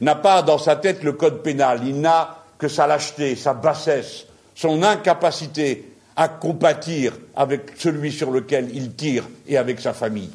n'a 0.00 0.14
pas 0.14 0.42
dans 0.42 0.58
sa 0.58 0.76
tête 0.76 1.02
le 1.02 1.12
code 1.12 1.42
pénal, 1.42 1.80
il 1.84 2.00
n'a 2.00 2.38
que 2.58 2.68
sa 2.68 2.86
lâcheté, 2.86 3.36
sa 3.36 3.54
bassesse, 3.54 4.24
son 4.54 4.82
incapacité 4.82 5.92
à 6.16 6.28
compatir 6.28 7.12
avec 7.34 7.72
celui 7.76 8.10
sur 8.10 8.30
lequel 8.30 8.70
il 8.74 8.94
tire 8.94 9.28
et 9.46 9.58
avec 9.58 9.80
sa 9.80 9.92
famille. 9.92 10.30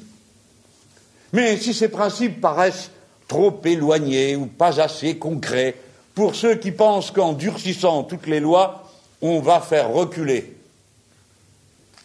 Mais 1.34 1.58
si 1.58 1.74
ces 1.74 1.90
principes 1.90 2.40
paraissent 2.40 2.92
trop 3.28 3.60
éloignés 3.64 4.36
ou 4.36 4.46
pas 4.46 4.80
assez 4.80 5.18
concrets, 5.18 5.76
pour 6.14 6.36
ceux 6.36 6.56
qui 6.56 6.72
pensent 6.72 7.10
qu'en 7.10 7.34
durcissant 7.34 8.04
toutes 8.04 8.28
les 8.28 8.40
lois, 8.40 8.91
on 9.22 9.40
va 9.40 9.60
faire 9.60 9.90
reculer 9.90 10.56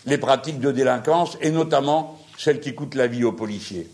les 0.07 0.19
pratiques 0.19 0.61
de 0.61 0.71
délinquance, 0.71 1.37
et 1.41 1.51
notamment 1.51 2.19
celles 2.39 2.61
qui 2.61 2.75
coûtent 2.75 2.95
la 2.95 3.07
vie 3.07 3.25
aux 3.25 3.33
policiers. 3.33 3.89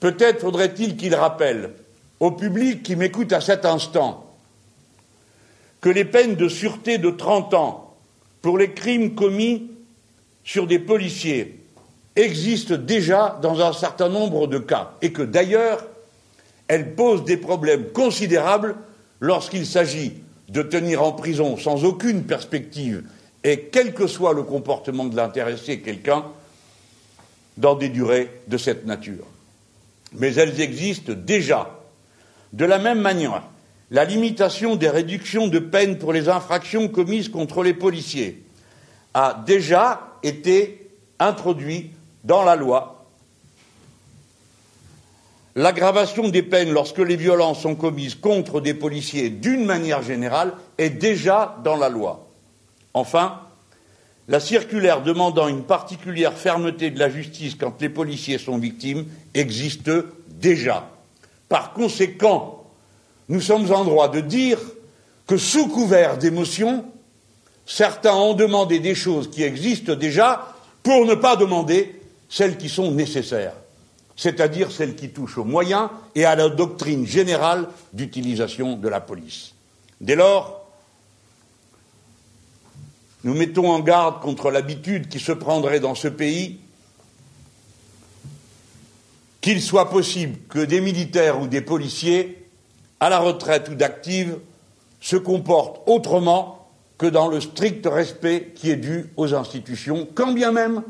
Peut-être 0.00 0.40
faudrait-il 0.40 0.96
qu'il 0.96 1.14
rappelle 1.14 1.72
au 2.20 2.30
public 2.30 2.82
qui 2.82 2.96
m'écoute 2.96 3.32
à 3.32 3.40
cet 3.40 3.64
instant 3.64 4.24
que 5.80 5.88
les 5.88 6.04
peines 6.04 6.36
de 6.36 6.48
sûreté 6.48 6.98
de 6.98 7.10
30 7.10 7.54
ans 7.54 7.94
pour 8.40 8.56
les 8.56 8.72
crimes 8.72 9.14
commis 9.14 9.70
sur 10.44 10.66
des 10.66 10.78
policiers 10.78 11.60
existe 12.16 12.72
déjà 12.72 13.38
dans 13.42 13.60
un 13.60 13.72
certain 13.72 14.08
nombre 14.08 14.46
de 14.46 14.58
cas 14.58 14.92
et 15.02 15.12
que 15.12 15.22
d'ailleurs 15.22 15.84
elle 16.68 16.94
pose 16.94 17.24
des 17.24 17.36
problèmes 17.36 17.90
considérables 17.92 18.76
lorsqu'il 19.20 19.66
s'agit 19.66 20.14
de 20.48 20.62
tenir 20.62 21.02
en 21.02 21.12
prison 21.12 21.56
sans 21.56 21.84
aucune 21.84 22.24
perspective 22.24 23.04
et 23.42 23.68
quel 23.72 23.94
que 23.94 24.06
soit 24.06 24.32
le 24.32 24.42
comportement 24.42 25.04
de 25.04 25.16
l'intéressé 25.16 25.80
quelqu'un 25.80 26.24
dans 27.56 27.74
des 27.74 27.88
durées 27.88 28.30
de 28.48 28.56
cette 28.56 28.86
nature. 28.86 29.26
Mais 30.12 30.34
elles 30.34 30.60
existent 30.60 31.12
déjà. 31.12 31.80
De 32.52 32.64
la 32.64 32.78
même 32.78 33.00
manière, 33.00 33.42
la 33.90 34.04
limitation 34.04 34.76
des 34.76 34.88
réductions 34.88 35.48
de 35.48 35.58
peine 35.58 35.98
pour 35.98 36.12
les 36.12 36.28
infractions 36.28 36.88
commises 36.88 37.28
contre 37.28 37.62
les 37.62 37.74
policiers 37.74 38.42
a 39.12 39.42
déjà 39.46 40.18
été 40.22 40.90
introduite 41.18 41.92
dans 42.24 42.42
la 42.42 42.56
loi 42.56 42.93
l'aggravation 45.54 46.28
des 46.28 46.42
peines 46.42 46.72
lorsque 46.72 46.98
les 46.98 47.16
violences 47.16 47.60
sont 47.60 47.74
commises 47.74 48.14
contre 48.14 48.60
des 48.60 48.74
policiers 48.74 49.30
d'une 49.30 49.64
manière 49.64 50.02
générale 50.02 50.54
est 50.78 50.90
déjà 50.90 51.56
dans 51.64 51.76
la 51.76 51.88
loi. 51.88 52.28
Enfin, 52.92 53.40
la 54.28 54.40
circulaire 54.40 55.02
demandant 55.02 55.48
une 55.48 55.64
particulière 55.64 56.32
fermeté 56.32 56.90
de 56.90 56.98
la 56.98 57.10
justice 57.10 57.56
quand 57.56 57.80
les 57.80 57.88
policiers 57.88 58.38
sont 58.38 58.58
victimes 58.58 59.06
existe 59.34 59.90
déjà. 60.28 60.88
Par 61.48 61.72
conséquent, 61.72 62.64
nous 63.28 63.40
sommes 63.40 63.70
en 63.72 63.84
droit 63.84 64.08
de 64.08 64.20
dire 64.20 64.58
que 65.26 65.36
sous 65.36 65.68
couvert 65.68 66.18
d'émotion, 66.18 66.84
certains 67.66 68.14
ont 68.14 68.34
demandé 68.34 68.78
des 68.78 68.94
choses 68.94 69.30
qui 69.30 69.42
existent 69.42 69.94
déjà 69.94 70.54
pour 70.82 71.06
ne 71.06 71.14
pas 71.14 71.36
demander 71.36 72.00
celles 72.28 72.56
qui 72.56 72.68
sont 72.68 72.90
nécessaires, 72.90 73.54
c'est-à-dire 74.16 74.70
celles 74.70 74.94
qui 74.94 75.10
touchent 75.10 75.38
aux 75.38 75.44
moyens 75.44 75.88
et 76.14 76.24
à 76.24 76.36
la 76.36 76.48
doctrine 76.48 77.06
générale 77.06 77.68
d'utilisation 77.92 78.76
de 78.76 78.88
la 78.88 79.00
police. 79.00 79.54
Dès 80.00 80.14
lors, 80.14 80.66
nous 83.24 83.34
mettons 83.34 83.70
en 83.70 83.80
garde 83.80 84.20
contre 84.20 84.50
l'habitude 84.50 85.08
qui 85.08 85.18
se 85.18 85.32
prendrait 85.32 85.80
dans 85.80 85.94
ce 85.94 86.08
pays 86.08 86.60
qu'il 89.40 89.60
soit 89.60 89.90
possible 89.90 90.38
que 90.48 90.64
des 90.64 90.80
militaires 90.80 91.40
ou 91.40 91.46
des 91.46 91.60
policiers, 91.60 92.46
à 93.00 93.10
la 93.10 93.18
retraite 93.18 93.68
ou 93.68 93.74
d'active, 93.74 94.38
se 95.00 95.16
comportent 95.16 95.82
autrement 95.86 96.66
que 96.96 97.06
dans 97.06 97.28
le 97.28 97.40
strict 97.40 97.86
respect 97.86 98.52
qui 98.54 98.70
est 98.70 98.76
dû 98.76 99.10
aux 99.16 99.34
institutions, 99.34 100.08
quand 100.14 100.32
bien 100.32 100.52
même 100.52 100.82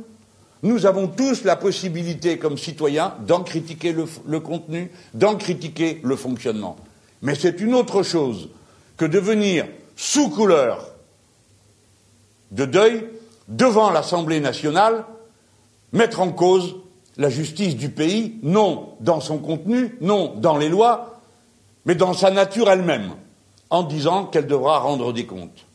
nous 0.64 0.86
avons 0.86 1.08
tous 1.08 1.44
la 1.44 1.56
possibilité, 1.56 2.38
comme 2.38 2.56
citoyens, 2.56 3.14
d'en 3.20 3.42
critiquer 3.42 3.92
le, 3.92 4.40
contenu, 4.40 4.90
d'en 5.12 5.36
critiquer 5.36 6.00
le 6.02 6.16
fonctionnement. 6.16 6.76
Mais 7.20 7.34
c'est 7.34 7.60
une 7.60 7.74
autre 7.74 8.02
chose 8.02 8.48
que 8.96 9.04
de 9.04 9.18
venir, 9.18 9.66
sous 9.94 10.30
couleur 10.30 10.86
de 12.50 12.64
deuil, 12.64 13.06
devant 13.48 13.90
l'Assemblée 13.90 14.40
nationale, 14.40 15.04
mettre 15.92 16.20
en 16.20 16.32
cause 16.32 16.76
la 17.18 17.28
justice 17.28 17.76
du 17.76 17.90
pays, 17.90 18.38
non 18.42 18.94
dans 19.00 19.20
son 19.20 19.36
contenu, 19.36 19.96
non 20.00 20.34
dans 20.34 20.56
les 20.56 20.70
lois, 20.70 21.20
mais 21.84 21.94
dans 21.94 22.14
sa 22.14 22.30
nature 22.30 22.70
elle-même, 22.70 23.10
en 23.68 23.82
disant 23.82 24.24
qu'elle 24.24 24.46
devra 24.46 24.78
rendre 24.78 25.12
des 25.12 25.26
comptes. 25.26 25.66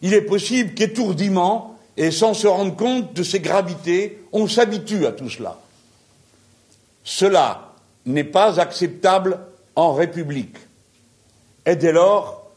Il 0.00 0.14
est 0.14 0.22
possible 0.22 0.74
qu'étourdiment, 0.74 1.71
et 1.96 2.10
sans 2.10 2.34
se 2.34 2.46
rendre 2.46 2.74
compte 2.76 3.12
de 3.12 3.22
ses 3.22 3.40
gravités, 3.40 4.24
on 4.32 4.48
s'habitue 4.48 5.06
à 5.06 5.12
tout 5.12 5.28
cela. 5.28 5.60
Cela 7.04 7.72
n'est 8.06 8.24
pas 8.24 8.60
acceptable 8.60 9.38
en 9.76 9.92
République. 9.92 10.56
Et 11.66 11.76
dès 11.76 11.92
lors, 11.92 12.50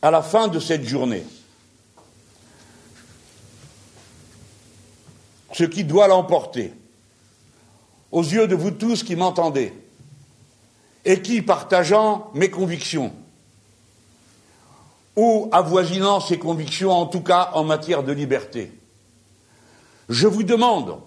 à 0.00 0.10
la 0.10 0.22
fin 0.22 0.48
de 0.48 0.58
cette 0.58 0.84
journée, 0.84 1.24
ce 5.52 5.64
qui 5.64 5.84
doit 5.84 6.08
l'emporter, 6.08 6.72
aux 8.10 8.22
yeux 8.22 8.46
de 8.46 8.54
vous 8.54 8.70
tous 8.70 9.02
qui 9.02 9.16
m'entendez, 9.16 9.72
et 11.04 11.20
qui, 11.20 11.42
partageant 11.42 12.30
mes 12.34 12.50
convictions, 12.50 13.12
ou 15.16 15.48
avoisinant 15.52 16.20
ces 16.20 16.38
convictions, 16.38 16.92
en 16.92 17.06
tout 17.06 17.20
cas 17.20 17.50
en 17.54 17.64
matière 17.64 18.02
de 18.02 18.12
liberté, 18.12 18.72
je 20.08 20.26
vous 20.26 20.42
demande 20.42 20.98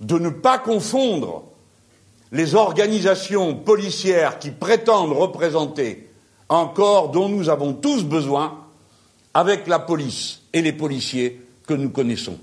de 0.00 0.18
ne 0.18 0.30
pas 0.30 0.58
confondre 0.58 1.44
les 2.30 2.54
organisations 2.54 3.54
policières 3.54 4.38
qui 4.38 4.50
prétendent 4.50 5.12
représenter 5.12 6.10
un 6.48 6.66
corps 6.66 7.10
dont 7.10 7.28
nous 7.28 7.48
avons 7.48 7.72
tous 7.72 8.04
besoin 8.04 8.64
avec 9.34 9.66
la 9.66 9.78
police 9.78 10.42
et 10.52 10.62
les 10.62 10.72
policiers 10.72 11.40
que 11.66 11.74
nous 11.74 11.90
connaissons. 11.90 12.38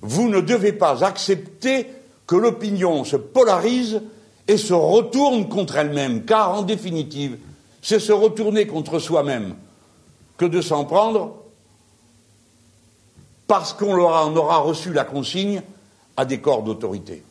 Vous 0.00 0.28
ne 0.28 0.40
devez 0.40 0.72
pas 0.72 1.04
accepter 1.04 1.86
que 2.26 2.36
l'opinion 2.36 3.04
se 3.04 3.16
polarise 3.16 4.02
et 4.48 4.56
se 4.56 4.74
retourne 4.74 5.48
contre 5.48 5.76
elle-même, 5.76 6.24
car 6.24 6.58
en 6.58 6.62
définitive, 6.62 7.38
c'est 7.82 8.00
se 8.00 8.12
retourner 8.12 8.66
contre 8.66 8.98
soi-même 8.98 9.54
que 10.36 10.44
de 10.44 10.60
s'en 10.60 10.84
prendre 10.84 11.34
parce 13.46 13.72
qu'on 13.72 13.94
en 13.94 14.36
aura 14.36 14.58
reçu 14.58 14.92
la 14.92 15.04
consigne 15.04 15.62
à 16.16 16.24
des 16.24 16.38
corps 16.38 16.62
d'autorité. 16.62 17.22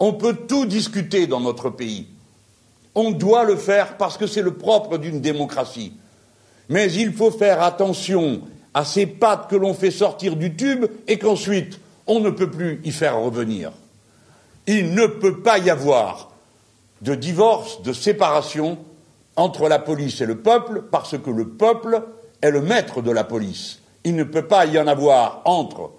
On 0.00 0.14
peut 0.14 0.34
tout 0.34 0.66
discuter 0.66 1.26
dans 1.26 1.40
notre 1.40 1.70
pays. 1.70 2.08
On 2.94 3.10
doit 3.12 3.44
le 3.44 3.56
faire 3.56 3.96
parce 3.96 4.16
que 4.16 4.26
c'est 4.26 4.42
le 4.42 4.54
propre 4.54 4.98
d'une 4.98 5.20
démocratie. 5.20 5.92
Mais 6.68 6.92
il 6.92 7.12
faut 7.12 7.30
faire 7.30 7.62
attention 7.62 8.42
à 8.72 8.84
ces 8.84 9.06
pattes 9.06 9.48
que 9.48 9.56
l'on 9.56 9.74
fait 9.74 9.90
sortir 9.90 10.36
du 10.36 10.56
tube 10.56 10.86
et 11.06 11.18
qu'ensuite 11.18 11.78
on 12.06 12.20
ne 12.20 12.30
peut 12.30 12.50
plus 12.50 12.80
y 12.84 12.90
faire 12.90 13.20
revenir. 13.20 13.72
Il 14.66 14.94
ne 14.94 15.06
peut 15.06 15.40
pas 15.40 15.58
y 15.58 15.70
avoir 15.70 16.30
de 17.02 17.14
divorce, 17.14 17.82
de 17.82 17.92
séparation 17.92 18.78
entre 19.36 19.68
la 19.68 19.78
police 19.78 20.20
et 20.20 20.26
le 20.26 20.38
peuple 20.38 20.82
parce 20.90 21.18
que 21.18 21.30
le 21.30 21.48
peuple 21.48 22.02
est 22.44 22.50
le 22.50 22.60
maître 22.60 23.00
de 23.00 23.10
la 23.10 23.24
police. 23.24 23.78
Il 24.04 24.16
ne 24.16 24.22
peut 24.22 24.46
pas 24.46 24.66
y 24.66 24.78
en 24.78 24.86
avoir 24.86 25.40
entre 25.46 25.92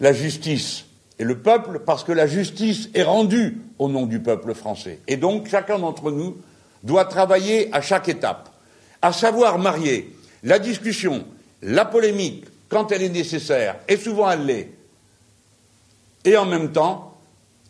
la 0.00 0.12
justice 0.12 0.84
et 1.18 1.24
le 1.24 1.38
peuple 1.38 1.80
parce 1.86 2.04
que 2.04 2.12
la 2.12 2.26
justice 2.26 2.90
est 2.92 3.02
rendue 3.02 3.62
au 3.78 3.88
nom 3.88 4.04
du 4.04 4.20
peuple 4.20 4.52
français. 4.52 5.00
Et 5.08 5.16
donc 5.16 5.48
chacun 5.48 5.78
d'entre 5.78 6.10
nous 6.10 6.36
doit 6.82 7.06
travailler 7.06 7.72
à 7.72 7.80
chaque 7.80 8.10
étape, 8.10 8.50
à 9.00 9.14
savoir 9.14 9.58
marier 9.58 10.14
la 10.42 10.58
discussion, 10.58 11.24
la 11.62 11.86
polémique, 11.86 12.44
quand 12.68 12.92
elle 12.92 13.02
est 13.02 13.08
nécessaire, 13.08 13.76
et 13.88 13.96
souvent 13.96 14.30
elle 14.30 14.44
l'est, 14.44 14.68
et 16.26 16.36
en 16.36 16.44
même 16.44 16.70
temps 16.70 17.14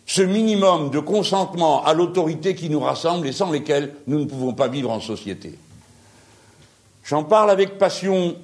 ce 0.06 0.22
minimum 0.22 0.90
de 0.90 0.98
consentement 0.98 1.84
à 1.84 1.94
l'autorité 1.94 2.56
qui 2.56 2.68
nous 2.68 2.80
rassemble 2.80 3.28
et 3.28 3.32
sans 3.32 3.52
lesquels 3.52 3.94
nous 4.08 4.18
ne 4.18 4.24
pouvons 4.24 4.54
pas 4.54 4.66
vivre 4.66 4.90
en 4.90 4.98
société. 4.98 5.56
J'en 7.05 7.24
parle 7.24 7.50
avec 7.50 7.78
passion, 7.78 8.36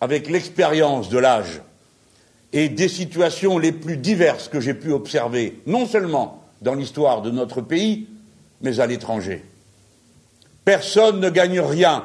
avec 0.00 0.30
l'expérience 0.30 1.08
de 1.08 1.18
l'âge 1.18 1.60
et 2.52 2.68
des 2.68 2.88
situations 2.88 3.58
les 3.58 3.72
plus 3.72 3.96
diverses 3.96 4.48
que 4.48 4.60
j'ai 4.60 4.74
pu 4.74 4.92
observer, 4.92 5.60
non 5.66 5.86
seulement 5.86 6.42
dans 6.62 6.74
l'histoire 6.74 7.22
de 7.22 7.30
notre 7.30 7.60
pays, 7.60 8.08
mais 8.62 8.80
à 8.80 8.86
l'étranger. 8.86 9.44
Personne 10.64 11.20
ne 11.20 11.28
gagne 11.28 11.60
rien 11.60 12.04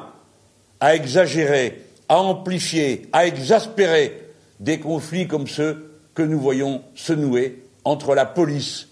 à 0.80 0.94
exagérer, 0.94 1.82
à 2.08 2.18
amplifier, 2.18 3.08
à 3.12 3.26
exaspérer 3.26 4.28
des 4.60 4.78
conflits 4.78 5.26
comme 5.26 5.46
ceux 5.46 5.98
que 6.14 6.22
nous 6.22 6.38
voyons 6.38 6.82
se 6.94 7.12
nouer 7.12 7.64
entre 7.84 8.14
la 8.14 8.26
police 8.26 8.88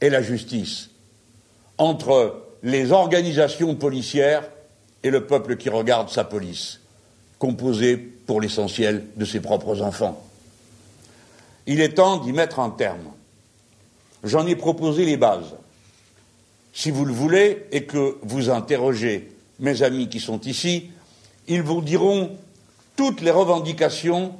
et 0.00 0.10
la 0.10 0.22
justice, 0.22 0.90
entre 1.78 2.42
les 2.62 2.92
organisations 2.92 3.74
policières 3.74 4.48
et 5.02 5.10
le 5.10 5.26
peuple 5.26 5.56
qui 5.56 5.68
regarde 5.68 6.08
sa 6.08 6.24
police, 6.24 6.80
composé 7.38 7.96
pour 7.96 8.40
l'essentiel 8.40 9.06
de 9.16 9.24
ses 9.24 9.40
propres 9.40 9.82
enfants. 9.82 10.24
Il 11.66 11.80
est 11.80 11.94
temps 11.94 12.16
d'y 12.18 12.32
mettre 12.32 12.60
un 12.60 12.70
terme. 12.70 13.12
J'en 14.24 14.46
ai 14.46 14.56
proposé 14.56 15.04
les 15.04 15.16
bases. 15.16 15.54
Si 16.72 16.90
vous 16.90 17.04
le 17.04 17.12
voulez 17.12 17.66
et 17.72 17.84
que 17.84 18.16
vous 18.22 18.50
interrogez 18.50 19.30
mes 19.60 19.82
amis 19.82 20.08
qui 20.08 20.20
sont 20.20 20.40
ici, 20.40 20.90
ils 21.46 21.62
vous 21.62 21.82
diront 21.82 22.36
toutes 22.96 23.20
les 23.20 23.30
revendications 23.30 24.34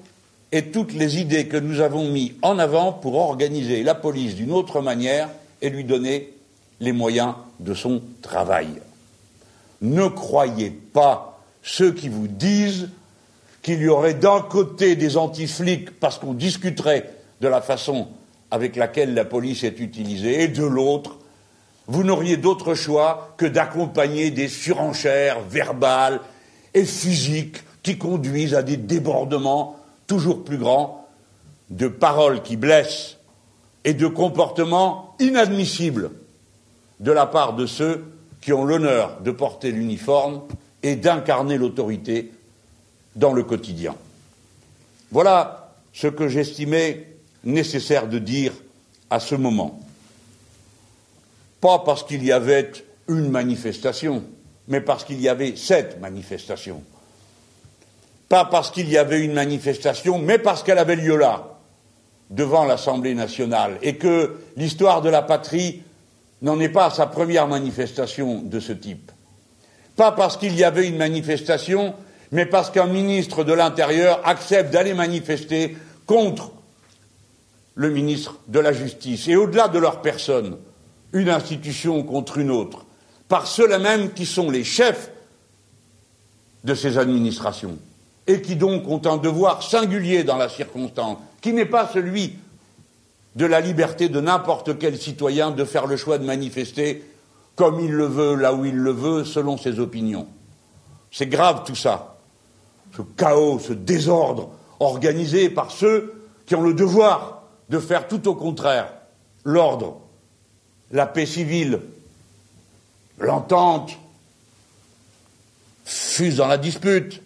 et 0.53 0.71
toutes 0.71 0.93
les 0.93 1.19
idées 1.19 1.47
que 1.47 1.57
nous 1.57 1.81
avons 1.81 2.11
mis 2.11 2.35
en 2.43 2.59
avant 2.59 2.93
pour 2.93 3.17
organiser 3.17 3.83
la 3.83 3.95
police 3.95 4.35
d'une 4.35 4.53
autre 4.53 4.81
manière 4.81 5.29
et 5.61 5.71
lui 5.71 5.85
donner 5.85 6.33
les 6.81 6.93
moyens 6.93 7.35
de 7.61 7.75
son 7.75 8.03
travail. 8.23 8.69
Ne 9.81 10.09
croyez 10.09 10.71
pas 10.71 11.41
ceux 11.63 11.93
qui 11.93 12.09
vous 12.09 12.29
disent 12.29 12.89
qu'il 13.63 13.83
y 13.83 13.89
aurait 13.89 14.15
d'un 14.15 14.41
côté 14.41 14.97
des 14.97 15.17
anti-flics 15.17 15.99
parce 16.01 16.19
qu'on 16.19 16.35
discuterait 16.35 17.11
de 17.41 17.49
la 17.49 17.61
façon 17.61 18.09
avec 18.51 18.77
laquelle 18.77 19.15
la 19.15 19.25
police 19.25 19.63
est 19.63 19.79
utilisée, 19.79 20.43
et 20.43 20.49
de 20.49 20.65
l'autre, 20.65 21.19
vous 21.87 22.03
n'auriez 22.03 22.37
d'autre 22.37 22.75
choix 22.75 23.35
que 23.37 23.47
d'accompagner 23.47 24.31
des 24.31 24.49
surenchères 24.49 25.41
verbales 25.43 26.21
et 26.75 26.85
physiques 26.85 27.63
qui 27.83 27.99
conduisent 27.99 28.55
à 28.55 28.63
des 28.63 28.77
débordements 28.77 29.77
toujours 30.07 30.45
plus 30.45 30.59
grands 30.59 31.07
de 31.71 31.89
paroles 31.89 32.43
qui 32.43 32.57
blessent 32.57 33.19
et 33.85 33.95
de 33.95 34.07
comportements 34.07 35.15
inadmissibles 35.21 36.11
de 37.01 37.13
la 37.13 37.27
part 37.27 37.55
de 37.55 37.67
ceux 37.67 38.05
qui 38.49 38.55
ont 38.55 38.65
l'honneur 38.65 39.21
de 39.21 39.31
porter 39.31 39.73
l'uniforme 39.73 40.41
et 40.83 40.97
d'incarner 40.97 41.59
l'autorité 41.59 42.33
dans 43.15 43.35
le 43.35 43.43
quotidien. 43.43 43.95
Voilà 45.13 45.75
ce 45.93 46.07
que 46.07 46.29
j'estimais 46.29 47.09
nécessaire 47.45 48.09
de 48.09 48.19
dire 48.19 48.55
à 49.11 49.21
ce 49.21 49.35
moment. 49.35 49.79
Pas 51.61 51.81
parce 51.81 52.05
qu'il 52.05 52.25
y 52.25 52.33
avait 52.33 52.73
une 53.07 53.29
manifestation, 53.29 54.25
mais 54.67 54.81
parce 54.81 55.05
qu'il 55.05 55.21
y 55.21 55.29
avait 55.29 55.55
cette 55.55 56.01
manifestation. 56.01 56.83
Pas 58.31 58.47
parce 58.47 58.71
qu'il 58.71 58.89
y 58.89 58.97
avait 58.97 59.21
une 59.21 59.35
manifestation, 59.35 60.19
mais 60.19 60.39
parce 60.39 60.63
qu'elle 60.63 60.79
avait 60.79 60.97
lieu 60.97 61.19
là, 61.19 61.59
devant 62.31 62.65
l'Assemblée 62.65 63.15
nationale, 63.15 63.77
et 63.83 63.97
que 63.97 64.39
l'histoire 64.57 65.03
de 65.03 65.11
la 65.11 65.21
patrie 65.21 65.83
n'en 66.43 66.61
est 66.61 66.69
pas 66.69 66.87
à 66.87 66.91
sa 66.91 67.07
première 67.07 67.49
manifestation 67.49 68.43
de 68.43 68.61
ce 68.61 68.73
type. 68.73 69.11
Pas 69.97 70.13
parce 70.13 70.37
qu'il 70.37 70.55
y 70.57 70.65
avait 70.65 70.87
une 70.87 70.97
manifestation, 70.97 71.95
mais 72.31 72.47
parce 72.47 72.71
qu'un 72.71 72.87
ministre 72.87 73.45
de 73.45 73.53
l'Intérieur 73.53 74.21
accepte 74.25 74.73
d'aller 74.73 74.95
manifester 74.95 75.77
contre 76.07 76.53
le 77.75 77.91
ministre 77.91 78.39
de 78.49 78.59
la 78.59 78.73
Justice, 78.73 79.29
et 79.29 79.37
au-delà 79.37 79.69
de 79.69 79.79
leur 79.79 80.03
personne, 80.03 80.57
une 81.13 81.29
institution 81.29 82.03
contre 82.03 82.39
une 82.39 82.51
autre, 82.51 82.85
par 83.29 83.47
ceux-là 83.47 83.79
même 83.79 84.13
qui 84.13 84.27
sont 84.27 84.51
les 84.51 84.65
chefs 84.65 85.11
de 86.65 86.75
ces 86.75 86.99
administrations, 86.99 87.79
et 88.27 88.43
qui 88.43 88.57
donc 88.57 88.87
ont 88.89 89.01
un 89.05 89.17
devoir 89.17 89.63
singulier 89.63 90.25
dans 90.25 90.37
la 90.37 90.49
circonstance, 90.49 91.19
qui 91.41 91.53
n'est 91.53 91.67
pas 91.67 91.89
celui 91.93 92.37
de 93.39 93.47
la 93.47 93.61
liberté 93.61 94.09
de 94.09 94.21
n'importe 94.21 94.79
quel 94.81 94.99
citoyen 94.99 95.53
de 95.53 95.65
faire 95.65 95.87
le 95.87 95.97
choix 95.97 96.19
de 96.19 96.25
manifester 96.25 97.05
comme 97.55 97.79
il 97.79 97.93
le 97.93 98.05
veut, 98.05 98.35
là 98.35 98.53
où 98.53 98.65
il 98.65 98.75
le 98.75 98.91
veut, 98.91 99.25
selon 99.25 99.57
ses 99.57 99.79
opinions. 99.79 100.27
C'est 101.13 101.29
grave 101.29 101.63
tout 101.65 101.77
ça, 101.77 102.17
ce 102.97 103.03
chaos, 103.17 103.61
ce 103.61 103.73
désordre 103.73 104.51
organisé 104.81 105.51
par 105.51 105.71
ceux 105.71 106.25
qui 106.47 106.57
ont 106.57 106.63
le 106.63 106.75
devoir 106.75 107.45
de 107.69 107.79
faire 107.79 108.09
tout 108.09 108.27
au 108.27 108.35
contraire 108.35 108.93
l'ordre, 109.45 110.01
la 110.91 111.07
paix 111.07 111.25
civile, 111.25 111.81
l'entente, 113.21 113.97
fuse 115.85 116.39
dans 116.39 116.49
la 116.49 116.59
dispute. 116.59 117.23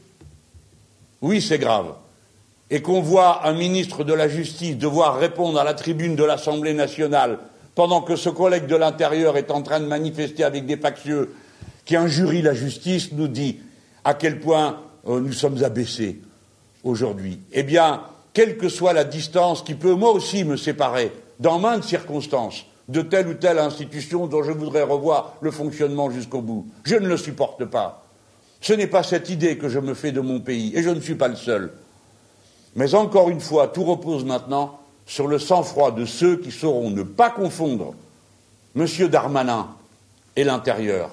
Oui, 1.22 1.40
c'est 1.40 1.58
grave. 1.58 1.94
Et 2.72 2.82
qu'on 2.82 3.02
voit 3.02 3.46
un 3.46 3.52
ministre 3.52 4.02
de 4.02 4.14
la 4.14 4.28
Justice 4.28 4.78
devoir 4.78 5.18
répondre 5.18 5.60
à 5.60 5.64
la 5.64 5.74
tribune 5.74 6.16
de 6.16 6.24
l'Assemblée 6.24 6.72
nationale 6.72 7.38
pendant 7.74 8.00
que 8.00 8.16
ce 8.16 8.30
collègue 8.30 8.66
de 8.66 8.76
l'Intérieur 8.76 9.36
est 9.36 9.50
en 9.50 9.62
train 9.62 9.78
de 9.78 9.84
manifester 9.84 10.42
avec 10.42 10.64
des 10.64 10.78
factieux 10.78 11.34
qui 11.84 11.96
injurient 11.96 12.42
la 12.42 12.54
justice, 12.54 13.12
nous 13.12 13.28
dit 13.28 13.60
à 14.04 14.14
quel 14.14 14.40
point 14.40 14.78
euh, 15.06 15.20
nous 15.20 15.32
sommes 15.32 15.62
abaissés 15.62 16.20
aujourd'hui. 16.82 17.40
Eh 17.52 17.62
bien, 17.62 18.02
quelle 18.32 18.56
que 18.56 18.70
soit 18.70 18.94
la 18.94 19.04
distance 19.04 19.62
qui 19.62 19.74
peut 19.74 19.94
moi 19.94 20.12
aussi 20.12 20.42
me 20.42 20.56
séparer, 20.56 21.12
dans 21.40 21.58
maintes 21.58 21.84
circonstances, 21.84 22.64
de 22.88 23.02
telle 23.02 23.28
ou 23.28 23.34
telle 23.34 23.58
institution 23.58 24.26
dont 24.26 24.42
je 24.42 24.52
voudrais 24.52 24.82
revoir 24.82 25.34
le 25.42 25.50
fonctionnement 25.50 26.10
jusqu'au 26.10 26.40
bout. 26.40 26.66
Je 26.84 26.96
ne 26.96 27.06
le 27.06 27.16
supporte 27.18 27.64
pas. 27.66 28.06
Ce 28.62 28.72
n'est 28.72 28.86
pas 28.86 29.02
cette 29.02 29.28
idée 29.28 29.58
que 29.58 29.68
je 29.68 29.78
me 29.78 29.92
fais 29.94 30.12
de 30.12 30.20
mon 30.20 30.40
pays, 30.40 30.72
et 30.74 30.82
je 30.82 30.90
ne 30.90 31.00
suis 31.00 31.14
pas 31.14 31.28
le 31.28 31.36
seul. 31.36 31.72
Mais 32.74 32.94
encore 32.94 33.30
une 33.30 33.40
fois, 33.40 33.68
tout 33.68 33.84
repose 33.84 34.24
maintenant 34.24 34.78
sur 35.06 35.26
le 35.26 35.38
sang-froid 35.38 35.92
de 35.92 36.04
ceux 36.04 36.36
qui 36.36 36.50
sauront 36.50 36.90
ne 36.90 37.02
pas 37.02 37.30
confondre 37.30 37.94
M. 38.76 38.86
Darmanin 39.08 39.68
et 40.36 40.44
l'intérieur, 40.44 41.10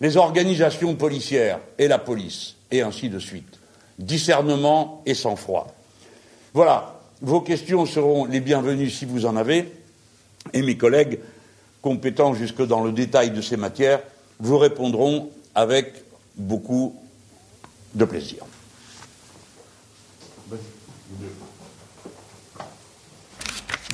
les 0.00 0.16
organisations 0.16 0.94
policières 0.94 1.58
et 1.78 1.88
la 1.88 1.98
police, 1.98 2.56
et 2.70 2.82
ainsi 2.82 3.08
de 3.08 3.18
suite. 3.18 3.58
Discernement 3.98 5.02
et 5.06 5.14
sang-froid. 5.14 5.74
Voilà, 6.54 7.00
vos 7.20 7.40
questions 7.40 7.86
seront 7.86 8.24
les 8.24 8.40
bienvenues 8.40 8.90
si 8.90 9.04
vous 9.04 9.26
en 9.26 9.36
avez, 9.36 9.72
et 10.52 10.62
mes 10.62 10.76
collègues, 10.76 11.18
compétents 11.80 12.34
jusque 12.34 12.64
dans 12.64 12.84
le 12.84 12.92
détail 12.92 13.30
de 13.30 13.40
ces 13.40 13.56
matières, 13.56 14.00
vous 14.38 14.58
répondront 14.58 15.30
avec 15.54 15.92
beaucoup 16.36 16.94
de 17.94 18.04
plaisir. 18.04 18.44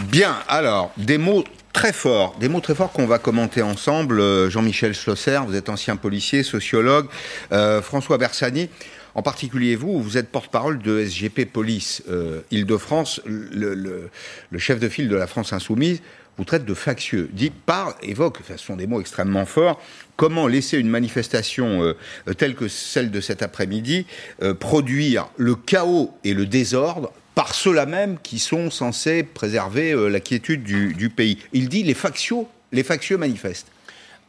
Bien, 0.05 0.37
alors, 0.49 0.93
des 0.97 1.19
mots 1.19 1.45
très 1.73 1.93
forts, 1.93 2.37
des 2.41 2.49
mots 2.49 2.61
très 2.61 2.75
forts 2.75 2.93
qu'on 2.93 3.07
va 3.07 3.19
commenter 3.19 3.63
ensemble. 3.63 4.21
Euh, 4.21 4.49
Jean-Michel 4.49 4.95
Schlosser, 4.95 5.41
vous 5.47 5.55
êtes 5.55 5.69
ancien 5.69 5.97
policier, 5.97 6.43
sociologue. 6.43 7.07
Euh, 7.53 7.83
François 7.83 8.19
Bersani, 8.19 8.69
en 9.15 9.23
particulier 9.23 9.77
vous, 9.77 10.01
vous 10.01 10.17
êtes 10.17 10.31
porte-parole 10.31 10.79
de 10.79 11.05
SGP 11.05 11.45
Police 11.45 12.03
euh, 12.09 12.41
Île-de-France, 12.51 13.21
le, 13.27 14.11
chef 14.57 14.81
de 14.81 14.89
file 14.89 15.09
de 15.09 15.17
la 15.17 15.27
France 15.27 15.53
Insoumise 15.53 16.01
vous 16.39 16.45
traite 16.45 16.65
de 16.65 16.75
factieux, 16.75 17.29
dit, 17.33 17.51
parle, 17.51 17.95
évoque, 18.03 18.39
ce 18.49 18.57
sont 18.57 18.77
des 18.77 18.87
mots 18.87 19.01
extrêmement 19.01 19.45
forts, 19.45 19.81
comment 20.17 20.47
laisser 20.47 20.79
une 20.79 20.89
manifestation 20.89 21.83
euh, 21.83 22.35
telle 22.35 22.55
que 22.55 22.69
celle 22.69 23.11
de 23.11 23.21
cet 23.21 23.43
après-midi 23.43 24.07
euh, 24.43 24.55
produire 24.55 25.29
le 25.37 25.57
chaos 25.57 26.15
et 26.23 26.35
le 26.35 26.47
désordre 26.47 27.13
par 27.35 27.55
ceux-là 27.55 27.87
même 27.87 28.19
qui 28.23 28.39
sont 28.39 28.71
censés 28.71 29.23
préserver 29.23 29.93
euh, 29.93 30.09
la 30.09 30.21
quiétude 30.21 30.63
du, 30.63 30.95
du, 30.95 31.11
pays. 31.11 31.39
Il 31.53 31.69
dit 31.69 31.83
les 31.83 31.95
factieux, 31.95 32.47
les 32.73 32.83
factieux 32.83 33.17
manifestent. 33.17 33.69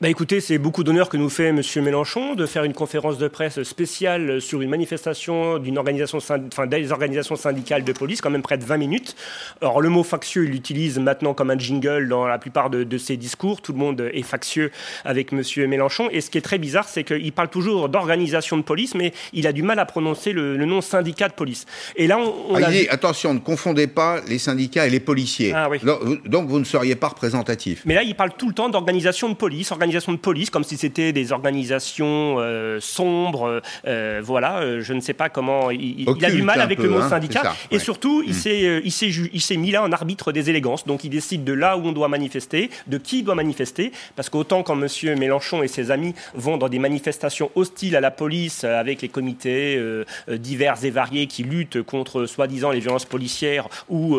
Bah 0.02 0.08
écoutez, 0.08 0.40
c'est 0.40 0.60
beaucoup 0.60 0.86
d'honneur 0.86 1.10
que 1.10 1.18
nous 1.18 1.28
fait 1.28 1.48
M. 1.48 1.62
Mélenchon 1.84 2.34
de 2.34 2.46
faire 2.46 2.64
une 2.64 2.72
conférence 2.72 3.18
de 3.18 3.28
presse 3.28 3.62
spéciale 3.64 4.40
sur 4.40 4.62
une 4.62 4.70
manifestation 4.70 5.60
d'une 5.60 5.78
organisation, 5.78 6.20
enfin, 6.20 6.68
des 6.68 6.94
organisations 6.94 7.36
syndicales 7.36 7.84
de 7.84 7.92
police, 7.92 8.22
quand 8.22 8.30
même 8.30 8.42
près 8.42 8.58
de 8.58 8.64
20 8.64 8.78
minutes. 8.78 9.18
Alors 9.62 9.82
le 9.82 9.90
mot 9.90 10.04
factieux, 10.04 10.46
il 10.46 10.52
l'utilise 10.52 11.00
maintenant 11.00 11.34
comme 11.34 11.50
un 11.50 11.60
jingle 11.60 12.08
dans 12.08 12.26
la 12.26 12.38
plupart 12.38 12.70
de, 12.70 12.86
de, 12.86 12.98
ses 12.98 13.18
discours. 13.18 13.62
Tout 13.62 13.74
le 13.74 13.80
monde 13.80 14.10
est 14.14 14.22
factieux 14.22 14.72
avec 15.04 15.34
M. 15.34 15.42
Mélenchon. 15.68 16.08
Et 16.14 16.22
ce 16.22 16.30
qui 16.30 16.38
est 16.38 16.42
très 16.42 16.60
bizarre, 16.60 16.88
c'est 16.88 17.04
qu'il 17.04 17.34
parle 17.34 17.50
toujours 17.50 17.90
d'organisation 17.90 18.56
de 18.56 18.64
police, 18.64 18.96
mais 18.96 19.12
il 19.34 19.48
a 19.48 19.52
du 19.52 19.64
mal 19.64 19.80
à 19.80 19.86
prononcer 19.86 20.32
le, 20.32 20.56
le 20.56 20.66
nom 20.66 20.80
syndicat 20.80 21.28
de 21.28 21.34
police. 21.34 21.66
Et 21.98 22.08
là, 22.08 22.18
on, 22.20 22.54
on 22.54 22.56
ah, 22.56 22.68
a 22.68 22.72
dit, 22.72 22.88
attention, 22.88 23.34
ne 23.34 23.40
confondez 23.40 23.88
pas 23.88 24.22
les 24.30 24.40
syndicats 24.40 24.88
et 24.88 24.90
les 24.90 25.02
policiers. 25.02 25.52
Ah, 25.54 25.68
oui. 25.70 25.80
donc, 25.84 26.26
donc, 26.26 26.48
vous 26.48 26.60
ne 26.60 26.64
seriez 26.64 26.96
pas 26.96 27.10
représentatif. 27.10 27.82
Mais 27.84 27.96
là, 27.96 28.04
il 28.04 28.16
parle 28.16 28.32
tout 28.38 28.48
le 28.48 28.54
temps 28.54 28.70
d'organisation 28.70 29.28
de 29.28 29.34
police, 29.34 29.74
organisation 29.74 29.89
de 29.90 30.16
police, 30.18 30.50
comme 30.50 30.64
si 30.64 30.78
c'était 30.78 31.12
des 31.12 31.32
organisations 31.32 32.36
euh, 32.40 32.80
sombres. 32.80 33.62
Euh, 33.88 34.22
voilà, 34.24 34.60
euh, 34.60 34.82
je 34.82 34.94
ne 34.94 35.00
sais 35.02 35.14
pas 35.14 35.30
comment. 35.30 35.72
Il, 35.72 36.02
il 36.02 36.26
a 36.26 36.32
du 36.32 36.42
mal 36.42 36.62
avec 36.62 36.78
peu, 36.78 36.84
le 36.84 36.90
mot 36.90 37.00
hein, 37.02 37.10
syndicat. 37.10 37.42
ça, 37.44 37.56
Et 37.72 37.80
surtout, 37.80 38.24
il 38.26 38.32
Mm. 38.32 38.34
s'est 38.34 38.82
il 38.84 38.92
s'est 38.92 39.10
ju- 39.10 39.30
il 39.34 39.42
s'est 39.42 39.58
mis 39.58 39.72
là 39.72 39.84
en 39.84 39.92
arbitre 39.92 40.32
des 40.32 40.50
élégances. 40.50 40.86
Donc 40.86 41.04
il 41.04 41.10
décide 41.10 41.44
de 41.44 41.54
là 41.54 41.78
où 41.78 41.86
on 41.86 41.92
doit 41.92 42.08
manifester, 42.08 42.70
de 42.88 42.98
qui 42.98 43.24
doit 43.24 43.36
manifester. 43.36 43.92
Parce 44.16 44.30
qu'autant 44.30 44.64
quand 44.64 44.80
M. 44.82 44.88
Mélenchon 45.20 45.64
et 45.64 45.68
ses 45.68 45.92
amis 45.92 46.14
vont 46.34 46.58
dans 46.58 46.70
des 46.70 46.80
manifestations 46.80 47.52
hostiles 47.56 47.96
à 47.96 48.02
la 48.02 48.12
police, 48.12 48.64
avec 48.64 49.02
les 49.02 49.10
comités 49.10 49.76
euh, 49.78 50.06
divers 50.30 50.84
et 50.84 50.90
variés 50.92 51.28
qui 51.28 51.44
luttent 51.44 51.82
contre 51.82 52.26
soi-disant 52.26 52.72
les 52.72 52.80
violences 52.80 53.06
policières 53.06 53.68
ou 53.90 54.18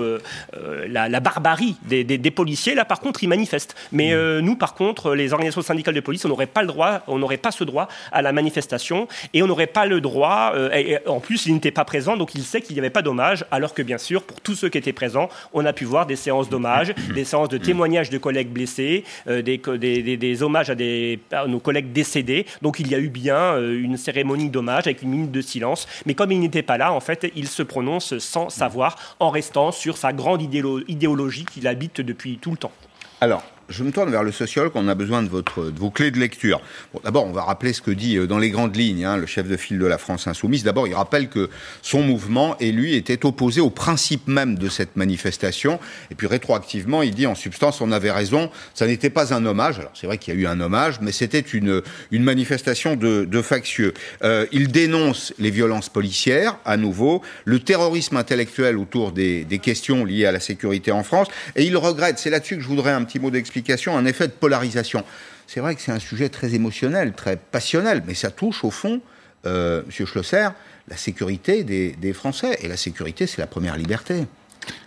la, 0.88 1.08
la 1.08 1.20
barbarie 1.20 1.76
des, 1.84 2.04
des- 2.04 2.18
des 2.18 2.30
policiers, 2.30 2.74
là 2.74 2.84
par 2.84 3.00
contre 3.00 3.22
ils 3.22 3.28
manifestent. 3.28 3.74
Mais 3.92 4.12
euh, 4.12 4.40
nous 4.40 4.56
par 4.56 4.74
contre, 4.74 5.14
les 5.14 5.32
organisations 5.32 5.59
syndicales 5.62 5.94
de 5.94 6.00
police, 6.00 6.24
on 6.24 6.28
n'aurait 6.28 6.46
pas 6.46 6.62
le 6.62 6.68
droit, 6.68 7.02
on 7.06 7.18
n'aurait 7.18 7.36
pas 7.36 7.50
ce 7.50 7.64
droit 7.64 7.88
à 8.12 8.22
la 8.22 8.32
manifestation 8.32 9.08
et 9.34 9.42
on 9.42 9.46
n'aurait 9.46 9.66
pas 9.66 9.86
le 9.86 10.00
droit. 10.00 10.52
euh, 10.54 10.70
et, 10.72 10.98
en 11.08 11.20
plus, 11.20 11.46
il 11.46 11.54
n'était 11.54 11.70
pas 11.70 11.84
présent, 11.84 12.16
donc 12.16 12.34
il 12.34 12.42
sait 12.42 12.60
qu'il 12.60 12.74
n'y 12.74 12.80
avait 12.80 12.90
pas 12.90 13.02
d'hommage, 13.02 13.44
alors 13.50 13.74
que 13.74 13.82
bien 13.82 13.98
sûr, 13.98 14.22
pour 14.22 14.40
tous 14.40 14.54
ceux 14.54 14.68
qui 14.68 14.78
étaient 14.78 14.92
présents, 14.92 15.28
on 15.52 15.64
a 15.64 15.72
pu 15.72 15.84
voir 15.84 16.06
des 16.06 16.16
séances 16.16 16.48
d'hommage, 16.48 16.94
des 17.14 17.24
séances 17.24 17.48
de 17.48 17.58
témoignages 17.58 18.10
de 18.10 18.18
collègues 18.18 18.50
blessés, 18.50 19.04
euh, 19.28 19.42
des, 19.42 19.58
des, 19.58 20.42
hommages 20.42 20.70
à, 20.70 21.46
nos 21.46 21.60
collègues 21.60 21.92
décédés. 21.92 22.46
Donc 22.62 22.80
il 22.80 22.88
y 22.88 22.94
a 22.94 22.98
eu 22.98 23.08
bien 23.08 23.36
euh, 23.36 23.82
une 23.82 23.96
cérémonie 23.96 24.50
d'hommage 24.50 24.86
avec 24.86 25.02
une 25.02 25.10
minute 25.10 25.30
de 25.30 25.40
silence. 25.40 25.86
Mais 26.06 26.14
comme 26.14 26.32
il 26.32 26.40
n'était 26.40 26.62
pas 26.62 26.78
là, 26.78 26.92
en 26.92 27.00
fait, 27.00 27.30
il 27.34 27.48
se 27.48 27.62
prononce 27.62 28.18
sans 28.18 28.48
savoir, 28.48 28.96
en 29.18 29.30
restant 29.30 29.72
sur 29.72 29.96
sa 29.96 30.12
grande 30.12 30.42
idéolo- 30.42 30.84
idéologie 30.88 31.44
qu'il 31.44 31.66
habite 31.66 32.00
depuis 32.00 32.38
tout 32.38 32.50
le 32.50 32.56
temps. 32.56 32.72
Alors, 33.20 33.42
je 33.70 33.84
me 33.84 33.92
tourne 33.92 34.10
vers 34.10 34.24
le 34.24 34.32
sociologue, 34.32 34.72
on 34.74 34.88
a 34.88 34.94
besoin 34.94 35.22
de, 35.22 35.28
votre, 35.28 35.70
de 35.70 35.78
vos 35.78 35.90
clés 35.90 36.10
de 36.10 36.18
lecture. 36.18 36.60
D'abord, 37.04 37.26
on 37.26 37.32
va 37.32 37.42
rappeler 37.42 37.72
ce 37.72 37.80
que 37.80 37.90
dit 37.90 38.16
euh, 38.16 38.26
dans 38.26 38.38
les 38.38 38.50
grandes 38.50 38.76
lignes 38.76 39.04
hein, 39.04 39.16
le 39.16 39.26
chef 39.26 39.48
de 39.48 39.56
file 39.56 39.78
de 39.78 39.86
la 39.86 39.98
France 39.98 40.26
insoumise. 40.26 40.64
D'abord, 40.64 40.88
il 40.88 40.94
rappelle 40.94 41.28
que 41.28 41.48
son 41.80 42.02
mouvement 42.02 42.58
et 42.58 42.72
lui 42.72 42.94
étaient 42.96 43.24
opposés 43.24 43.60
au 43.60 43.70
principe 43.70 44.26
même 44.26 44.58
de 44.58 44.68
cette 44.68 44.96
manifestation. 44.96 45.78
Et 46.10 46.14
puis 46.14 46.26
rétroactivement, 46.26 47.02
il 47.02 47.14
dit 47.14 47.26
en 47.26 47.34
substance, 47.34 47.80
on 47.80 47.92
avait 47.92 48.10
raison, 48.10 48.50
ça 48.74 48.86
n'était 48.86 49.10
pas 49.10 49.32
un 49.32 49.46
hommage. 49.46 49.78
Alors 49.78 49.92
c'est 49.94 50.06
vrai 50.06 50.18
qu'il 50.18 50.34
y 50.34 50.36
a 50.36 50.40
eu 50.40 50.46
un 50.46 50.60
hommage, 50.60 51.00
mais 51.00 51.12
c'était 51.12 51.38
une, 51.40 51.82
une 52.10 52.24
manifestation 52.24 52.96
de, 52.96 53.24
de 53.24 53.42
factieux. 53.42 53.94
Euh, 54.24 54.46
il 54.50 54.68
dénonce 54.68 55.32
les 55.38 55.50
violences 55.50 55.88
policières, 55.88 56.58
à 56.64 56.76
nouveau, 56.76 57.22
le 57.44 57.60
terrorisme 57.60 58.16
intellectuel 58.16 58.78
autour 58.78 59.12
des, 59.12 59.44
des 59.44 59.58
questions 59.60 60.04
liées 60.04 60.26
à 60.26 60.32
la 60.32 60.40
sécurité 60.40 60.90
en 60.90 61.04
France, 61.04 61.28
et 61.54 61.64
il 61.64 61.76
regrette, 61.76 62.18
c'est 62.18 62.30
là-dessus 62.30 62.56
que 62.56 62.62
je 62.62 62.68
voudrais 62.68 62.92
un 62.92 63.04
petit 63.04 63.20
mot 63.20 63.30
d'explication, 63.30 63.59
un 63.88 64.04
effet 64.04 64.28
de 64.28 64.32
polarisation. 64.32 65.04
C'est 65.46 65.60
vrai 65.60 65.74
que 65.74 65.80
c'est 65.80 65.92
un 65.92 65.98
sujet 65.98 66.28
très 66.28 66.54
émotionnel, 66.54 67.12
très 67.12 67.36
passionnel, 67.36 68.02
mais 68.06 68.14
ça 68.14 68.30
touche 68.30 68.64
au 68.64 68.70
fond, 68.70 69.00
euh, 69.46 69.82
Monsieur 69.86 70.06
Schlosser, 70.06 70.48
la 70.88 70.96
sécurité 70.96 71.64
des, 71.64 72.12
Français. 72.12 72.58
Et 72.62 72.68
la 72.68 72.76
sécurité, 72.76 73.26
c'est 73.26 73.38
la 73.38 73.46
première 73.46 73.76
liberté. 73.76 74.26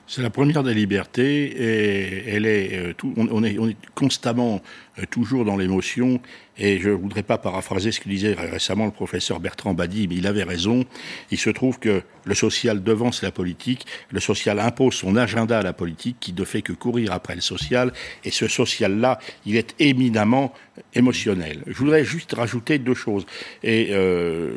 C'est 0.08 0.22
la 0.22 0.30
première 0.30 0.64
des 0.64 0.74
libertés 0.74 1.46
et 1.46 2.30
elle 2.30 2.46
est, 2.46 2.78
euh, 2.78 2.94
on 3.18 3.44
est 3.44 3.58
constamment 3.96 4.62
euh, 5.00 5.04
toujours 5.10 5.46
dans 5.46 5.58
l'émotion 5.58 6.22
et 6.58 6.80
je 6.80 6.90
voudrais 6.90 7.24
pas 7.24 7.38
paraphraser 7.38 7.92
ce 7.92 8.00
que 8.00 8.10
disait 8.10 8.34
ré- 8.34 8.50
récemment 8.50 8.86
le 8.86 8.92
professeur 8.92 9.40
Bertrand 9.40 9.74
Badi, 9.74 10.08
mais 10.08 10.16
il 10.16 10.28
avait 10.28 10.44
raison. 10.44 10.86
Il 11.32 11.38
se 11.38 11.50
trouve 11.50 11.80
que 11.80 12.04
le 12.26 12.36
social 12.36 12.84
devance 12.84 13.22
la 13.22 13.32
politique, 13.32 13.86
le 14.12 14.20
social 14.20 14.60
impose 14.60 14.94
son 14.94 15.16
agenda 15.16 15.60
à 15.60 15.64
la 15.64 15.74
politique 15.74 16.18
qui 16.20 16.34
ne 16.34 16.46
fait 16.46 16.62
que 16.62 16.74
courir 16.74 17.12
après 17.12 17.36
le 17.36 17.42
social 17.42 17.92
et 18.24 18.32
ce 18.32 18.48
social-là, 18.48 19.20
il 19.46 19.56
est 19.56 19.76
éminemment 19.80 20.54
émotionnel. 20.94 21.64
Je 21.68 21.74
voudrais 21.74 22.04
juste 22.06 22.34
rajouter 22.34 22.78
deux 22.78 22.94
choses 22.96 23.26
et 23.64 23.90
euh, 23.92 24.52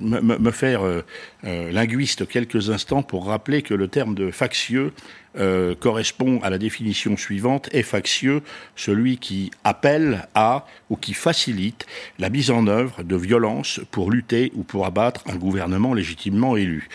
me 0.00 0.50
faire 0.50 0.82
euh, 0.82 1.04
euh, 1.44 1.70
linguiste 1.72 2.26
quelques 2.26 2.70
instants 2.70 3.02
pour 3.02 3.26
rappeler 3.26 3.62
que 3.62 3.74
le 3.74 3.88
terme 3.88 4.14
de 4.14 4.30
factieux 4.30 4.92
euh, 5.38 5.74
correspond 5.74 6.40
à 6.42 6.50
la 6.50 6.58
définition 6.58 7.16
suivante 7.16 7.68
est 7.72 7.82
factieux 7.82 8.42
celui 8.76 9.16
qui 9.18 9.50
appelle 9.64 10.28
à 10.34 10.66
ou 10.90 10.96
qui 10.96 11.14
facilite 11.14 11.86
la 12.18 12.28
mise 12.28 12.50
en 12.50 12.66
œuvre 12.66 13.02
de 13.02 13.16
violences 13.16 13.80
pour 13.90 14.10
lutter 14.10 14.52
ou 14.54 14.62
pour 14.62 14.84
abattre 14.84 15.22
un 15.26 15.36
gouvernement 15.36 15.94
légitimement 15.94 16.56
élu. 16.56 16.88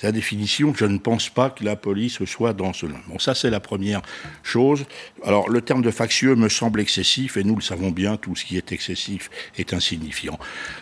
C'est 0.00 0.06
la 0.06 0.12
définition. 0.12 0.72
Je 0.74 0.86
ne 0.86 0.96
pense 0.96 1.28
pas 1.28 1.50
que 1.50 1.62
la 1.62 1.76
police 1.76 2.24
soit 2.24 2.54
dans 2.54 2.72
ce. 2.72 2.86
Bon, 2.86 3.18
ça 3.18 3.34
c'est 3.34 3.50
la 3.50 3.60
première 3.60 4.00
chose. 4.42 4.86
Alors 5.26 5.50
le 5.50 5.60
terme 5.60 5.82
de 5.82 5.90
factieux 5.90 6.34
me 6.36 6.48
semble 6.48 6.80
excessif 6.80 7.36
et 7.36 7.44
nous 7.44 7.54
le 7.54 7.60
savons 7.60 7.90
bien. 7.90 8.16
Tout 8.16 8.34
ce 8.34 8.46
qui 8.46 8.56
est 8.56 8.72
excessif 8.72 9.28
est 9.58 9.74
insignifiant. 9.74 10.38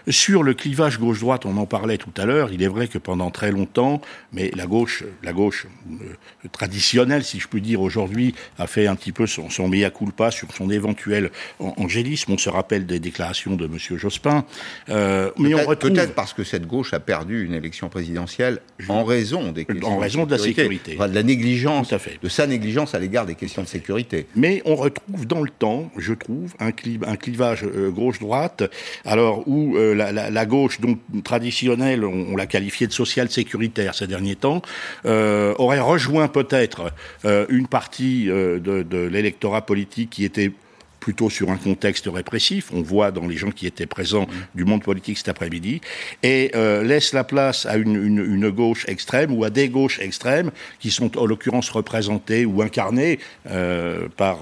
Sur 0.08 0.44
le 0.44 0.54
clivage 0.54 1.00
gauche-droite, 1.00 1.46
on 1.46 1.56
en 1.56 1.66
parlait 1.66 1.98
tout 1.98 2.12
à 2.16 2.26
l'heure. 2.26 2.50
Il 2.52 2.62
est 2.62 2.68
vrai 2.68 2.86
que 2.86 2.98
pendant 2.98 3.32
très 3.32 3.50
longtemps, 3.50 4.00
mais 4.32 4.52
la 4.54 4.66
gauche, 4.66 5.02
la 5.24 5.32
gauche 5.32 5.66
euh, 5.90 6.14
traditionnelle, 6.52 7.24
si 7.24 7.40
je 7.40 7.48
puis 7.48 7.60
dire 7.60 7.80
aujourd'hui, 7.80 8.36
a 8.56 8.68
fait 8.68 8.86
un 8.86 8.94
petit 8.94 9.10
peu 9.10 9.26
son, 9.26 9.50
son 9.50 9.66
mea 9.66 9.90
culpa 9.90 10.30
sur 10.30 10.52
son 10.54 10.70
éventuel 10.70 11.32
an- 11.58 11.74
angélisme. 11.76 12.30
On 12.34 12.38
se 12.38 12.50
rappelle 12.50 12.86
des 12.86 13.00
déclarations 13.00 13.56
de 13.56 13.66
Monsieur 13.66 13.96
Jospin. 13.96 14.44
Euh, 14.90 15.32
mais 15.38 15.54
on 15.54 15.66
retrouve 15.66 15.90
peut-être 15.90 16.14
parce 16.14 16.32
que 16.34 16.44
cette 16.44 16.68
gauche 16.68 16.94
a 16.94 17.00
perdu 17.00 17.44
une 17.44 17.54
élection 17.54 17.88
présidentielle 17.88 18.60
en 18.88 19.07
raison 19.08 19.52
des 19.52 19.64
questions 19.64 19.88
en 19.88 19.98
raison 19.98 20.26
de, 20.26 20.30
la 20.32 20.38
sécurité, 20.38 20.96
de 20.96 21.14
la 21.14 21.22
négligence, 21.22 21.92
de 22.22 22.28
sa 22.28 22.46
négligence 22.46 22.94
à 22.94 22.98
l'égard 22.98 23.26
des 23.26 23.34
questions 23.34 23.62
de 23.62 23.66
sécurité. 23.66 24.26
Mais 24.36 24.62
on 24.64 24.76
retrouve 24.76 25.26
dans 25.26 25.42
le 25.42 25.50
temps, 25.50 25.90
je 25.96 26.14
trouve, 26.14 26.52
un, 26.60 26.72
clivage 26.72 27.64
euh, 27.64 27.90
gauche-droite, 27.90 28.62
alors 29.04 29.46
où 29.48 29.76
euh, 29.76 29.94
la, 29.94 30.46
gauche, 30.46 30.80
donc 30.80 30.98
traditionnelle, 31.24 32.04
on, 32.04 32.36
l'a 32.36 32.46
qualifiée 32.46 32.86
de 32.86 32.92
social 32.92 33.30
sécuritaire 33.30 33.94
ces 33.94 34.06
derniers 34.06 34.36
temps, 34.36 34.62
euh, 35.06 35.54
aurait 35.58 35.80
rejoint 35.80 36.28
peut-être 36.28 36.92
une 37.24 37.66
partie 37.66 38.26
de, 38.26 38.58
de 38.58 38.98
l'électorat 38.98 39.62
politique 39.62 40.10
qui 40.10 40.24
était 40.24 40.52
plutôt 41.00 41.30
sur 41.30 41.50
un 41.50 41.56
contexte 41.56 42.08
répressif, 42.12 42.70
on 42.72 42.82
voit 42.82 43.10
dans 43.10 43.26
les 43.26 43.36
gens 43.36 43.50
qui 43.50 43.66
étaient 43.66 43.86
présents 43.86 44.26
du 44.54 44.64
monde 44.64 44.82
politique 44.82 45.18
cet 45.18 45.28
après-midi, 45.28 45.80
et 46.22 46.50
euh, 46.54 46.82
laisse 46.82 47.12
la 47.12 47.24
place 47.24 47.66
à 47.66 47.76
une, 47.76 47.96
une, 47.96 48.50
gauche 48.50 48.86
extrême 48.88 49.36
ou 49.36 49.44
à 49.44 49.50
des 49.50 49.68
gauches 49.68 50.00
extrêmes 50.00 50.50
qui 50.80 50.90
sont 50.90 51.18
en 51.18 51.26
l'occurrence 51.26 51.70
représentées 51.70 52.46
ou 52.46 52.62
incarnées 52.62 53.18
euh, 53.50 54.08
par 54.16 54.40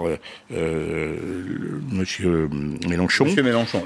euh, 0.53 1.17
Monsieur 1.91 2.49
Mélenchon, 2.89 3.25
Monsieur 3.25 3.43
Mélenchon. 3.43 3.83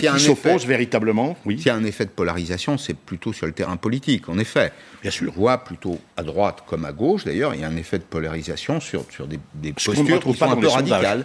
qui 0.00 0.20
s'oppose 0.20 0.66
véritablement. 0.66 1.36
Oui. 1.44 1.58
S'il 1.58 1.66
y 1.66 1.70
a 1.70 1.74
un 1.74 1.84
effet 1.84 2.04
de 2.04 2.10
polarisation, 2.10 2.78
c'est 2.78 2.96
plutôt 2.96 3.32
sur 3.32 3.46
le 3.46 3.52
terrain 3.52 3.76
politique, 3.76 4.28
en 4.28 4.38
effet. 4.38 4.72
Bien 5.02 5.10
sûr. 5.10 5.32
On 5.36 5.40
voit 5.40 5.58
plutôt 5.58 5.98
à 6.16 6.22
droite 6.22 6.64
comme 6.66 6.84
à 6.84 6.92
gauche, 6.92 7.24
d'ailleurs, 7.24 7.54
il 7.54 7.60
y 7.60 7.64
a 7.64 7.68
un 7.68 7.76
effet 7.76 7.98
de 7.98 8.04
polarisation 8.04 8.80
sur, 8.80 9.04
sur 9.10 9.26
des, 9.26 9.38
des 9.54 9.72
postures 9.72 10.20
qui 10.20 10.34
sont 10.34 10.44
un 10.44 10.56
peu 10.56 10.68
radicales. 10.68 11.24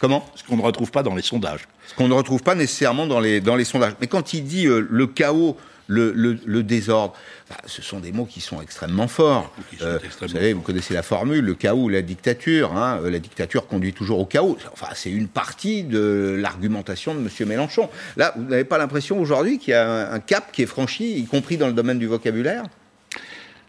Comment? 0.00 0.24
Ce 0.34 0.44
qu'on 0.44 0.56
ne 0.56 0.62
retrouve 0.62 0.90
pas 0.90 1.02
dans 1.02 1.14
les 1.14 1.22
sondages. 1.22 1.66
Ce 1.88 1.94
qu'on 1.94 2.08
ne 2.08 2.14
retrouve 2.14 2.42
pas 2.42 2.54
nécessairement 2.54 3.06
dans 3.06 3.20
les, 3.20 3.40
dans 3.40 3.56
les 3.56 3.64
sondages. 3.64 3.94
Mais 4.00 4.06
quand 4.06 4.34
il 4.34 4.44
dit 4.44 4.66
euh, 4.66 4.86
le 4.88 5.06
chaos, 5.06 5.56
le, 5.88 6.12
le, 6.12 6.62
désordre, 6.62 7.14
bah, 7.48 7.56
ce 7.66 7.80
sont 7.80 8.00
des 8.00 8.12
mots 8.12 8.24
qui 8.24 8.40
sont 8.40 8.60
extrêmement 8.60 9.08
forts. 9.08 9.52
Euh, 9.82 9.98
vous 10.20 10.28
savez, 10.28 10.52
vous 10.52 10.60
connaissez 10.60 10.94
la 10.94 11.02
formule, 11.02 11.44
le 11.44 11.54
chaos 11.54 11.84
ou 11.84 11.88
la 11.88 12.02
dictature. 12.02 12.76
Hein, 12.76 13.00
euh, 13.04 13.10
la 13.10 13.18
dictature 13.18 13.66
conduit 13.66 13.92
toujours 13.92 14.18
au 14.18 14.26
chaos. 14.26 14.58
Enfin, 14.72 14.88
c'est 14.94 15.10
une 15.10 15.28
partie 15.28 15.84
de 15.84 16.36
l'argumentation 16.38 17.14
de 17.14 17.20
M. 17.20 17.48
Mélenchon. 17.48 17.88
Là, 18.16 18.34
vous 18.36 18.44
n'avez 18.44 18.64
pas 18.64 18.78
l'impression 18.78 19.20
aujourd'hui 19.20 19.58
qu'il 19.58 19.72
y 19.72 19.74
a 19.74 20.12
un 20.12 20.20
cap 20.20 20.50
qui 20.52 20.62
est 20.62 20.66
franchi, 20.66 21.18
y 21.18 21.26
compris 21.26 21.56
dans 21.56 21.68
le 21.68 21.72
domaine 21.72 21.98
du 21.98 22.06
vocabulaire? 22.06 22.64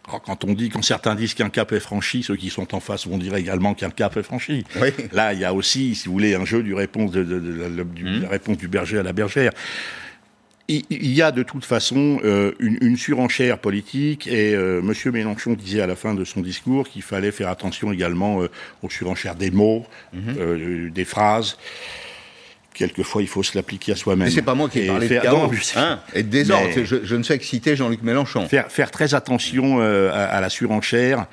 Quand 0.07 0.43
on 0.45 0.53
dit, 0.53 0.69
quand 0.69 0.81
certains 0.81 1.15
disent 1.15 1.33
qu'un 1.33 1.49
cap 1.49 1.71
est 1.73 1.79
franchi, 1.79 2.23
ceux 2.23 2.35
qui 2.35 2.49
sont 2.49 2.73
en 2.73 2.79
face 2.79 3.07
vont 3.07 3.17
dire 3.17 3.35
également 3.35 3.73
qu'un 3.73 3.89
cap 3.89 4.15
est 4.15 4.23
franchi. 4.23 4.63
Là, 5.11 5.33
il 5.33 5.39
y 5.39 5.45
a 5.45 5.53
aussi, 5.53 5.95
si 5.95 6.07
vous 6.07 6.13
voulez, 6.13 6.33
un 6.35 6.45
jeu 6.45 6.63
du 6.63 6.73
réponse 6.73 7.11
de, 7.11 7.23
du, 7.23 8.03
mmh. 8.03 8.21
la 8.23 8.29
réponse 8.29 8.57
du 8.57 8.67
berger 8.67 8.99
à 8.99 9.03
la 9.03 9.13
bergère. 9.13 9.51
Il, 10.69 10.83
y 10.89 11.21
a 11.21 11.31
de 11.31 11.43
toute 11.43 11.63
façon 11.63 12.19
euh, 12.25 12.51
une, 12.59 12.97
surenchère 12.97 13.57
politique 13.57 14.27
et 14.27 14.53
euh, 14.53 14.81
Monsieur 14.81 15.13
Mélenchon 15.13 15.53
disait 15.53 15.79
à 15.79 15.87
la 15.87 15.95
fin 15.95 16.13
de 16.13 16.25
son 16.25 16.41
discours 16.41 16.89
qu'il 16.89 17.03
fallait 17.03 17.31
faire 17.31 17.47
attention 17.47 17.93
également 17.93 18.41
euh, 18.41 18.49
aux 18.83 18.89
surenchères 18.89 19.35
des 19.35 19.49
mots, 19.49 19.85
mmh. 20.11 20.89
des 20.89 21.05
phrases 21.05 21.57
quelquefois 22.77 23.21
il 23.21 23.27
faut 23.27 23.43
se 23.43 23.57
l'appliquer 23.57 23.93
à 23.93 23.95
soi-même. 23.95 24.27
Mais 24.27 24.33
c'est 24.33 24.41
pas 24.41 24.55
moi 24.55 24.69
qui 24.69 24.79
ai 24.79 24.87
parlé 24.87 25.09
de 25.09 25.19
chaos, 25.19 25.51
hein, 25.75 25.99
et 26.13 26.23
de 26.23 26.29
désordre. 26.29 26.69
Je, 26.83 27.15
ne 27.15 27.23
fais 27.23 27.37
que 27.37 27.43
citer 27.43 27.75
Jean-Luc 27.75 28.03
Mélenchon. 28.03 28.47
Faire, 28.47 28.71
faire, 28.71 28.91
très 28.91 29.15
attention 29.15 29.81
euh, 29.81 30.11
à, 30.13 30.39
la 30.39 30.49
surenchère 30.49 31.25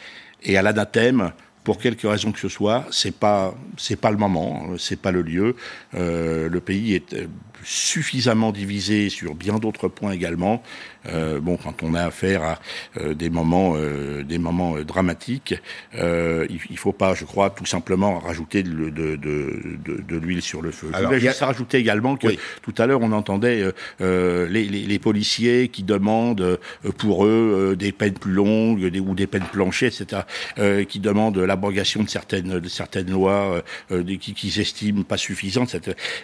et 0.43 0.57
à 0.57 0.63
l'anathème 0.63 1.33
pour 1.63 1.79
quelque 1.79 2.07
raison 2.07 2.33
que 2.33 2.39
ce 2.39 2.49
soit, 2.49 2.85
c'est 2.91 3.15
pas 3.15 3.55
c'est 3.77 3.97
pas 3.97 4.11
le 4.11 4.17
moment, 4.17 4.67
c'est 4.79 5.01
pas 5.01 5.13
le 5.13 5.23
lieu. 5.23 5.57
Euh, 5.95 6.49
le 6.49 6.61
pays 6.61 6.95
est 6.95 7.15
euh, 7.15 7.27
suffisamment 7.65 8.53
divisé 8.53 9.09
sur 9.09 9.35
bien 9.35 9.59
d'autres 9.59 9.89
points 9.89 10.13
également. 10.13 10.63
Euh, 11.09 11.41
bon, 11.41 11.57
quand 11.57 11.83
on 11.83 11.95
a 11.95 12.03
affaire 12.03 12.43
à 12.43 12.59
euh, 12.99 13.15
des 13.15 13.31
moments, 13.31 13.75
euh, 13.77 14.23
des 14.23 14.39
moments 14.39 14.79
dramatiques, 14.81 15.55
il, 15.95 16.59
il 16.71 16.79
faut 16.79 16.93
pas, 16.93 17.15
je 17.15 17.25
crois, 17.25 17.51
tout 17.51 17.67
simplement 17.67 18.19
rajouter 18.19 18.63
de, 18.63 18.91
de, 18.91 19.17
de, 19.17 20.03
de 20.09 20.17
l'huile 20.17 20.43
sur 20.43 20.63
le 20.63 20.71
feu. 20.71 20.89
Alors, 20.93 21.13
je 21.13 21.17
voulais 21.17 21.29
juste 21.29 21.41
rajouter 21.41 21.79
également 21.79 22.17
que 22.17 22.29
tout 22.63 22.75
à 22.79 22.87
l'heure 22.87 23.01
on 23.03 23.13
entendait 23.13 23.73
les, 24.01 24.47
les, 24.49 24.69
les, 24.69 24.99
policiers 24.99 25.69
qui 25.69 25.83
demandent 25.83 26.59
pour 26.99 27.27
eux 27.27 27.77
des 27.79 27.93
peines 27.93 28.15
plus 28.15 28.33
longues 28.33 28.87
des, 28.87 29.01
ou 29.01 29.15
des 29.15 29.27
peines 29.27 29.47
planchées, 29.53 29.87
etc., 29.87 30.23
qui 30.89 31.01
demandent 31.01 31.39
l'abrogation 31.39 32.03
de 32.03 32.09
certaines, 32.09 32.61
de 32.61 32.69
certaines 32.69 33.11
lois 33.11 33.63
qu'ils 33.89 34.19
qui 34.35 34.61
estiment 34.61 35.03
pas 35.03 35.17
suffisantes. 35.17 35.77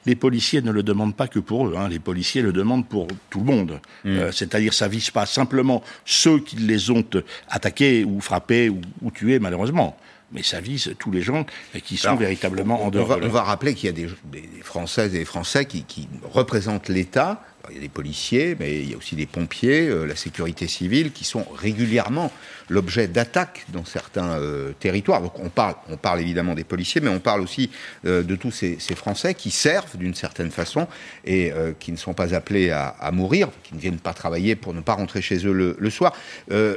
Les 0.06 0.14
policiers 0.14 0.62
ne 0.62 0.70
le 0.70 0.82
demandent 0.82 1.16
pas 1.16 1.28
que 1.30 1.38
pour 1.38 1.66
eux. 1.66 1.74
Hein. 1.76 1.88
Les 1.88 1.98
policiers 1.98 2.42
le 2.42 2.52
demandent 2.52 2.86
pour 2.86 3.06
tout 3.30 3.40
le 3.40 3.44
monde. 3.44 3.80
Mmh. 4.04 4.32
C'est-à-dire 4.32 4.74
ça 4.74 4.88
vise 4.88 5.10
pas 5.10 5.26
simplement 5.26 5.82
ceux 6.04 6.40
qui 6.40 6.56
les 6.56 6.90
ont 6.90 7.04
attaqués 7.48 8.04
ou 8.04 8.20
frappés 8.20 8.68
ou, 8.68 9.10
tués, 9.10 9.38
malheureusement 9.38 9.96
mais 10.32 10.44
ça 10.44 10.60
vise 10.60 10.94
tous 11.00 11.10
les 11.10 11.22
gens 11.22 11.44
qui 11.82 11.96
sont 11.96 12.14
véritablement 12.14 12.84
en 12.84 12.90
dehors. 12.90 13.18
On 13.20 13.28
va, 13.28 13.42
rappeler 13.42 13.74
qu'il 13.74 13.86
y 13.86 13.88
a 13.88 13.92
des, 13.92 14.08
Françaises 14.62 15.12
et 15.12 15.18
des 15.18 15.24
Français 15.24 15.64
qui, 15.64 15.82
qui 15.82 16.08
représentent 16.22 16.88
l'État 16.88 17.42
il 17.68 17.74
y 17.74 17.78
a 17.78 17.80
des 17.80 17.88
policiers, 17.88 18.56
mais 18.58 18.80
il 18.80 18.90
y 18.90 18.94
a 18.94 18.96
aussi 18.96 19.16
des 19.16 19.26
pompiers, 19.26 19.88
euh, 19.88 20.06
la 20.06 20.16
sécurité 20.16 20.66
civile, 20.66 21.12
qui 21.12 21.24
sont 21.24 21.44
régulièrement 21.54 22.32
l'objet 22.68 23.08
d'attaques 23.08 23.66
dans 23.68 23.84
certains 23.84 24.38
euh, 24.38 24.72
territoires. 24.78 25.20
Donc 25.20 25.38
on 25.38 25.48
parle, 25.48 25.74
on 25.88 25.96
parle 25.96 26.20
évidemment 26.20 26.54
des 26.54 26.64
policiers, 26.64 27.00
mais 27.00 27.10
on 27.10 27.20
parle 27.20 27.42
aussi 27.42 27.70
euh, 28.06 28.22
de 28.22 28.36
tous 28.36 28.50
ces, 28.50 28.78
Français 28.94 29.34
qui 29.34 29.50
servent 29.50 29.96
d'une 29.96 30.14
certaine 30.14 30.50
façon 30.50 30.86
et 31.24 31.52
qui 31.78 31.92
ne 31.92 31.96
sont 31.96 32.12
pas 32.12 32.34
appelés 32.34 32.70
à, 32.70 33.10
mourir, 33.12 33.48
qui 33.62 33.74
ne 33.74 33.80
viennent 33.80 34.00
pas 34.00 34.12
travailler 34.12 34.56
pour 34.56 34.74
ne 34.74 34.80
pas 34.80 34.94
rentrer 34.94 35.22
chez 35.22 35.46
eux 35.46 35.52
le, 35.78 35.90
soir. 35.90 36.12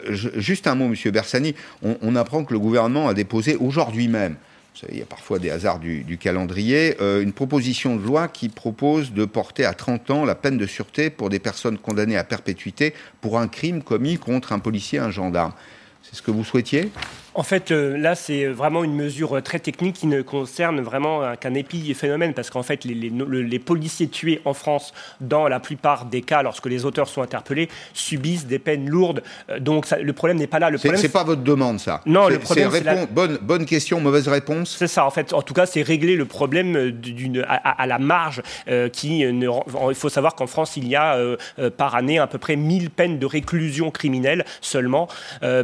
juste 0.05 0.67
un 0.67 0.75
mot, 0.75 0.87
Monsieur 0.87 1.09
Bersani. 1.09 1.55
on 1.81 2.15
apprend 2.15 2.45
que 2.45 2.53
le 2.53 2.59
gouvernement 2.59 3.07
a 3.09 3.15
déposé 3.15 3.55
aujourd'hui 3.55 4.07
même 4.07 4.37
il 4.89 4.97
y 4.97 5.01
a 5.01 5.05
parfois 5.05 5.39
des 5.39 5.49
hasards 5.49 5.79
du, 5.79 6.17
calendrier, 6.17 6.97
euh, 6.99 7.21
une 7.21 7.33
proposition 7.33 7.95
de 7.95 8.01
loi 8.01 8.27
qui 8.27 8.49
propose 8.49 9.13
de 9.13 9.25
porter 9.25 9.65
à 9.65 9.73
30 9.73 10.09
ans 10.09 10.25
la 10.25 10.35
peine 10.35 10.57
de 10.57 10.65
sûreté 10.65 11.09
pour 11.09 11.29
des 11.29 11.39
personnes 11.39 11.77
condamnées 11.77 12.17
à 12.17 12.23
perpétuité 12.23 12.93
pour 13.21 13.39
un 13.39 13.47
crime 13.47 13.83
commis 13.83 14.17
contre 14.17 14.51
un 14.51 14.59
policier, 14.59 14.99
un 14.99 15.11
gendarme. 15.11 15.53
C'est 16.01 16.15
ce 16.15 16.21
que 16.21 16.31
vous 16.31 16.43
souhaitiez? 16.43 16.91
En 17.35 17.43
fait, 17.43 17.71
euh, 17.71 17.97
là, 17.97 18.15
c'est 18.15 18.45
vraiment 18.45 18.83
une 18.83 18.93
mesure 18.93 19.37
euh, 19.37 19.41
très 19.41 19.59
technique 19.59 19.95
qui 19.95 20.07
ne 20.07 20.21
concerne 20.21 20.81
vraiment 20.81 21.23
euh, 21.23 21.35
qu'un 21.35 21.53
épiphénomène, 21.53 22.33
parce 22.33 22.49
qu'en 22.49 22.63
fait, 22.63 22.85
les, 22.85 23.59
policiers 23.59 24.07
tués 24.07 24.41
en 24.45 24.53
France, 24.53 24.93
dans 25.21 25.47
la 25.47 25.59
plupart 25.59 26.05
des 26.05 26.21
cas, 26.21 26.43
lorsque 26.43 26.67
les 26.67 26.85
auteurs 26.85 27.07
sont 27.07 27.21
interpellés, 27.21 27.69
subissent 27.93 28.45
des 28.45 28.59
peines 28.59 28.89
lourdes. 28.89 29.23
Donc, 29.59 29.89
le 29.91 30.13
problème 30.13 30.37
n'est 30.37 30.47
pas 30.47 30.59
là. 30.59 30.69
Le 30.69 30.77
problème, 30.77 30.99
c'est 30.99 31.09
pas 31.09 31.23
votre 31.23 31.43
demande, 31.43 31.79
ça. 31.79 32.01
Non, 32.05 32.27
le 32.27 32.39
problème, 32.39 32.69
c'est 32.71 32.83
la... 32.83 33.05
bonne, 33.05 33.37
bonne 33.41 33.65
question, 33.65 33.99
mauvaise 33.99 34.27
réponse. 34.27 34.75
C'est 34.77 34.87
ça, 34.87 35.05
en 35.05 35.11
fait. 35.11 35.33
En 35.33 35.41
tout 35.41 35.53
cas, 35.53 35.65
c'est 35.65 35.81
régler 35.81 36.15
le 36.15 36.25
problème 36.25 36.91
d'une 36.91 37.45
à, 37.47 37.87
la 37.87 37.99
marge. 37.99 38.41
qui 38.91 39.25
ne... 39.25 39.47
Il 39.89 39.95
faut 39.95 40.09
savoir 40.09 40.35
qu'en 40.35 40.47
France, 40.47 40.77
il 40.77 40.87
y 40.87 40.95
a 40.95 41.17
par 41.77 41.95
année 41.95 42.19
à 42.19 42.27
peu 42.27 42.37
près 42.37 42.55
1000 42.55 42.89
peines 42.89 43.19
de 43.19 43.25
réclusion 43.25 43.91
criminelle 43.91 44.45
seulement 44.61 45.07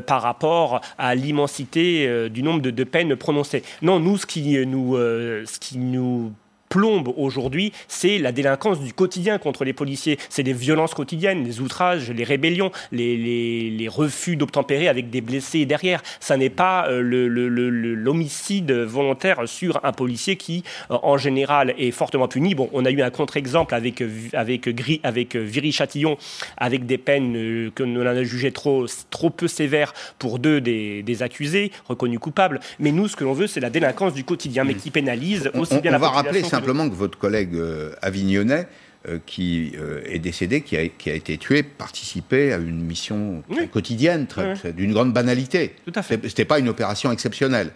par 0.06 0.22
rapport 0.22 0.82
à 0.98 1.16
l'immensité 1.16 1.59
euh, 2.08 2.30
du 2.30 2.44
nombre 2.44 2.62
de, 2.62 2.84
peines 2.84 3.16
prononcées. 3.16 3.64
Non, 3.82 4.00
nous, 4.00 4.18
qui 4.26 4.66
nous, 4.66 4.96
euh, 4.96 5.44
ce 5.46 5.60
qui 5.60 5.78
nous 5.78 6.32
plombe 6.70 7.12
aujourd'hui, 7.18 7.74
c'est 7.88 8.20
la 8.20 8.32
délinquance 8.32 8.80
du 8.80 8.94
quotidien 8.94 9.38
contre 9.40 9.66
les 9.66 9.74
policiers. 9.74 10.18
C'est 10.30 10.44
les 10.44 10.54
violences 10.54 10.94
quotidiennes, 10.94 11.44
les 11.44 11.60
outrages, 11.60 12.12
les 12.12 12.24
rébellions, 12.24 12.72
les, 12.92 13.88
refus 13.90 14.36
d'obtempérer 14.36 14.88
avec 14.88 15.10
des 15.10 15.22
blessés 15.22 15.66
derrière. 15.66 16.04
Ça 16.20 16.38
n'est 16.38 16.52
pas 16.52 16.88
euh, 16.88 17.02
l'homicide 17.02 18.72
volontaire 18.72 19.48
sur 19.48 19.80
un 19.84 19.92
policier 19.92 20.36
qui, 20.36 20.64
euh, 20.92 20.98
en 21.02 21.18
général, 21.18 21.74
est 21.78 21.92
fortement 21.92 22.28
puni. 22.28 22.54
Bon, 22.54 22.70
on 22.72 22.86
a 22.86 22.92
eu 22.92 23.02
un 23.02 23.10
contre-exemple 23.10 23.74
avec, 23.74 24.04
avec, 24.34 24.70
Gris, 24.70 25.02
avec 25.04 25.36
Viry 25.36 25.72
Chatillon, 25.72 26.18
avec 26.58 26.86
des 26.86 27.00
peines 27.00 27.36
euh, 27.36 27.72
que 27.74 27.84
l'on 27.84 28.06
a 28.06 28.24
jugées 28.24 28.52
trop, 28.52 28.86
trop 29.10 29.32
peu 29.32 29.48
sévères 29.48 29.94
pour 30.20 30.38
deux 30.38 30.62
des, 30.62 31.24
accusés, 31.24 31.72
reconnus 31.88 32.20
coupables. 32.20 32.60
Mais 32.80 32.92
nous, 32.92 33.08
ce 33.08 33.16
que 33.16 33.24
l'on 33.24 33.34
veut, 33.34 33.48
c'est 33.48 33.60
la 33.60 33.72
délinquance 33.72 34.14
du 34.14 34.24
quotidien, 34.24 34.64
mais 34.64 34.76
qui 34.76 34.92
pénalise 34.92 35.52
aussi 35.56 35.80
bien 35.80 35.92
la 35.92 36.00
population 36.00 36.59
simplement 36.60 36.90
que 36.90 36.96
votre 36.96 37.18
collègue 37.18 37.56
euh, 37.56 37.92
avignonnais, 38.02 38.68
euh, 39.08 39.18
qui 39.26 39.74
euh, 39.78 40.02
est 40.06 40.20
décédé, 40.20 40.62
qui 40.62 40.76
a, 40.78 40.88
qui 40.88 41.10
a, 41.10 41.14
été 41.14 41.38
tué, 41.38 41.64
participait 41.64 42.52
à 42.52 42.58
une 42.58 42.82
mission 42.82 43.44
quotidienne, 43.72 44.28
d'une 44.76 44.94
grande 44.94 45.14
banalité. 45.14 45.76
Tout 45.86 45.94
à 45.96 46.02
fait. 46.02 46.20
C'était 46.28 46.46
pas 46.46 46.60
une 46.60 46.70
opération 46.70 47.12
exceptionnelle. 47.12 47.72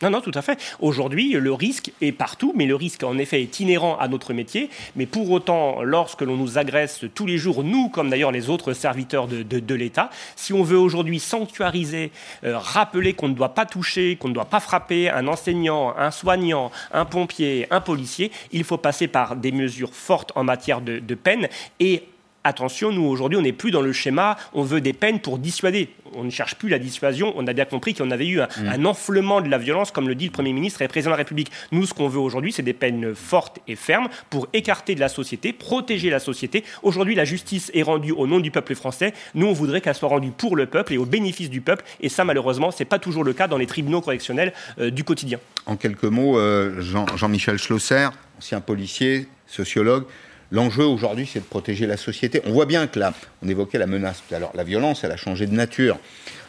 Non, 0.00 0.10
non, 0.10 0.20
tout 0.20 0.32
à 0.34 0.42
fait. 0.42 0.60
Aujourd'hui, 0.78 1.32
le 1.32 1.52
risque 1.52 1.90
est 2.00 2.12
partout, 2.12 2.52
mais 2.54 2.66
le 2.66 2.76
risque, 2.76 3.02
en 3.02 3.18
effet, 3.18 3.42
est 3.42 3.58
inhérent 3.58 3.96
à 3.98 4.06
notre 4.06 4.32
métier. 4.32 4.70
Mais 4.94 5.06
pour 5.06 5.28
autant, 5.30 5.82
lorsque 5.82 6.22
l'on 6.22 6.36
nous 6.36 6.56
agresse 6.56 7.04
tous 7.16 7.26
les 7.26 7.36
jours, 7.36 7.64
nous, 7.64 7.88
comme 7.88 8.08
d'ailleurs 8.08 8.30
les 8.30 8.48
autres 8.48 8.74
serviteurs 8.74 9.26
de, 9.26 9.42
de, 9.42 9.74
l'État, 9.74 10.10
si 10.36 10.52
on 10.52 10.62
veut 10.62 10.78
aujourd'hui 10.78 11.18
sanctuariser, 11.18 12.12
euh, 12.44 12.58
rappeler 12.58 13.14
qu'on 13.14 13.28
ne 13.28 13.34
doit 13.34 13.54
pas 13.54 13.66
toucher, 13.66 14.16
qu'on 14.16 14.28
ne 14.28 14.34
doit 14.34 14.44
pas 14.44 14.60
frapper 14.60 15.10
un 15.10 15.26
enseignant, 15.26 15.92
un 15.96 16.12
soignant, 16.12 16.70
un 16.92 17.04
pompier, 17.04 17.66
un 17.70 17.80
policier, 17.80 18.30
il 18.52 18.62
faut 18.62 18.78
passer 18.78 19.08
par 19.08 19.34
des 19.34 19.50
mesures 19.50 19.94
fortes 19.94 20.30
en 20.36 20.44
matière 20.44 20.80
de, 20.80 21.00
de 21.00 21.14
peine 21.16 21.48
et 21.80 22.04
attention, 22.48 22.92
nous 22.92 23.04
aujourd'hui, 23.04 23.38
on 23.38 23.42
n'est 23.42 23.52
plus 23.52 23.70
dans 23.70 23.80
le 23.80 23.92
schéma, 23.92 24.36
on 24.52 24.62
veut 24.62 24.80
des 24.80 24.92
peines 24.92 25.20
pour 25.20 25.38
dissuader. 25.38 25.90
On 26.14 26.24
ne 26.24 26.30
cherche 26.30 26.54
plus 26.54 26.68
la 26.68 26.78
dissuasion. 26.78 27.32
On 27.36 27.46
a 27.46 27.52
bien 27.52 27.66
compris 27.66 27.94
qu'on 27.94 28.10
avait 28.10 28.26
eu 28.26 28.40
un, 28.40 28.46
mm. 28.46 28.68
un, 28.68 28.84
enflement 28.86 29.40
de 29.40 29.48
la 29.48 29.58
violence, 29.58 29.90
comme 29.90 30.08
le 30.08 30.14
dit 30.14 30.24
le 30.24 30.30
Premier 30.30 30.52
ministre 30.52 30.80
et 30.80 30.84
le 30.84 30.88
Président 30.88 31.10
de 31.10 31.14
la 31.14 31.18
République. 31.18 31.52
Nous, 31.70 31.86
ce 31.86 31.94
qu'on 31.94 32.08
veut 32.08 32.18
aujourd'hui, 32.18 32.52
c'est 32.52 32.62
des 32.62 32.72
peines 32.72 33.14
fortes 33.14 33.58
et 33.68 33.76
fermes 33.76 34.08
pour 34.30 34.48
écarter 34.52 34.94
de 34.94 35.00
la 35.00 35.08
société, 35.08 35.52
protéger 35.52 36.10
la 36.10 36.18
société. 36.18 36.64
Aujourd'hui, 36.82 37.14
la 37.14 37.24
justice 37.24 37.70
est 37.74 37.82
rendue 37.82 38.12
au 38.12 38.26
nom 38.26 38.40
du 38.40 38.50
peuple 38.50 38.74
français. 38.74 39.12
Nous, 39.34 39.46
on 39.46 39.52
voudrait 39.52 39.80
qu'elle 39.80 39.94
soit 39.94 40.08
rendue 40.08 40.30
pour 40.30 40.56
le 40.56 40.66
peuple 40.66 40.94
et 40.94 40.98
au 40.98 41.04
bénéfice 41.04 41.50
du 41.50 41.60
peuple. 41.60 41.84
Et 42.00 42.08
ça, 42.08 42.24
malheureusement, 42.24 42.70
ce 42.70 42.82
n'est 42.82 42.88
pas 42.88 42.98
toujours 42.98 43.24
le 43.24 43.32
cas 43.32 43.48
dans 43.48 43.58
les 43.58 43.66
tribunaux 43.66 44.00
correctionnels 44.00 44.52
euh, 44.78 44.90
du 44.90 45.04
quotidien. 45.04 45.38
En 45.66 45.76
quelques 45.76 46.04
mots, 46.04 46.38
euh, 46.38 46.80
Jean-Michel 46.80 47.58
Schlosser, 47.58 48.08
ancien 48.38 48.60
policier, 48.60 49.28
sociologue, 49.46 50.04
L'enjeu 50.50 50.84
aujourd'hui, 50.84 51.28
c'est 51.30 51.40
de 51.40 51.44
protéger 51.44 51.86
la 51.86 51.98
société. 51.98 52.40
On 52.46 52.52
voit 52.52 52.64
bien 52.64 52.86
que 52.86 52.98
là, 52.98 53.12
on 53.42 53.48
évoquait 53.48 53.78
la 53.78 53.86
menace 53.86 54.22
tout. 54.26 54.34
La 54.54 54.64
violence, 54.64 55.04
elle 55.04 55.12
a 55.12 55.16
changé 55.16 55.46
de 55.46 55.54
nature. 55.54 55.98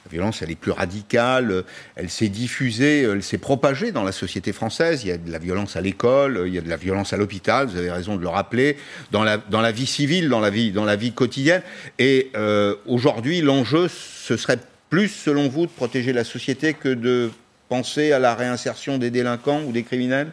La 0.06 0.12
violence, 0.12 0.41
elle 0.41 0.52
est 0.52 0.56
plus 0.56 0.72
radicale, 0.72 1.66
elle 1.95 2.10
s'est 2.10 2.30
diffusée, 2.30 3.02
elle 3.02 3.22
s'est 3.22 3.38
propagée 3.38 3.91
dans 3.91 4.04
la 4.04 4.14
société 4.14 4.54
française. 4.54 5.04
Il 5.04 5.10
y 5.10 5.12
a 5.12 5.18
de 5.18 5.30
la 5.30 5.39
violence 5.39 5.76
à 5.76 5.82
l'école, 5.82 6.45
il 6.47 6.54
y 6.54 6.58
a 6.58 6.62
de 6.62 6.70
la 6.70 6.78
violence 6.78 7.12
à 7.12 7.18
l'hôpital, 7.18 7.68
vous 7.68 7.78
avez 7.78 7.91
raison 7.91 8.16
de 8.16 8.22
le 8.22 8.30
rappeler, 8.30 8.78
dans 9.12 9.24
la, 9.24 9.38
dans 9.38 9.60
la 9.60 9.74
vie 9.74 9.86
civile, 9.86 10.30
dans 10.30 10.39
la 10.39 10.50
vie, 10.50 10.72
dans 10.72 10.86
la 10.86 10.95
vie 10.95 11.12
quotidienne. 11.12 11.62
Et 12.00 12.32
euh, 12.36 12.76
aujourd'hui, 12.86 13.41
l'enjeu, 13.41 13.89
ce 13.89 14.38
serait 14.38 14.60
plus, 14.89 15.10
selon 15.10 15.50
vous, 15.50 15.66
de 15.66 15.72
protéger 15.72 16.14
la 16.14 16.24
société 16.24 16.74
que 16.74 16.89
de 16.89 17.30
penser 17.68 18.14
à 18.14 18.20
la 18.20 18.34
réinsertion 18.34 18.97
des 18.97 19.12
délinquants 19.12 19.64
ou 19.64 19.74
des 19.74 19.84
criminels? 19.84 20.32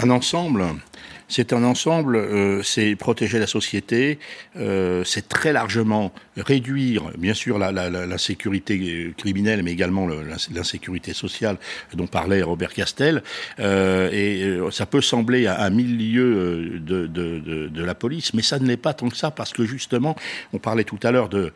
Un 0.00 0.10
ensemble 0.10 0.64
c'est 1.28 1.52
un 1.52 1.62
ensemble, 1.62 2.16
euh, 2.16 2.62
c'est 2.62 2.96
protéger 2.96 3.38
la 3.38 3.46
société, 3.46 4.18
euh, 4.56 5.04
c'est 5.04 5.28
très 5.28 5.52
largement 5.52 6.12
réduire, 6.36 7.10
bien 7.18 7.34
sûr, 7.34 7.58
la, 7.58 7.70
la, 7.70 7.90
la 7.90 8.18
sécurité 8.18 9.12
criminelle, 9.16 9.62
mais 9.62 9.72
également 9.72 10.08
l'insécurité 10.50 11.12
sociale 11.12 11.58
dont 11.94 12.06
parlait 12.06 12.42
Robert 12.42 12.72
Castel. 12.72 13.22
Euh, 13.58 14.10
et 14.12 14.42
euh, 14.42 14.70
ça 14.70 14.86
peut 14.86 15.00
sembler 15.00 15.46
à, 15.46 15.62
un 15.62 15.70
milieu 15.70 16.78
de, 16.80 17.06
de, 17.06 17.38
de, 17.38 17.68
de, 17.68 17.84
la 17.84 17.94
police, 17.94 18.34
mais 18.34 18.42
ça 18.42 18.58
ne 18.58 18.66
l'est 18.66 18.76
pas 18.76 18.94
tant 18.94 19.08
que 19.08 19.16
ça, 19.16 19.30
parce 19.30 19.52
que 19.52 19.64
justement, 19.64 20.16
on 20.52 20.58
parlait 20.58 20.84
tout 20.84 20.98
à 21.02 21.10
l'heure 21.10 21.28
de, 21.28 21.52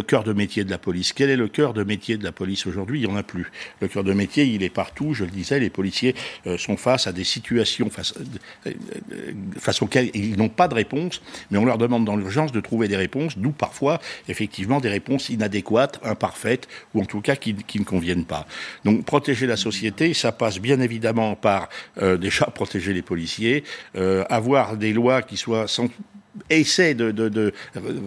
cœur 0.00 0.24
de 0.24 0.32
métier 0.32 0.64
de 0.64 0.70
la 0.70 0.78
police. 0.78 1.12
Quel 1.12 1.30
est 1.30 1.36
le 1.36 1.48
cœur 1.48 1.74
de 1.74 1.84
métier 1.84 2.16
de 2.16 2.24
la 2.24 2.32
police 2.32 2.66
aujourd'hui? 2.66 3.00
Il 3.00 3.06
n'y 3.06 3.12
en 3.12 3.16
a 3.16 3.22
plus. 3.22 3.50
Le 3.80 3.88
cœur 3.88 4.04
de 4.04 4.12
métier, 4.12 4.44
il 4.44 4.62
est 4.62 4.70
partout, 4.70 5.14
je 5.14 5.24
le 5.24 5.30
disais, 5.30 5.60
les 5.60 5.70
policiers 5.70 6.14
sont 6.56 6.76
face 6.76 7.06
à 7.06 7.12
des 7.12 7.24
situations, 7.24 7.90
face, 7.90 8.14
face 9.58 9.82
auxquelles 9.82 10.10
ils 10.14 10.36
n'ont 10.36 10.48
pas 10.48 10.68
de 10.68 10.74
réponse, 10.74 11.20
mais 11.50 11.58
on 11.58 11.64
leur 11.64 11.78
demande 11.78 12.04
dans 12.04 12.16
l'urgence 12.16 12.52
de 12.52 12.60
trouver 12.60 12.88
des 12.88 12.96
réponses, 12.96 13.38
d'où 13.38 13.50
parfois, 13.50 14.00
effectivement, 14.28 14.80
des 14.80 14.88
réponses 14.88 15.28
inadéquates, 15.30 16.00
imparfaites, 16.02 16.68
ou 16.94 17.02
en 17.02 17.04
tout 17.04 17.20
cas 17.20 17.36
qui, 17.36 17.54
qui 17.54 17.78
ne 17.78 17.84
conviennent 17.84 18.24
pas. 18.24 18.46
Donc 18.84 19.04
protéger 19.04 19.46
la 19.46 19.56
société, 19.56 20.14
ça 20.14 20.32
passe 20.32 20.58
bien 20.58 20.80
évidemment 20.80 21.36
par 21.36 21.68
euh, 22.02 22.16
déjà 22.16 22.46
protéger 22.54 22.92
les 22.92 23.02
policiers, 23.02 23.64
euh, 23.96 24.24
avoir 24.28 24.76
des 24.76 24.92
lois 24.92 25.22
qui 25.22 25.36
soient 25.36 25.68
sans 25.68 25.88
essaie 26.50 26.94
de, 26.94 27.10
de, 27.10 27.28
de, 27.28 27.52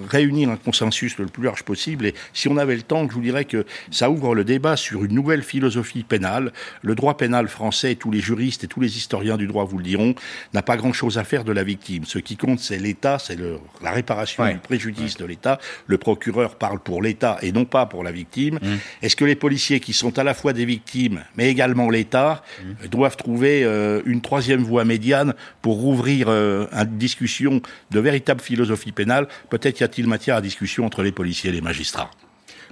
réunir 0.09 0.49
un 0.49 0.57
consensus 0.57 1.17
le 1.17 1.25
plus 1.25 1.43
large 1.43 1.63
possible. 1.63 2.05
Et 2.05 2.15
si 2.33 2.47
on 2.47 2.57
avait 2.57 2.75
le 2.75 2.81
temps, 2.81 3.07
je 3.07 3.13
vous 3.13 3.21
dirais 3.21 3.45
que 3.45 3.65
ça 3.89 4.09
ouvre 4.09 4.35
le 4.35 4.43
débat 4.43 4.75
sur 4.75 5.03
une 5.03 5.13
nouvelle 5.13 5.43
philosophie 5.43 6.03
pénale. 6.03 6.51
Le 6.81 6.95
droit 6.95 7.17
pénal 7.17 7.47
français, 7.47 7.95
tous 7.95 8.11
les 8.11 8.19
juristes 8.19 8.63
et 8.63 8.67
tous 8.67 8.81
les 8.81 8.97
historiens 8.97 9.37
du 9.37 9.47
droit 9.47 9.65
vous 9.65 9.77
le 9.77 9.83
diront, 9.83 10.15
n'a 10.53 10.61
pas 10.61 10.77
grand-chose 10.77 11.17
à 11.17 11.23
faire 11.23 11.43
de 11.43 11.51
la 11.51 11.63
victime. 11.63 12.05
Ce 12.05 12.19
qui 12.19 12.37
compte, 12.37 12.59
c'est 12.59 12.79
l'État, 12.79 13.19
c'est 13.19 13.37
la 13.81 13.91
réparation 13.91 14.47
du 14.47 14.57
préjudice 14.57 15.17
de 15.17 15.25
l'État. 15.25 15.59
Le 15.87 15.97
procureur 15.97 16.55
parle 16.55 16.79
pour 16.79 17.01
l'État 17.01 17.37
et 17.41 17.51
non 17.51 17.65
pas 17.65 17.85
pour 17.85 18.03
la 18.03 18.11
victime. 18.11 18.55
Mmh. 18.55 18.67
Est-ce 19.01 19.15
que 19.15 19.25
les 19.25 19.35
policiers, 19.35 19.79
qui 19.79 19.93
sont 19.93 20.17
à 20.17 20.23
la 20.23 20.33
fois 20.33 20.53
des 20.53 20.65
victimes, 20.65 21.23
mais 21.35 21.49
également 21.49 21.89
l'État, 21.89 22.43
mmh. 22.83 22.87
doivent 22.87 23.17
trouver 23.17 23.63
euh, 23.63 24.01
une 24.05 24.21
troisième 24.21 24.63
voie 24.63 24.85
médiane 24.85 25.33
pour 25.61 25.75
rouvrir 25.75 26.27
euh, 26.29 26.67
une 26.71 26.97
discussion 26.97 27.61
de 27.91 27.99
véritable 27.99 28.20
philosophie 28.41 28.91
pénale. 28.91 29.27
Peut-être 29.49 29.79
y 29.79 29.83
a-t-il 29.83 30.07
matière 30.07 30.35
à 30.35 30.41
discussion 30.41 30.85
entre 30.85 31.03
les 31.03 31.11
policiers 31.11 31.49
et 31.49 31.53
les 31.53 31.61
magistrats. 31.61 32.11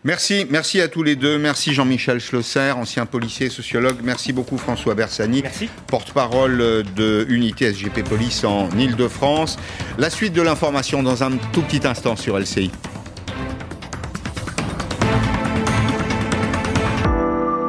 Merci, 0.06 0.46
merci 0.50 0.80
à 0.80 0.88
tous 0.88 1.04
les 1.04 1.18
deux. 1.18 1.38
Merci 1.38 1.74
Jean-Michel 1.74 2.22
Schlosser, 2.22 2.72
ancien 2.72 3.06
policier 3.06 3.48
et 3.48 3.50
sociologue. 3.50 3.98
Merci 4.02 4.32
beaucoup 4.32 4.58
François 4.58 4.96
Bersani, 4.96 5.44
porte-parole 5.88 6.86
de 6.96 7.26
Unité 7.28 7.74
SGP 7.74 8.08
Police 8.08 8.46
en 8.46 8.70
Ile-de-France. 8.78 9.58
La 9.98 10.10
suite 10.10 10.32
de 10.32 10.42
l'information 10.42 11.04
dans 11.04 11.24
un 11.24 11.32
tout 11.52 11.64
petit 11.64 11.86
instant 11.86 12.16
sur 12.16 12.40
LCI. 12.40 12.72